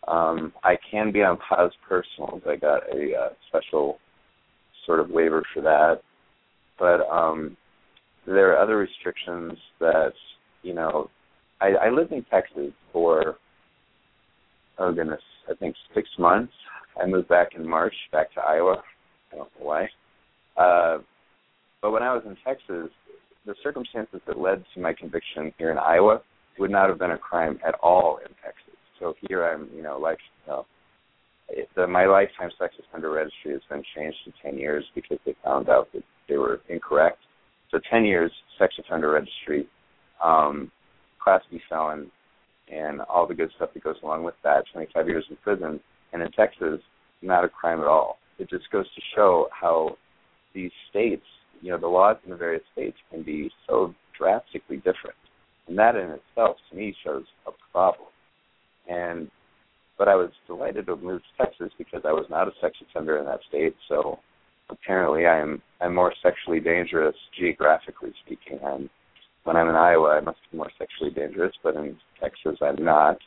Um, 0.08 0.52
I 0.64 0.78
can 0.90 1.12
be 1.12 1.22
on 1.22 1.38
POZ 1.38 1.72
Personals. 1.88 2.42
I 2.50 2.56
got 2.56 2.84
a 2.92 3.16
uh, 3.16 3.30
special 3.48 4.00
sort 4.88 5.00
of 5.00 5.12
waiver 5.12 5.44
for 5.54 5.62
that. 5.62 6.02
But 6.80 7.08
um, 7.08 7.56
there 8.26 8.54
are 8.54 8.62
other 8.62 8.78
restrictions 8.78 9.54
that, 9.80 10.14
you 10.64 10.74
know, 10.74 11.10
I, 11.60 11.70
I 11.70 11.90
lived 11.90 12.12
in 12.12 12.24
Texas 12.26 12.72
for, 12.92 13.38
oh 14.78 14.94
goodness, 14.94 15.22
I 15.50 15.56
think 15.56 15.76
six 15.94 16.10
months. 16.18 16.54
I 17.02 17.06
moved 17.06 17.30
back 17.30 17.50
in 17.56 17.68
March, 17.68 17.96
back 18.12 18.34
to 18.34 18.42
Iowa. 18.42 18.84
I 19.32 19.38
don't 19.38 19.50
know 19.60 19.66
why. 19.66 19.88
Uh, 20.58 21.00
but 21.82 21.92
when 21.92 22.04
I 22.04 22.14
was 22.14 22.24
in 22.26 22.36
Texas, 22.46 22.92
the 23.46 23.56
circumstances 23.64 24.22
that 24.28 24.38
led 24.38 24.64
to 24.74 24.82
my 24.82 24.94
conviction 24.94 25.54
here 25.58 25.72
in 25.72 25.78
Iowa 25.78 26.22
would 26.60 26.72
not 26.72 26.90
have 26.90 27.00
been 27.00 27.12
a 27.12 27.18
crime 27.18 27.60
at 27.66 27.76
all 27.82 28.18
in 28.18 28.28
Texas. 28.44 28.76
So 29.00 29.16
here 29.28 29.46
I'm, 29.46 29.70
you 29.76 29.82
know, 29.82 29.98
like, 29.98 30.20
you 30.46 30.54
know, 30.54 30.66
the, 31.76 31.88
my 31.88 32.06
lifetime 32.06 32.50
sex 32.60 32.76
offender 32.80 33.10
registry 33.12 33.54
has 33.54 33.62
been 33.70 33.84
changed 33.96 34.18
to 34.26 34.32
10 34.44 34.58
years 34.58 34.86
because 34.94 35.18
they 35.26 35.36
found 35.44 35.70
out 35.70 35.92
that 35.94 36.04
they 36.30 36.38
were 36.38 36.62
incorrect. 36.70 37.20
So 37.72 37.80
10 37.90 38.06
years 38.06 38.32
sex 38.60 38.76
offender 38.80 39.12
registry, 39.12 39.68
um, 40.24 40.72
class 41.24 41.42
B 41.50 41.60
felon, 41.70 42.12
and 42.72 43.02
all 43.02 43.28
the 43.28 43.34
good 43.34 43.52
stuff 43.56 43.70
that 43.74 43.84
goes 43.84 43.96
along 44.04 44.24
with 44.24 44.36
that. 44.44 44.64
25 44.74 45.08
years 45.08 45.26
in 45.30 45.38
prison, 45.38 45.80
and 46.14 46.22
in 46.22 46.32
Texas, 46.32 46.80
not 47.22 47.44
a 47.44 47.50
crime 47.50 47.80
at 47.80 47.88
all. 47.88 48.18
It 48.40 48.50
just 48.50 48.70
goes 48.72 48.86
to 48.86 49.02
show 49.16 49.48
how 49.52 49.98
these 50.54 50.72
states, 50.90 51.26
you 51.62 51.72
know, 51.72 51.78
the 51.78 51.88
laws 51.88 52.18
in 52.26 52.32
the 52.32 52.38
various 52.38 52.64
states 52.74 52.98
can 53.10 53.24
be 53.24 53.52
so 53.68 53.94
drastically 54.18 54.78
different. 54.78 55.16
And 55.68 55.78
that 55.78 55.96
in 55.96 56.10
itself, 56.10 56.58
to 56.70 56.76
me, 56.76 56.96
shows 57.04 57.24
a 57.48 57.52
problem. 57.72 58.08
And 58.90 59.30
but 59.98 60.08
I 60.08 60.16
was 60.16 60.32
delighted 60.48 60.88
to 60.88 60.96
move 60.96 61.22
to 61.22 61.46
Texas 61.46 61.72
because 61.78 62.02
I 62.06 62.12
was 62.12 62.26
not 62.28 62.48
a 62.48 62.52
sex 62.60 62.76
offender 62.90 63.20
in 63.20 63.26
that 63.26 63.40
state. 63.48 63.76
So 63.88 64.18
apparently, 64.72 65.28
I'm 65.28 65.62
I'm 65.82 65.94
more 65.94 66.14
sexually 66.24 66.60
dangerous 66.60 67.16
geographically 67.38 68.14
speaking. 68.26 68.60
I'm 68.66 68.90
when 69.44 69.56
I'm 69.56 69.70
in 69.70 69.76
Iowa, 69.76 70.10
I 70.18 70.22
must 70.22 70.38
be 70.52 70.58
more 70.58 70.72
sexually 70.78 71.12
dangerous, 71.12 71.54
but 71.64 71.76
in 71.76 71.98
Texas, 72.20 72.58
I'm 72.62 72.84
not. 72.84 73.18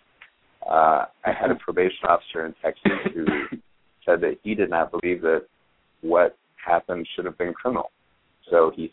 uh, 0.69 1.05
I 1.25 1.33
had 1.33 1.51
a 1.51 1.57
probation 1.57 2.09
officer 2.09 2.47
in 2.47 2.55
Texas 2.63 2.93
who 3.15 3.27
said 4.05 4.21
that 4.21 4.39
he 4.43 4.55
did 4.55 4.71
not 4.71 4.91
believe 4.91 5.21
that 5.23 5.43
what 6.03 6.37
happened 6.65 7.07
should 7.15 7.25
have 7.25 7.39
been 7.39 7.53
criminal. 7.53 7.91
So 8.51 8.73
he 8.75 8.91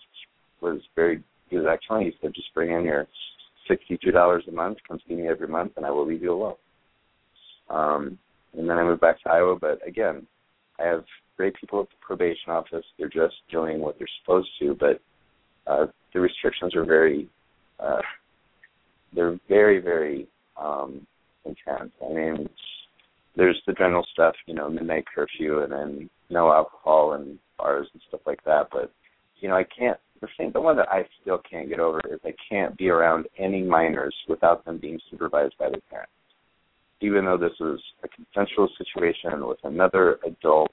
was 0.61 0.79
very 0.95 1.23
he 1.49 1.57
was 1.57 1.65
excellent. 1.71 2.05
He 2.05 2.13
said, 2.21 2.33
just 2.33 2.53
bring 2.53 2.71
in 2.71 2.85
your 2.85 3.07
sixty-two 3.67 4.11
dollars 4.11 4.43
a 4.47 4.51
month, 4.51 4.77
come 4.87 4.99
see 5.07 5.15
me 5.15 5.27
every 5.27 5.47
month, 5.47 5.73
and 5.77 5.85
I 5.85 5.91
will 5.91 6.07
leave 6.07 6.21
you 6.21 6.33
alone. 6.33 6.55
Um, 7.69 8.17
and 8.57 8.69
then 8.69 8.77
I 8.77 8.83
moved 8.83 9.01
back 9.01 9.21
to 9.23 9.29
Iowa. 9.29 9.57
But 9.59 9.85
again, 9.87 10.25
I 10.79 10.83
have 10.83 11.03
great 11.41 11.55
people 11.55 11.81
at 11.81 11.89
the 11.89 11.95
probation 11.99 12.51
office. 12.51 12.85
They're 12.99 13.09
just 13.09 13.33
doing 13.49 13.79
what 13.79 13.97
they're 13.97 14.07
supposed 14.21 14.49
to, 14.59 14.77
but 14.79 15.01
uh, 15.65 15.87
the 16.13 16.19
restrictions 16.19 16.75
are 16.75 16.85
very, 16.85 17.27
uh, 17.79 18.01
they're 19.11 19.39
very, 19.49 19.79
very 19.79 20.27
um, 20.55 21.07
intense. 21.43 21.91
I 22.07 22.13
mean, 22.13 22.47
there's 23.35 23.59
the 23.65 23.73
general 23.73 24.05
stuff, 24.13 24.35
you 24.45 24.53
know, 24.53 24.69
midnight 24.69 25.05
curfew, 25.15 25.63
and 25.63 25.71
then 25.71 26.09
no 26.29 26.51
alcohol 26.51 27.13
and 27.13 27.39
bars 27.57 27.87
and 27.91 28.03
stuff 28.07 28.21
like 28.27 28.43
that. 28.43 28.67
But 28.71 28.91
you 29.39 29.49
know, 29.49 29.55
I 29.55 29.63
can't. 29.63 29.97
The 30.21 30.27
thing, 30.37 30.51
the 30.53 30.61
one 30.61 30.77
that 30.77 30.89
I 30.89 31.05
still 31.23 31.41
can't 31.49 31.69
get 31.69 31.79
over 31.79 32.01
is 32.07 32.19
I 32.23 32.35
can't 32.47 32.77
be 32.77 32.89
around 32.89 33.25
any 33.39 33.63
minors 33.63 34.13
without 34.29 34.63
them 34.63 34.77
being 34.77 34.99
supervised 35.09 35.55
by 35.57 35.69
their 35.69 35.81
parents. 35.89 36.11
Even 36.99 37.25
though 37.25 37.39
this 37.39 37.57
is 37.59 37.79
a 38.03 38.07
consensual 38.07 38.69
situation 38.77 39.47
with 39.47 39.57
another 39.63 40.19
adult, 40.23 40.69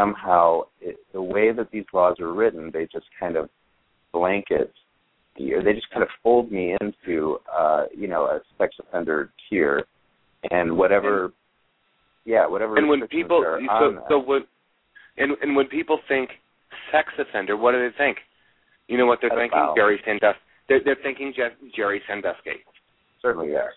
somehow 0.00 0.62
it, 0.80 0.96
the 1.12 1.22
way 1.22 1.52
that 1.52 1.70
these 1.70 1.84
laws 1.92 2.16
are 2.20 2.32
written, 2.32 2.70
they 2.72 2.86
just 2.92 3.06
kind 3.18 3.36
of 3.36 3.48
blanket 4.12 4.72
or 5.38 5.62
they 5.62 5.72
just 5.72 5.88
kind 5.90 6.02
of 6.02 6.08
fold 6.22 6.50
me 6.52 6.76
into 6.80 7.38
uh, 7.50 7.84
you 7.96 8.08
know 8.08 8.24
a 8.24 8.40
sex 8.58 8.74
offender 8.80 9.30
tier, 9.48 9.84
and 10.50 10.76
whatever, 10.76 11.32
yeah, 12.24 12.46
whatever. 12.46 12.76
And 12.76 12.88
when 12.88 13.06
people 13.08 13.42
so, 13.80 14.04
so 14.08 14.18
when 14.18 14.42
and 15.16 15.32
and 15.40 15.56
when 15.56 15.66
people 15.66 15.98
think 16.08 16.30
sex 16.92 17.08
offender, 17.18 17.56
what 17.56 17.72
do 17.72 17.78
they 17.78 17.96
think? 17.96 18.18
You 18.88 18.98
know 18.98 19.06
what 19.06 19.20
they're 19.20 19.30
thinking? 19.30 19.72
Jerry 19.76 20.00
Sandusky. 20.04 20.40
They're, 20.68 20.80
they're 20.84 20.98
thinking 21.02 21.32
Jeff, 21.36 21.52
Jerry 21.74 22.02
Sandusky. 22.08 22.62
Certainly, 23.22 23.50
yes. 23.52 23.70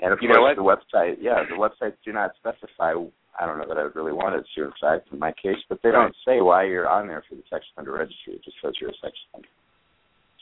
And 0.00 0.12
of 0.12 0.18
you 0.20 0.28
course, 0.28 0.56
the 0.56 0.62
website, 0.62 1.16
yeah, 1.20 1.44
the 1.48 1.56
websites 1.56 1.94
do 2.04 2.12
not 2.12 2.32
specify. 2.38 2.94
I 3.38 3.46
don't 3.46 3.58
know 3.58 3.66
that 3.68 3.76
I 3.76 3.84
would 3.84 3.96
really 3.96 4.12
want 4.12 4.34
it 4.34 4.44
to 4.54 4.64
in 4.64 5.00
in 5.12 5.18
my 5.18 5.32
case, 5.32 5.58
but 5.68 5.78
they 5.82 5.90
don't 5.90 6.14
say 6.26 6.40
why 6.40 6.64
you're 6.64 6.88
on 6.88 7.06
there 7.06 7.22
for 7.28 7.34
the 7.34 7.42
sex 7.50 7.64
offender 7.72 7.92
registry. 7.92 8.34
It 8.34 8.44
just 8.44 8.56
says 8.62 8.72
you're 8.80 8.90
a 8.90 8.94
sex 9.02 9.12
offender. 9.28 9.48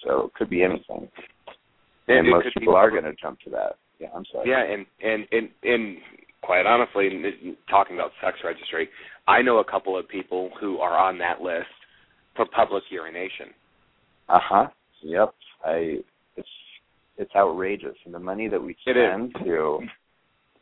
So 0.05 0.27
it 0.27 0.35
could 0.35 0.51
be 0.51 0.63
anything. 0.63 1.09
And, 2.09 2.19
and 2.19 2.31
most 2.31 2.49
people 2.59 2.77
are 2.77 2.91
going 2.91 3.05
to 3.05 3.15
jump 3.21 3.41
to 3.41 3.51
that. 3.51 3.77
Yeah, 3.99 4.09
I'm 4.15 4.25
sorry. 4.31 4.51
Yeah, 4.51 4.63
and 4.63 4.87
and 5.03 5.27
and 5.33 5.49
and 5.63 5.97
quite 6.43 6.67
honestly, 6.67 7.09
talking 7.71 7.97
about 7.97 8.11
sex 8.23 8.39
registry, 8.45 8.89
I 9.27 9.43
know 9.43 9.59
a 9.59 9.65
couple 9.65 9.99
of 9.99 10.09
people 10.09 10.51
who 10.61 10.79
are 10.79 10.97
on 10.99 11.19
that 11.19 11.41
list 11.41 11.67
for 12.37 12.47
public 12.55 12.83
urination. 12.91 13.47
Uh 14.29 14.41
huh. 14.43 14.67
Yep. 15.03 15.35
I. 15.65 15.97
It's 16.37 16.49
it's 17.17 17.31
outrageous, 17.37 17.97
and 18.05 18.13
the 18.13 18.19
money 18.19 18.49
that 18.49 18.61
we 18.63 18.77
spend 18.83 19.35
to. 19.45 19.79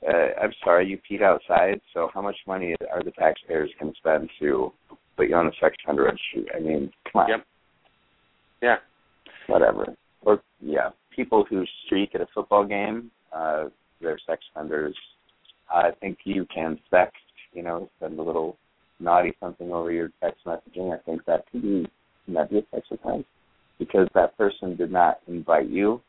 Uh, 0.07 0.40
I'm 0.42 0.53
sorry, 0.64 0.88
you 0.88 0.98
peed 0.98 1.22
outside. 1.22 1.80
So 1.94 2.11
how 2.12 2.22
much 2.22 2.36
money 2.46 2.74
are 2.92 3.03
the 3.03 3.12
taxpayers 3.12 3.70
going 3.80 3.92
to 3.92 3.98
spend 3.98 4.30
to 4.40 4.72
put 5.16 5.28
you 5.28 5.36
on 5.36 5.46
a 5.46 5.53
sex 5.61 5.76
offender 5.84 6.05
registry? 6.05 6.46
I 6.55 6.61
mean, 6.61 6.92
come 7.12 7.22
on. 7.22 7.28
Yep. 7.28 7.46
Yeah 8.62 8.76
whatever. 9.46 9.94
Or 10.22 10.40
yeah, 10.61 10.90
people 11.14 11.44
who 11.48 11.64
streak 11.86 12.14
at 12.14 12.20
a 12.20 12.26
football 12.34 12.64
game, 12.64 13.11
uh, 13.34 13.64
they're 14.00 14.18
sex 14.26 14.42
offenders. 14.55 14.96
I 15.72 15.90
think 16.00 16.18
you 16.24 16.46
can 16.53 16.78
text, 16.90 17.16
you 17.53 17.62
know, 17.62 17.88
send 18.00 18.18
a 18.18 18.22
little 18.22 18.57
naughty 19.00 19.34
something 19.40 19.72
over 19.72 19.90
your 19.90 20.11
text 20.22 20.44
messaging. 20.46 20.94
I 20.94 20.98
think 21.05 21.24
that 21.26 21.44
could 21.50 21.62
be 21.62 21.86
that 22.28 22.50
be 22.50 22.59
a 22.59 22.62
sex 22.72 22.86
offense 22.90 23.24
because 23.78 24.09
that 24.14 24.36
person 24.36 24.76
did 24.76 24.92
not 24.92 25.18
invite 25.26 25.68
you 25.68 26.00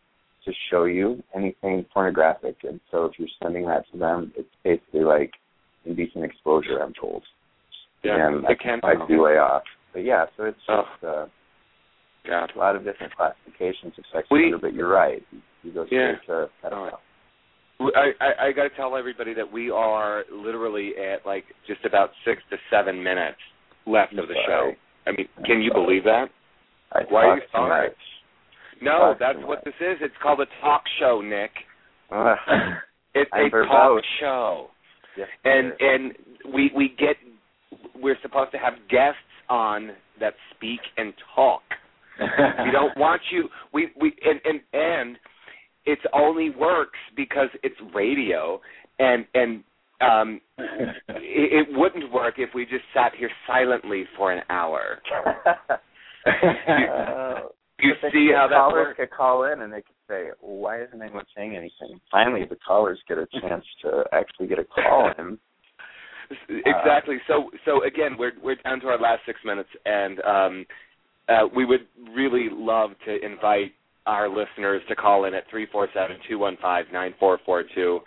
to 0.45 0.51
show 0.69 0.85
you 0.85 1.23
anything 1.35 1.85
pornographic, 1.93 2.57
and 2.63 2.79
so 2.91 3.05
if 3.05 3.13
you're 3.17 3.27
sending 3.41 3.65
that 3.67 3.85
to 3.91 3.97
them, 3.97 4.33
it's 4.35 4.49
basically 4.63 5.01
like 5.01 5.31
indecent 5.85 6.23
exposure. 6.23 6.79
I'm 6.81 6.93
told. 6.99 7.23
Yeah, 8.03 8.27
and 8.27 8.45
it 8.45 8.59
can 8.59 8.79
might 8.83 9.07
be 9.07 9.15
way 9.15 9.37
off. 9.37 9.63
But 9.93 10.03
yeah, 10.03 10.25
so 10.35 10.43
it's 10.45 10.57
oh. 10.69 10.83
just. 10.83 11.03
Uh, 11.03 11.25
God. 12.27 12.51
A 12.55 12.59
lot 12.59 12.75
of 12.75 12.83
different 12.83 13.13
classifications 13.15 13.93
of 13.97 14.03
sex 14.13 14.27
we, 14.31 14.53
but 14.61 14.73
you're 14.73 14.89
right. 14.89 15.21
You 15.61 15.73
go 15.73 15.85
straight 15.85 16.15
yeah. 16.27 16.33
to 16.33 16.49
pedophile. 16.63 16.99
I, 17.81 18.11
I, 18.21 18.47
I 18.47 18.51
got 18.53 18.63
to 18.63 18.69
tell 18.77 18.95
everybody 18.95 19.33
that 19.33 19.51
we 19.51 19.69
are 19.69 20.23
literally 20.31 20.93
at 20.97 21.25
like 21.25 21.43
just 21.67 21.83
about 21.85 22.11
six 22.25 22.41
to 22.49 22.57
seven 22.71 23.03
minutes 23.03 23.39
left 23.85 24.13
of 24.13 24.27
the 24.27 24.35
show. 24.47 24.71
I 25.05 25.11
mean, 25.11 25.27
can 25.45 25.61
you 25.61 25.73
believe 25.73 26.03
that? 26.05 26.27
I 26.93 27.01
Why 27.09 27.25
are 27.25 27.35
you 27.37 27.41
sorry? 27.51 27.89
No, 28.83 29.15
that's 29.19 29.39
what 29.41 29.63
this 29.63 29.73
is. 29.79 29.97
It's 30.01 30.13
called 30.21 30.39
a 30.39 30.47
talk 30.61 30.83
show, 30.99 31.21
Nick. 31.21 31.51
Uh, 32.11 32.35
it's 33.15 33.29
I'm 33.33 33.47
a 33.47 33.65
talk 33.65 33.95
both. 33.95 34.03
show, 34.19 34.67
yes, 35.17 35.27
and 35.45 35.73
and 35.79 36.13
we 36.53 36.71
we 36.75 36.95
get 36.97 37.15
we're 38.01 38.17
supposed 38.21 38.51
to 38.51 38.57
have 38.57 38.73
guests 38.89 39.17
on 39.49 39.91
that 40.19 40.33
speak 40.55 40.79
and 40.97 41.13
talk 41.35 41.61
we 42.19 42.25
don't 42.71 42.97
want 42.97 43.21
you. 43.31 43.49
We 43.73 43.89
we 43.99 44.13
and 44.23 44.39
and 44.45 44.61
and 44.73 45.17
it 45.85 45.99
only 46.13 46.49
works 46.49 46.99
because 47.15 47.49
it's 47.63 47.75
radio, 47.93 48.61
and 48.99 49.25
and 49.33 49.63
um, 50.01 50.41
it, 50.57 50.95
it 51.17 51.67
wouldn't 51.71 52.11
work 52.11 52.35
if 52.37 52.49
we 52.53 52.65
just 52.65 52.83
sat 52.93 53.13
here 53.17 53.31
silently 53.47 54.05
for 54.17 54.31
an 54.31 54.43
hour. 54.49 55.01
you 57.83 57.93
see 58.11 58.31
how 58.35 58.47
that 58.47 58.55
callers 58.55 58.87
works? 58.87 58.97
could 58.97 59.11
call 59.11 59.43
in 59.51 59.61
and 59.61 59.71
they 59.71 59.81
could 59.81 60.01
say, 60.07 60.29
well, 60.41 60.57
"Why 60.57 60.81
isn't 60.83 61.01
anyone 61.01 61.25
saying 61.35 61.55
anything?" 61.55 61.99
Finally, 62.11 62.45
the 62.49 62.55
callers 62.55 62.99
get 63.07 63.17
a 63.17 63.27
chance 63.41 63.65
to 63.83 64.03
actually 64.11 64.47
get 64.47 64.59
a 64.59 64.65
call 64.65 65.11
in. 65.17 65.37
Exactly. 66.49 67.17
So 67.27 67.51
so 67.63 67.83
again, 67.83 68.15
we're 68.17 68.31
we're 68.41 68.55
down 68.55 68.79
to 68.79 68.87
our 68.87 68.99
last 68.99 69.21
six 69.25 69.39
minutes, 69.45 69.69
and 69.85 70.19
um, 70.21 70.65
uh, 71.29 71.47
we 71.55 71.63
would 71.63 71.85
really 72.15 72.47
love 72.51 72.91
to 73.05 73.23
invite 73.23 73.73
our 74.07 74.27
listeners 74.27 74.81
to 74.89 74.95
call 74.95 75.25
in 75.25 75.35
at 75.35 75.43
three 75.51 75.67
four 75.71 75.87
seven 75.93 76.17
two 76.27 76.39
one 76.39 76.57
five 76.59 76.85
nine 76.91 77.13
four 77.19 77.39
four 77.45 77.63
two 77.75 77.99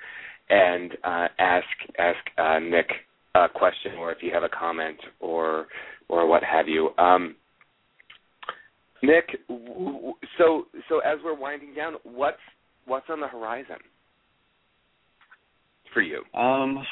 and 0.50 0.92
uh, 1.04 1.28
ask 1.38 1.66
ask 1.98 2.18
uh, 2.38 2.58
Nick 2.58 2.88
a 3.34 3.48
question 3.48 3.92
or 3.98 4.12
if 4.12 4.18
you 4.22 4.32
have 4.32 4.42
a 4.42 4.48
comment 4.48 4.98
or 5.20 5.66
or 6.08 6.26
what 6.26 6.42
have 6.42 6.68
you. 6.68 6.90
Um, 6.98 7.36
Nick, 9.02 9.38
so 10.38 10.66
so 10.88 10.98
as 11.00 11.18
we're 11.24 11.38
winding 11.38 11.74
down, 11.74 11.94
what's 12.04 12.38
what's 12.86 13.06
on 13.10 13.20
the 13.20 13.28
horizon 13.28 13.76
for 15.92 16.02
you 16.02 16.22
Um, 16.38 16.84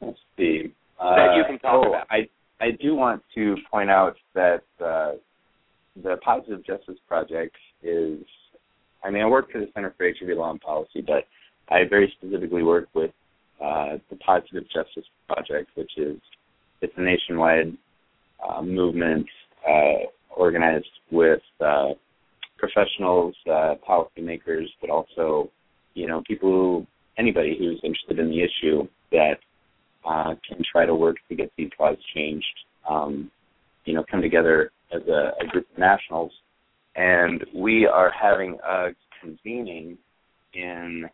let's 0.00 0.18
see. 0.36 0.72
that 0.98 1.34
you 1.36 1.42
Uh, 1.42 1.46
can 1.46 1.58
talk 1.58 1.84
oh, 1.84 1.88
about? 1.88 2.06
I 2.10 2.28
I 2.60 2.70
do 2.80 2.94
want 2.94 3.22
to 3.34 3.56
point 3.70 3.90
out 3.90 4.14
that 4.34 4.62
uh, 4.84 5.12
the 6.02 6.16
Positive 6.24 6.64
Justice 6.64 6.98
Project 7.08 7.56
is. 7.82 8.20
I 9.04 9.10
mean, 9.10 9.22
I 9.22 9.26
work 9.26 9.50
for 9.50 9.58
the 9.58 9.68
Center 9.74 9.92
for 9.96 10.06
HIV 10.06 10.36
Law 10.36 10.50
and 10.52 10.60
Policy, 10.60 11.00
but 11.04 11.26
I 11.68 11.84
very 11.88 12.12
specifically 12.18 12.62
work 12.62 12.88
with 12.94 13.10
uh, 13.60 13.98
the 14.10 14.16
Positive 14.16 14.64
Justice 14.72 15.04
Project, 15.28 15.70
which 15.74 15.90
is 15.96 16.18
it's 16.80 16.92
a 16.96 17.00
nationwide 17.00 17.76
uh, 18.48 18.62
movement 18.62 19.26
uh, 19.68 20.06
organized 20.36 20.86
with 21.10 21.40
uh, 21.64 21.90
professionals, 22.58 23.34
uh, 23.50 23.74
policymakers, 23.88 24.66
but 24.80 24.90
also 24.90 25.50
you 25.94 26.06
know 26.06 26.22
people 26.26 26.50
who 26.50 26.86
anybody 27.18 27.56
who's 27.58 27.80
interested 27.82 28.18
in 28.18 28.30
the 28.30 28.42
issue 28.42 28.86
that 29.10 29.38
uh, 30.04 30.34
can 30.48 30.62
try 30.70 30.86
to 30.86 30.94
work 30.94 31.16
to 31.28 31.34
get 31.34 31.52
these 31.56 31.70
laws 31.78 31.96
changed. 32.14 32.46
Um, 32.88 33.30
you 33.84 33.94
know, 33.94 34.04
come 34.10 34.22
together 34.22 34.70
as 34.94 35.02
a, 35.08 35.32
a 35.42 35.46
group 35.48 35.66
of 35.72 35.78
nationals, 35.78 36.32
and 36.96 37.44
we 37.54 37.86
are 37.86 38.10
having 38.10 38.58
a 38.66 38.88
convening 39.20 39.98
in 40.54 41.08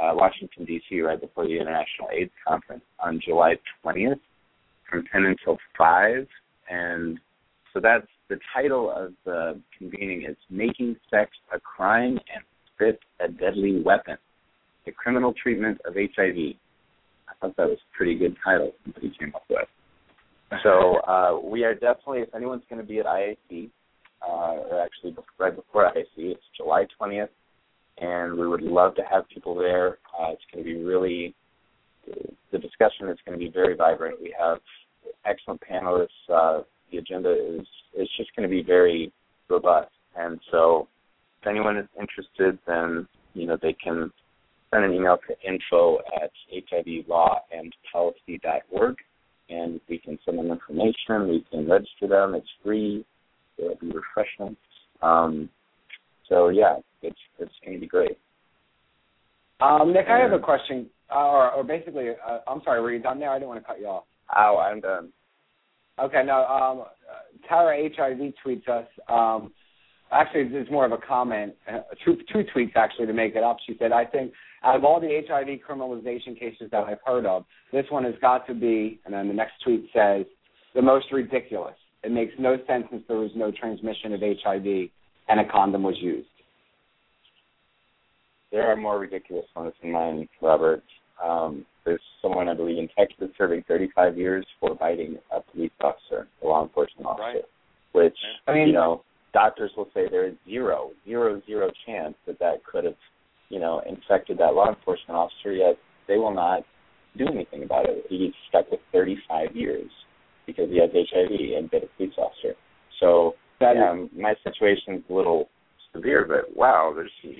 uh, 0.00 0.12
Washington 0.14 0.64
D.C. 0.64 1.00
right 1.00 1.20
before 1.20 1.44
the 1.46 1.56
International 1.58 2.08
AIDS 2.12 2.30
Conference 2.46 2.82
on 3.00 3.20
July 3.24 3.56
20th, 3.84 4.20
from 4.88 5.04
10 5.12 5.24
until 5.24 5.58
5, 5.76 6.26
and 6.70 7.18
so 7.72 7.80
that's 7.80 8.06
the 8.28 8.38
title 8.54 8.92
of 8.94 9.12
the 9.24 9.60
convening 9.76 10.26
is 10.28 10.36
"Making 10.50 10.96
Sex 11.10 11.30
a 11.52 11.60
Crime 11.60 12.18
and 12.34 12.44
Spit 12.74 13.00
a 13.20 13.28
Deadly 13.28 13.82
Weapon: 13.82 14.16
The 14.86 14.92
Criminal 14.92 15.34
Treatment 15.40 15.80
of 15.84 15.94
HIV." 15.94 16.54
I 17.28 17.34
thought 17.40 17.56
that 17.56 17.68
was 17.68 17.78
a 17.78 17.96
pretty 17.96 18.16
good 18.16 18.36
title 18.44 18.72
somebody 18.84 19.14
came 19.18 19.32
up 19.34 19.44
with. 19.48 19.68
So 20.62 20.96
uh, 21.00 21.38
we 21.44 21.64
are 21.64 21.74
definitely, 21.74 22.20
if 22.20 22.34
anyone's 22.34 22.62
going 22.70 22.80
to 22.80 22.86
be 22.88 23.00
at 23.00 23.06
IAC, 23.06 23.68
uh, 24.26 24.30
or 24.30 24.80
actually 24.82 25.14
right 25.38 25.54
before 25.54 25.84
IAC, 25.84 26.04
it's 26.16 26.42
July 26.56 26.86
20th, 27.00 27.28
and 27.98 28.38
we 28.38 28.48
would 28.48 28.62
love 28.62 28.94
to 28.96 29.02
have 29.10 29.28
people 29.28 29.54
there. 29.54 29.98
Uh, 30.18 30.32
it's 30.32 30.42
going 30.52 30.64
to 30.64 30.74
be 30.74 30.82
really 30.82 31.34
the 32.52 32.58
discussion 32.58 33.08
is 33.08 33.18
going 33.26 33.38
to 33.38 33.44
be 33.44 33.50
very 33.50 33.76
vibrant. 33.76 34.20
We 34.20 34.34
have 34.38 34.58
excellent 35.26 35.62
panelists. 35.70 36.64
The 36.90 36.98
agenda 36.98 37.32
is 37.32 37.66
is 37.96 38.08
just 38.16 38.34
going 38.36 38.48
to 38.48 38.54
be 38.54 38.62
very 38.62 39.12
robust, 39.48 39.90
and 40.16 40.38
so 40.50 40.86
if 41.40 41.46
anyone 41.48 41.76
is 41.76 41.86
interested, 41.98 42.58
then 42.66 43.08
you 43.34 43.46
know 43.46 43.56
they 43.60 43.74
can 43.74 44.12
send 44.70 44.84
an 44.84 44.92
email 44.92 45.18
to 45.28 45.34
info 45.46 45.98
at 46.22 46.30
hivlawandpolicy.org, 46.52 48.96
and 49.50 49.80
we 49.88 49.98
can 49.98 50.18
send 50.24 50.38
them 50.38 50.50
information. 50.50 51.28
We 51.28 51.44
can 51.50 51.68
register 51.68 52.08
them. 52.08 52.34
It's 52.34 52.48
free. 52.62 53.04
There'll 53.56 53.76
be 53.76 53.90
refreshments. 53.90 54.60
Um, 55.02 55.48
so 56.28 56.48
yeah, 56.48 56.78
it's 57.02 57.18
it's 57.38 57.52
going 57.64 57.76
to 57.76 57.80
be 57.80 57.86
great. 57.86 58.18
Um, 59.60 59.92
Nick, 59.92 60.06
I 60.08 60.18
have 60.18 60.32
a 60.32 60.38
question, 60.38 60.86
uh, 61.10 61.18
or, 61.18 61.50
or 61.50 61.64
basically, 61.64 62.10
uh, 62.10 62.38
I'm 62.46 62.62
sorry, 62.64 62.80
were 62.80 62.92
you 62.92 63.00
done 63.00 63.18
there? 63.18 63.30
I 63.30 63.38
didn't 63.38 63.48
want 63.48 63.60
to 63.60 63.66
cut 63.66 63.80
you 63.80 63.86
off. 63.86 64.04
Oh, 64.36 64.58
I'm 64.58 64.80
done. 64.80 65.08
Okay, 66.00 66.22
no. 66.24 66.44
Um, 66.44 66.84
Tara 67.48 67.88
HIV 67.96 68.32
tweets 68.44 68.68
us. 68.68 68.86
Um, 69.08 69.52
actually, 70.12 70.48
this 70.48 70.64
is 70.66 70.70
more 70.70 70.84
of 70.84 70.92
a 70.92 70.98
comment. 70.98 71.54
Uh, 71.70 71.80
two, 72.04 72.16
two 72.32 72.44
tweets 72.54 72.76
actually 72.76 73.06
to 73.06 73.12
make 73.12 73.34
it 73.34 73.42
up. 73.42 73.56
She 73.66 73.76
said, 73.78 73.92
"I 73.92 74.04
think 74.04 74.32
out 74.62 74.76
of 74.76 74.84
all 74.84 75.00
the 75.00 75.22
HIV 75.26 75.60
criminalization 75.68 76.38
cases 76.38 76.70
that 76.70 76.84
I've 76.84 76.98
heard 77.04 77.26
of, 77.26 77.44
this 77.72 77.86
one 77.90 78.04
has 78.04 78.14
got 78.20 78.46
to 78.46 78.54
be." 78.54 79.00
And 79.04 79.14
then 79.14 79.28
the 79.28 79.34
next 79.34 79.54
tweet 79.64 79.88
says, 79.92 80.24
"The 80.74 80.82
most 80.82 81.10
ridiculous. 81.12 81.76
It 82.04 82.12
makes 82.12 82.32
no 82.38 82.56
sense 82.66 82.86
since 82.90 83.02
there 83.08 83.16
was 83.16 83.32
no 83.34 83.50
transmission 83.50 84.12
of 84.14 84.20
HIV 84.20 84.90
and 85.28 85.40
a 85.40 85.44
condom 85.50 85.82
was 85.82 85.96
used." 86.00 86.28
There 88.50 88.66
are 88.66 88.76
more 88.76 88.98
ridiculous 88.98 89.46
ones 89.54 89.74
than 89.82 89.92
mine, 89.92 90.28
Robert. 90.40 90.82
Um, 91.22 91.66
there's 91.88 92.00
someone 92.20 92.48
I 92.48 92.54
believe 92.54 92.76
in 92.76 92.88
Texas 92.98 93.28
serving 93.38 93.64
35 93.66 94.18
years 94.18 94.46
for 94.60 94.74
biting 94.74 95.16
a 95.34 95.40
police 95.40 95.70
officer, 95.80 96.28
a 96.42 96.46
law 96.46 96.62
enforcement 96.62 97.06
officer, 97.06 97.22
right. 97.22 97.42
which 97.92 98.16
I 98.46 98.52
mean, 98.52 98.68
you 98.68 98.74
know 98.74 99.02
doctors 99.32 99.70
will 99.76 99.88
say 99.94 100.08
there 100.10 100.26
is 100.26 100.34
zero, 100.46 100.90
zero, 101.06 101.40
zero 101.46 101.70
chance 101.86 102.14
that 102.26 102.38
that 102.40 102.62
could 102.70 102.84
have 102.84 102.96
you 103.48 103.58
know 103.58 103.80
infected 103.88 104.36
that 104.38 104.54
law 104.54 104.68
enforcement 104.68 105.16
officer. 105.16 105.52
Yet 105.52 105.78
they 106.06 106.16
will 106.16 106.34
not 106.34 106.62
do 107.16 107.26
anything 107.26 107.62
about 107.62 107.88
it. 107.88 108.04
He's 108.08 108.32
stuck 108.48 108.70
with 108.70 108.80
35 108.92 109.56
years 109.56 109.90
because 110.46 110.68
he 110.70 110.78
has 110.80 110.90
HIV 110.92 111.30
and 111.56 111.70
bit 111.70 111.84
a 111.84 111.96
police 111.96 112.14
officer. 112.18 112.54
So 113.00 113.34
that 113.60 113.76
yeah, 113.76 113.90
um, 113.90 114.10
my 114.14 114.34
situation's 114.44 115.04
a 115.08 115.12
little 115.12 115.48
severe, 115.94 116.26
but 116.28 116.54
wow, 116.54 116.92
there's 116.94 117.10
some 117.22 117.34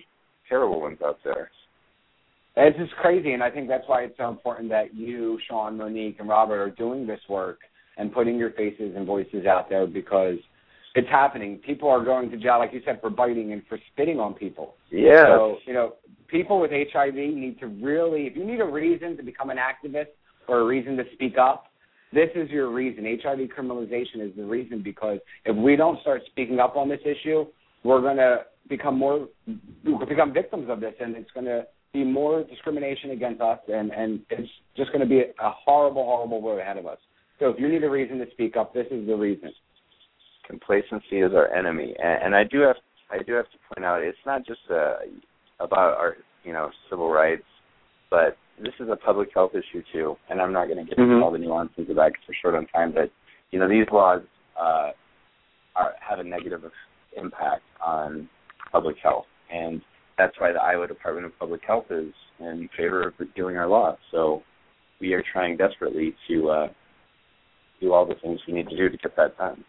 terrible 0.49 0.81
ones 0.81 0.99
out 1.05 1.19
there. 1.23 1.51
It's 2.61 2.77
just 2.77 2.93
crazy, 2.97 3.33
and 3.33 3.43
I 3.43 3.51
think 3.51 3.69
that's 3.69 3.85
why 3.87 4.03
it's 4.03 4.17
so 4.17 4.29
important 4.29 4.69
that 4.71 4.93
you, 4.93 5.39
Sean, 5.49 5.77
Monique, 5.77 6.17
and 6.19 6.29
Robert 6.29 6.61
are 6.61 6.71
doing 6.71 7.07
this 7.07 7.21
work 7.29 7.61
and 7.97 8.13
putting 8.13 8.37
your 8.37 8.51
faces 8.51 8.95
and 8.97 9.07
voices 9.07 9.47
out 9.47 9.69
there 9.69 9.87
because 9.87 10.39
it's 10.97 11.09
happening. 11.09 11.59
People 11.65 11.89
are 11.89 12.05
going 12.05 12.31
to 12.31 12.37
jail, 12.37 12.59
like 12.59 12.73
you 12.73 12.81
said, 12.85 13.01
for 13.01 13.11
biting 13.11 13.53
and 13.53 13.63
for 13.69 13.79
spitting 13.93 14.19
on 14.19 14.35
people. 14.35 14.75
Yeah. 14.91 15.25
So, 15.27 15.57
you 15.67 15.73
know, 15.73 15.95
people 16.27 16.61
with 16.61 16.73
HIV 16.73 17.15
need 17.15 17.61
to 17.61 17.69
really, 17.69 18.23
if 18.27 18.37
you 18.37 18.45
need 18.45 18.61
a 18.61 18.67
reason 18.67 19.17
to 19.17 19.23
become 19.23 19.51
an 19.51 19.59
activist 19.59 20.09
or 20.49 20.61
a 20.61 20.65
reason 20.65 20.97
to 20.97 21.05
speak 21.15 21.39
up, 21.39 21.67
this 22.13 22.31
is 22.35 22.51
your 22.51 22.73
reason. 22.73 23.05
HIV 23.23 23.51
criminalization 23.57 24.29
is 24.29 24.35
the 24.37 24.45
reason 24.45 24.83
because 24.83 25.19
if 25.45 25.57
we 25.57 25.77
don't 25.77 26.01
start 26.01 26.23
speaking 26.27 26.59
up 26.59 26.75
on 26.75 26.89
this 26.89 27.01
issue, 27.05 27.47
we're 27.85 28.01
going 28.01 28.17
to 28.17 28.39
become 28.69 28.99
more, 28.99 29.29
become 29.85 30.33
victims 30.33 30.67
of 30.69 30.81
this, 30.81 30.95
and 30.99 31.15
it's 31.15 31.31
going 31.31 31.47
to 31.47 31.65
be 31.93 32.05
more 32.05 32.45
discrimination 32.45 33.11
against 33.11 33.41
us, 33.41 33.59
and 33.69 33.91
and 33.91 34.21
it's 34.31 34.49
just 34.77 34.93
going 34.93 35.01
to 35.01 35.07
be 35.07 35.21
a 35.21 35.51
horrible, 35.65 36.05
horrible 36.05 36.43
road 36.43 36.61
ahead 36.61 36.77
of 36.77 36.87
us. 36.87 36.99
So 37.39 37.49
if 37.49 37.59
you 37.59 37.69
need 37.69 37.85
a 37.85 37.91
reason 37.91 38.19
to 38.19 38.27
speak 38.33 38.57
up, 38.57 38.75
this 38.75 38.87
is 38.91 39.07
the 39.07 39.17
reason. 39.17 39.53
Complacency 40.47 41.21
is 41.21 41.33
our 41.35 41.53
enemy, 41.53 41.95
and, 42.03 42.23
and 42.25 42.35
I 42.35 42.45
do 42.45 42.61
have 42.61 42.77
I 43.11 43.23
do 43.23 43.35
have 43.35 43.47
to 43.47 43.59
point 43.73 43.85
out 43.85 44.03
it's 44.03 44.19
not 44.27 44.47
just 44.47 44.61
uh, 44.71 44.97
about 45.61 45.97
our 45.97 46.17
you 46.45 46.53
know 46.53 46.71
civil 46.91 47.11
rights, 47.11 47.45
but 48.11 48.37
this 48.63 48.75
is 48.81 48.89
a 48.91 48.97
public 48.97 49.29
health 49.33 49.53
issue 49.53 49.83
too. 49.93 50.17
And 50.31 50.41
I'm 50.41 50.53
not 50.53 50.67
going 50.67 50.85
to 50.85 50.89
get 50.89 50.99
into 50.99 51.23
all 51.23 51.31
the 51.31 51.39
nuances 51.39 51.89
of 51.89 51.97
that 51.97 52.13
because 52.13 52.25
we're 52.29 52.35
short 52.43 52.55
on 52.55 52.67
time. 52.67 52.93
But 52.93 53.11
you 53.51 53.59
know 53.59 53.69
these 53.69 53.87
laws 53.93 54.23
uh, 54.61 54.91
are 55.77 55.95
have 56.07 56.19
a 56.19 56.25
negative 56.25 56.63
impact 57.17 57.63
on 57.85 58.29
public 58.73 58.97
health, 59.03 59.27
and 59.53 59.81
that's 60.19 60.39
why 60.39 60.53
the 60.53 60.61
Iowa 60.61 60.87
Department 60.89 61.27
of 61.27 61.39
Public 61.39 61.63
Health 61.67 61.87
is 61.91 62.13
in 62.41 62.69
favor 62.77 63.07
of 63.07 63.15
repealing 63.19 63.57
our 63.57 63.69
law. 63.69 63.97
So 64.11 64.43
we 65.01 65.13
are 65.15 65.23
trying 65.33 65.57
desperately 65.57 66.15
to 66.29 66.51
uh, 66.51 66.69
do 67.81 67.93
all 67.93 68.05
the 68.05 68.17
things 68.17 68.41
we 68.47 68.55
need 68.55 68.69
to 68.69 68.77
do 68.77 68.89
to 68.89 68.97
get 68.97 69.17
that 69.17 69.39
done. 69.39 69.65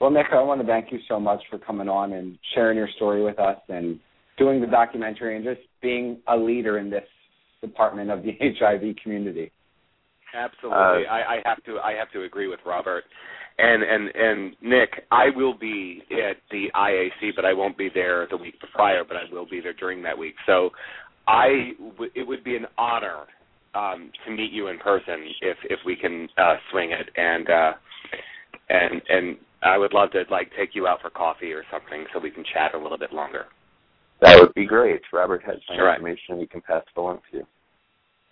Well, 0.00 0.10
Nick, 0.10 0.26
I 0.32 0.42
want 0.42 0.60
to 0.60 0.66
thank 0.66 0.92
you 0.92 0.98
so 1.08 1.18
much 1.18 1.40
for 1.48 1.58
coming 1.58 1.88
on 1.88 2.12
and 2.12 2.36
sharing 2.54 2.76
your 2.76 2.88
story 2.96 3.22
with 3.22 3.38
us 3.38 3.58
and 3.68 3.98
doing 4.36 4.60
the 4.60 4.66
documentary 4.66 5.36
and 5.36 5.44
just 5.44 5.60
being 5.80 6.18
a 6.28 6.36
leader 6.36 6.78
in 6.78 6.90
this 6.90 7.06
department 7.62 8.10
of 8.10 8.22
the 8.22 8.32
HIV 8.60 8.96
community. 9.02 9.50
Absolutely, 10.34 11.06
Uh, 11.06 11.10
I, 11.10 11.36
I 11.36 11.36
have 11.44 11.62
to. 11.64 11.78
I 11.78 11.92
have 11.92 12.10
to 12.12 12.24
agree 12.24 12.46
with 12.46 12.60
Robert, 12.66 13.04
and 13.58 13.82
and 13.82 14.14
and 14.14 14.56
Nick. 14.62 15.04
I 15.10 15.26
will 15.34 15.56
be 15.56 16.02
at 16.10 16.36
the 16.50 16.66
IAC, 16.74 17.34
but 17.34 17.44
I 17.44 17.52
won't 17.52 17.78
be 17.78 17.88
there 17.92 18.26
the 18.30 18.36
week 18.36 18.54
prior. 18.74 19.04
But 19.04 19.16
I 19.16 19.32
will 19.32 19.46
be 19.46 19.60
there 19.60 19.72
during 19.72 20.02
that 20.02 20.16
week. 20.16 20.34
So, 20.46 20.70
I 21.26 21.72
w- 21.92 22.12
it 22.14 22.26
would 22.26 22.44
be 22.44 22.56
an 22.56 22.66
honor 22.76 23.24
um, 23.74 24.10
to 24.24 24.32
meet 24.32 24.52
you 24.52 24.68
in 24.68 24.78
person 24.78 25.24
if 25.40 25.56
if 25.64 25.78
we 25.86 25.96
can 25.96 26.28
uh, 26.38 26.56
swing 26.70 26.92
it, 26.92 27.08
and 27.16 27.48
uh, 27.48 27.72
and 28.68 29.02
and 29.08 29.36
I 29.62 29.78
would 29.78 29.94
love 29.94 30.10
to 30.12 30.24
like 30.30 30.50
take 30.58 30.74
you 30.74 30.86
out 30.86 31.00
for 31.00 31.10
coffee 31.10 31.52
or 31.52 31.62
something 31.70 32.04
so 32.12 32.20
we 32.20 32.30
can 32.30 32.44
chat 32.52 32.74
a 32.74 32.78
little 32.78 32.98
bit 32.98 33.12
longer. 33.12 33.46
That 34.20 34.40
would 34.40 34.54
be 34.54 34.66
great. 34.66 35.02
Robert 35.12 35.42
has 35.44 35.56
my 35.68 35.76
All 35.76 35.84
right. 35.84 35.96
information. 35.96 36.40
You 36.40 36.46
can 36.46 36.62
pass 36.62 36.82
it 36.94 36.98
along 36.98 37.20
to 37.30 37.38
you. 37.38 37.46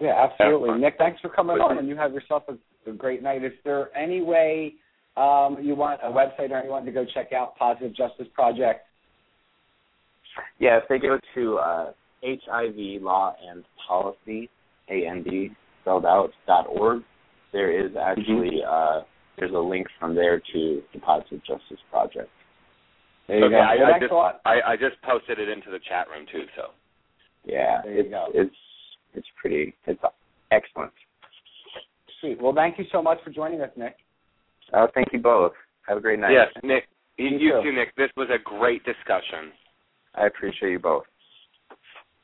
Yeah, 0.01 0.29
absolutely. 0.31 0.79
Nick, 0.79 0.97
thanks 0.99 1.21
for 1.21 1.29
coming 1.29 1.57
on, 1.59 1.79
and 1.79 1.89
you 1.89 1.97
have 1.97 2.13
yourself 2.13 2.43
a, 2.49 2.91
a 2.91 2.93
great 2.93 3.23
night. 3.23 3.45
Is 3.45 3.53
there 3.65 3.97
any 3.97 4.23
way 4.23 4.75
um, 5.17 5.59
you 5.63 5.75
want 5.75 6.01
a 6.03 6.09
website 6.09 6.51
or 6.51 6.57
anyone 6.57 6.85
to 6.85 6.93
go 6.93 7.05
check 7.05 7.33
out 7.33 7.57
Positive 7.57 7.95
Justice 7.95 8.27
Project? 8.35 8.81
Yeah, 10.59 10.79
if 10.79 10.85
they 10.89 10.99
go 10.99 11.19
to 11.35 11.59
uh, 11.59 11.93
HIV 12.25 13.03
Law 13.03 13.37
and 13.49 13.65
Policy, 13.87 14.51
A 14.91 15.07
N 15.07 15.23
D 15.23 15.51
spelled 15.83 16.05
out 16.05 16.31
dot 16.47 16.67
org, 16.69 17.03
there 17.53 17.71
is 17.71 17.93
actually 17.97 18.61
uh, 18.69 19.03
there's 19.39 19.53
a 19.55 19.59
link 19.59 19.87
from 20.01 20.15
there 20.15 20.41
to 20.53 20.83
the 20.93 21.01
Positive 21.01 21.41
Justice 21.47 21.79
Project. 21.91 22.29
There 23.29 23.39
you 23.39 23.45
okay, 23.47 23.55
go. 23.55 23.61
I, 23.61 23.77
Well, 23.77 23.95
I 23.95 23.99
just. 23.99 24.13
I, 24.45 24.73
I 24.73 24.77
just 24.77 25.01
posted 25.03 25.39
it 25.39 25.49
into 25.49 25.71
the 25.71 25.79
chat 25.89 26.09
room 26.09 26.27
too. 26.31 26.45
So 26.57 26.71
Yeah, 27.45 27.83
There 27.83 27.93
you 27.93 28.01
it's 28.01 28.11
go. 28.11 28.27
it's 28.35 28.57
it's 29.15 29.27
pretty 29.41 29.75
it's 29.87 30.01
excellent. 30.51 30.93
Sweet. 32.21 32.41
Well, 32.41 32.55
thank 32.55 32.79
you 32.79 32.85
so 32.91 33.03
much 33.03 33.19
for 33.23 33.31
joining 33.31 33.61
us, 33.61 33.71
Nick. 33.77 33.97
Oh, 34.75 34.89
thank 34.95 35.09
you 35.13 35.21
both. 35.21 35.53
Have 35.89 35.99
a 35.99 36.01
great 36.01 36.19
night. 36.19 36.33
yes, 36.33 36.49
Nick. 36.63 36.85
You, 37.19 37.29
You 37.39 37.53
too. 37.53 37.71
too, 37.71 37.73
Nick. 37.73 37.95
This 37.97 38.11
was 38.17 38.29
a 38.31 38.43
great 38.43 38.85
discussion. 38.85 39.53
I 40.15 40.27
appreciate 40.27 40.71
you 40.71 40.79
both. 40.79 41.05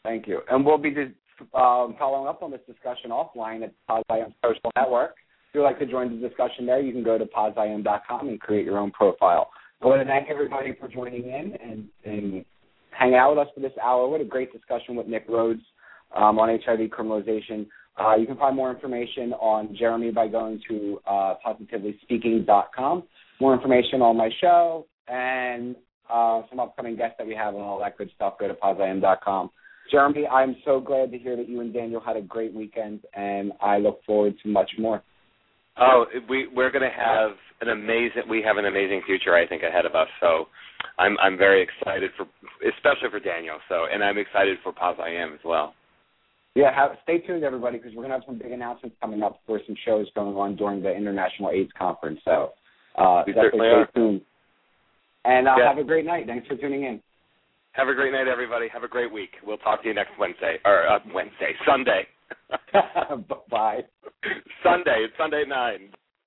Thank 0.05 0.27
you. 0.27 0.41
And 0.51 0.65
we'll 0.65 0.79
be 0.79 0.95
um, 1.55 1.95
following 1.99 2.27
up 2.29 2.43
on 2.43 2.51
this 2.51 2.61
discussion 2.67 3.11
offline 3.11 3.63
at 3.63 3.73
Poz 3.89 4.03
I 4.11 4.19
Am 4.19 4.35
Social 4.43 4.71
Network. 4.77 5.15
If 5.51 5.57
you'd 5.57 5.65
like 5.65 5.79
to 5.81 5.87
join 5.87 6.21
the 6.21 6.29
discussion 6.29 6.67
there, 6.67 6.81
you 6.81 6.93
can 6.93 7.03
go 7.05 7.19
to 7.19 7.27
posim.com 7.27 8.29
and 8.29 8.41
create 8.41 8.65
your 8.65 8.79
own 8.79 8.91
profile. 8.93 9.51
I 9.83 9.87
want 9.87 10.01
to 10.01 10.07
thank 10.07 10.29
everybody 10.29 10.75
for 10.79 10.89
joining 10.89 11.25
in 11.25 11.57
and, 11.63 11.89
and 12.05 12.45
hang 12.91 13.15
out 13.15 13.31
with 13.37 13.47
us 13.47 13.53
for 13.55 13.61
this 13.61 13.73
hour. 13.83 14.09
What 14.09 14.21
a 14.21 14.25
great 14.25 14.53
discussion 14.53 14.95
with 14.95 15.07
Nick 15.07 15.29
Rhoades 15.29 15.63
um, 16.15 16.39
on 16.39 16.59
HIV 16.65 16.91
criminalization. 16.91 17.67
Uh, 18.01 18.17
you 18.17 18.27
can 18.27 18.37
find 18.37 18.57
more 18.57 18.71
information 18.71 19.33
on 19.35 19.77
Jeremy 19.79 20.11
by 20.11 20.27
going 20.27 20.61
to 20.69 21.01
uh, 21.07 21.35
positivelyspeaking.com. 21.45 23.03
More 23.41 23.55
information 23.55 24.01
on 24.01 24.17
my 24.17 24.31
show 24.41 24.87
and 25.09 25.77
uh, 26.11 26.43
some 26.49 26.61
upcoming 26.61 26.97
guests 26.97 27.17
that 27.19 27.27
we 27.27 27.35
have 27.35 27.55
and 27.55 27.63
all 27.63 27.79
that 27.81 27.99
good 27.99 28.11
stuff. 28.17 28.35
Go 28.39 28.49
to 28.49 28.55
posim.com. 28.55 29.51
Jeremy, 29.91 30.27
I'm 30.27 30.57
so 30.65 30.81
glad 30.81 31.11
to 31.11 31.19
hear 31.19 31.37
that 31.37 31.49
you 31.49 31.61
and 31.61 31.75
Daniel 31.75 32.01
had 32.01 32.17
a 32.17 32.23
great 32.23 32.55
weekend, 32.55 33.01
and 33.15 33.53
I 33.61 33.79
look 33.79 34.01
forward 34.05 34.35
to 34.43 34.49
much 34.49 34.71
more. 34.79 35.03
Oh, 35.79 36.05
we 36.29 36.47
we're 36.55 36.71
going 36.71 36.83
to 36.83 36.97
have 36.97 37.33
an 37.61 37.71
amazing. 37.71 38.23
We 38.29 38.43
have 38.43 38.57
an 38.57 38.67
amazing 38.67 39.03
future, 39.05 39.35
I 39.35 39.47
think, 39.47 39.63
ahead 39.63 39.87
of 39.87 39.95
us. 39.95 40.09
So, 40.21 40.47
I'm 40.99 41.17
I'm 41.19 41.37
very 41.37 41.63
excited 41.63 42.11
for, 42.17 42.27
especially 42.69 43.11
for 43.11 43.19
Daniel. 43.19 43.57
So, 43.69 43.87
and 43.93 44.05
I'm 44.05 44.19
excited 44.19 44.59
for 44.63 44.73
Poz 44.73 44.97
I 45.01 45.11
Am 45.11 45.33
as 45.33 45.41
well. 45.45 45.75
Yeah, 46.55 46.75
have, 46.75 46.97
stay 47.05 47.19
tuned, 47.19 47.45
everybody, 47.45 47.79
because 47.79 47.93
we're 47.95 48.03
going 48.03 48.11
to 48.11 48.17
have 48.17 48.25
some 48.27 48.39
big 48.39 48.51
announcements 48.53 48.97
coming 49.01 49.23
up 49.23 49.41
for 49.47 49.61
some 49.67 49.77
shows 49.85 50.07
going 50.15 50.35
on 50.37 50.57
during 50.57 50.83
the 50.83 50.91
International 50.95 51.51
AIDS 51.51 51.71
Conference. 51.79 52.21
So 52.25 52.53
uh, 52.99 53.23
We 53.27 53.33
definitely 53.33 53.61
stay 53.61 53.67
are. 53.69 53.89
tuned. 53.95 54.21
And 55.25 55.47
uh, 55.47 55.55
Yeah. 55.59 55.69
have 55.69 55.79
a 55.79 55.85
great 55.85 56.05
night. 56.05 56.27
Thanks 56.27 56.49
for 56.49 56.57
tuning 56.57 56.85
in. 56.85 57.01
Have 57.73 57.87
a 57.89 57.95
great 57.95 58.13
night, 58.13 58.27
everybody. 58.27 58.67
Have 58.69 58.83
a 58.83 58.89
great 58.89 59.13
week. 59.13 59.31
We'll 59.47 59.59
talk 59.59 59.83
to 59.83 59.89
you 59.89 59.95
next 59.95 60.11
Wednesday 60.19 60.57
or 60.65 60.89
uh, 60.89 60.99
Wednesday, 61.15 61.53
Sunday. 61.65 62.07
Bye. 63.51 63.81
Sunday. 64.65 65.05
It's 65.07 65.15
Sunday 65.17 65.43
at 65.43 65.49
nine. 65.49 65.91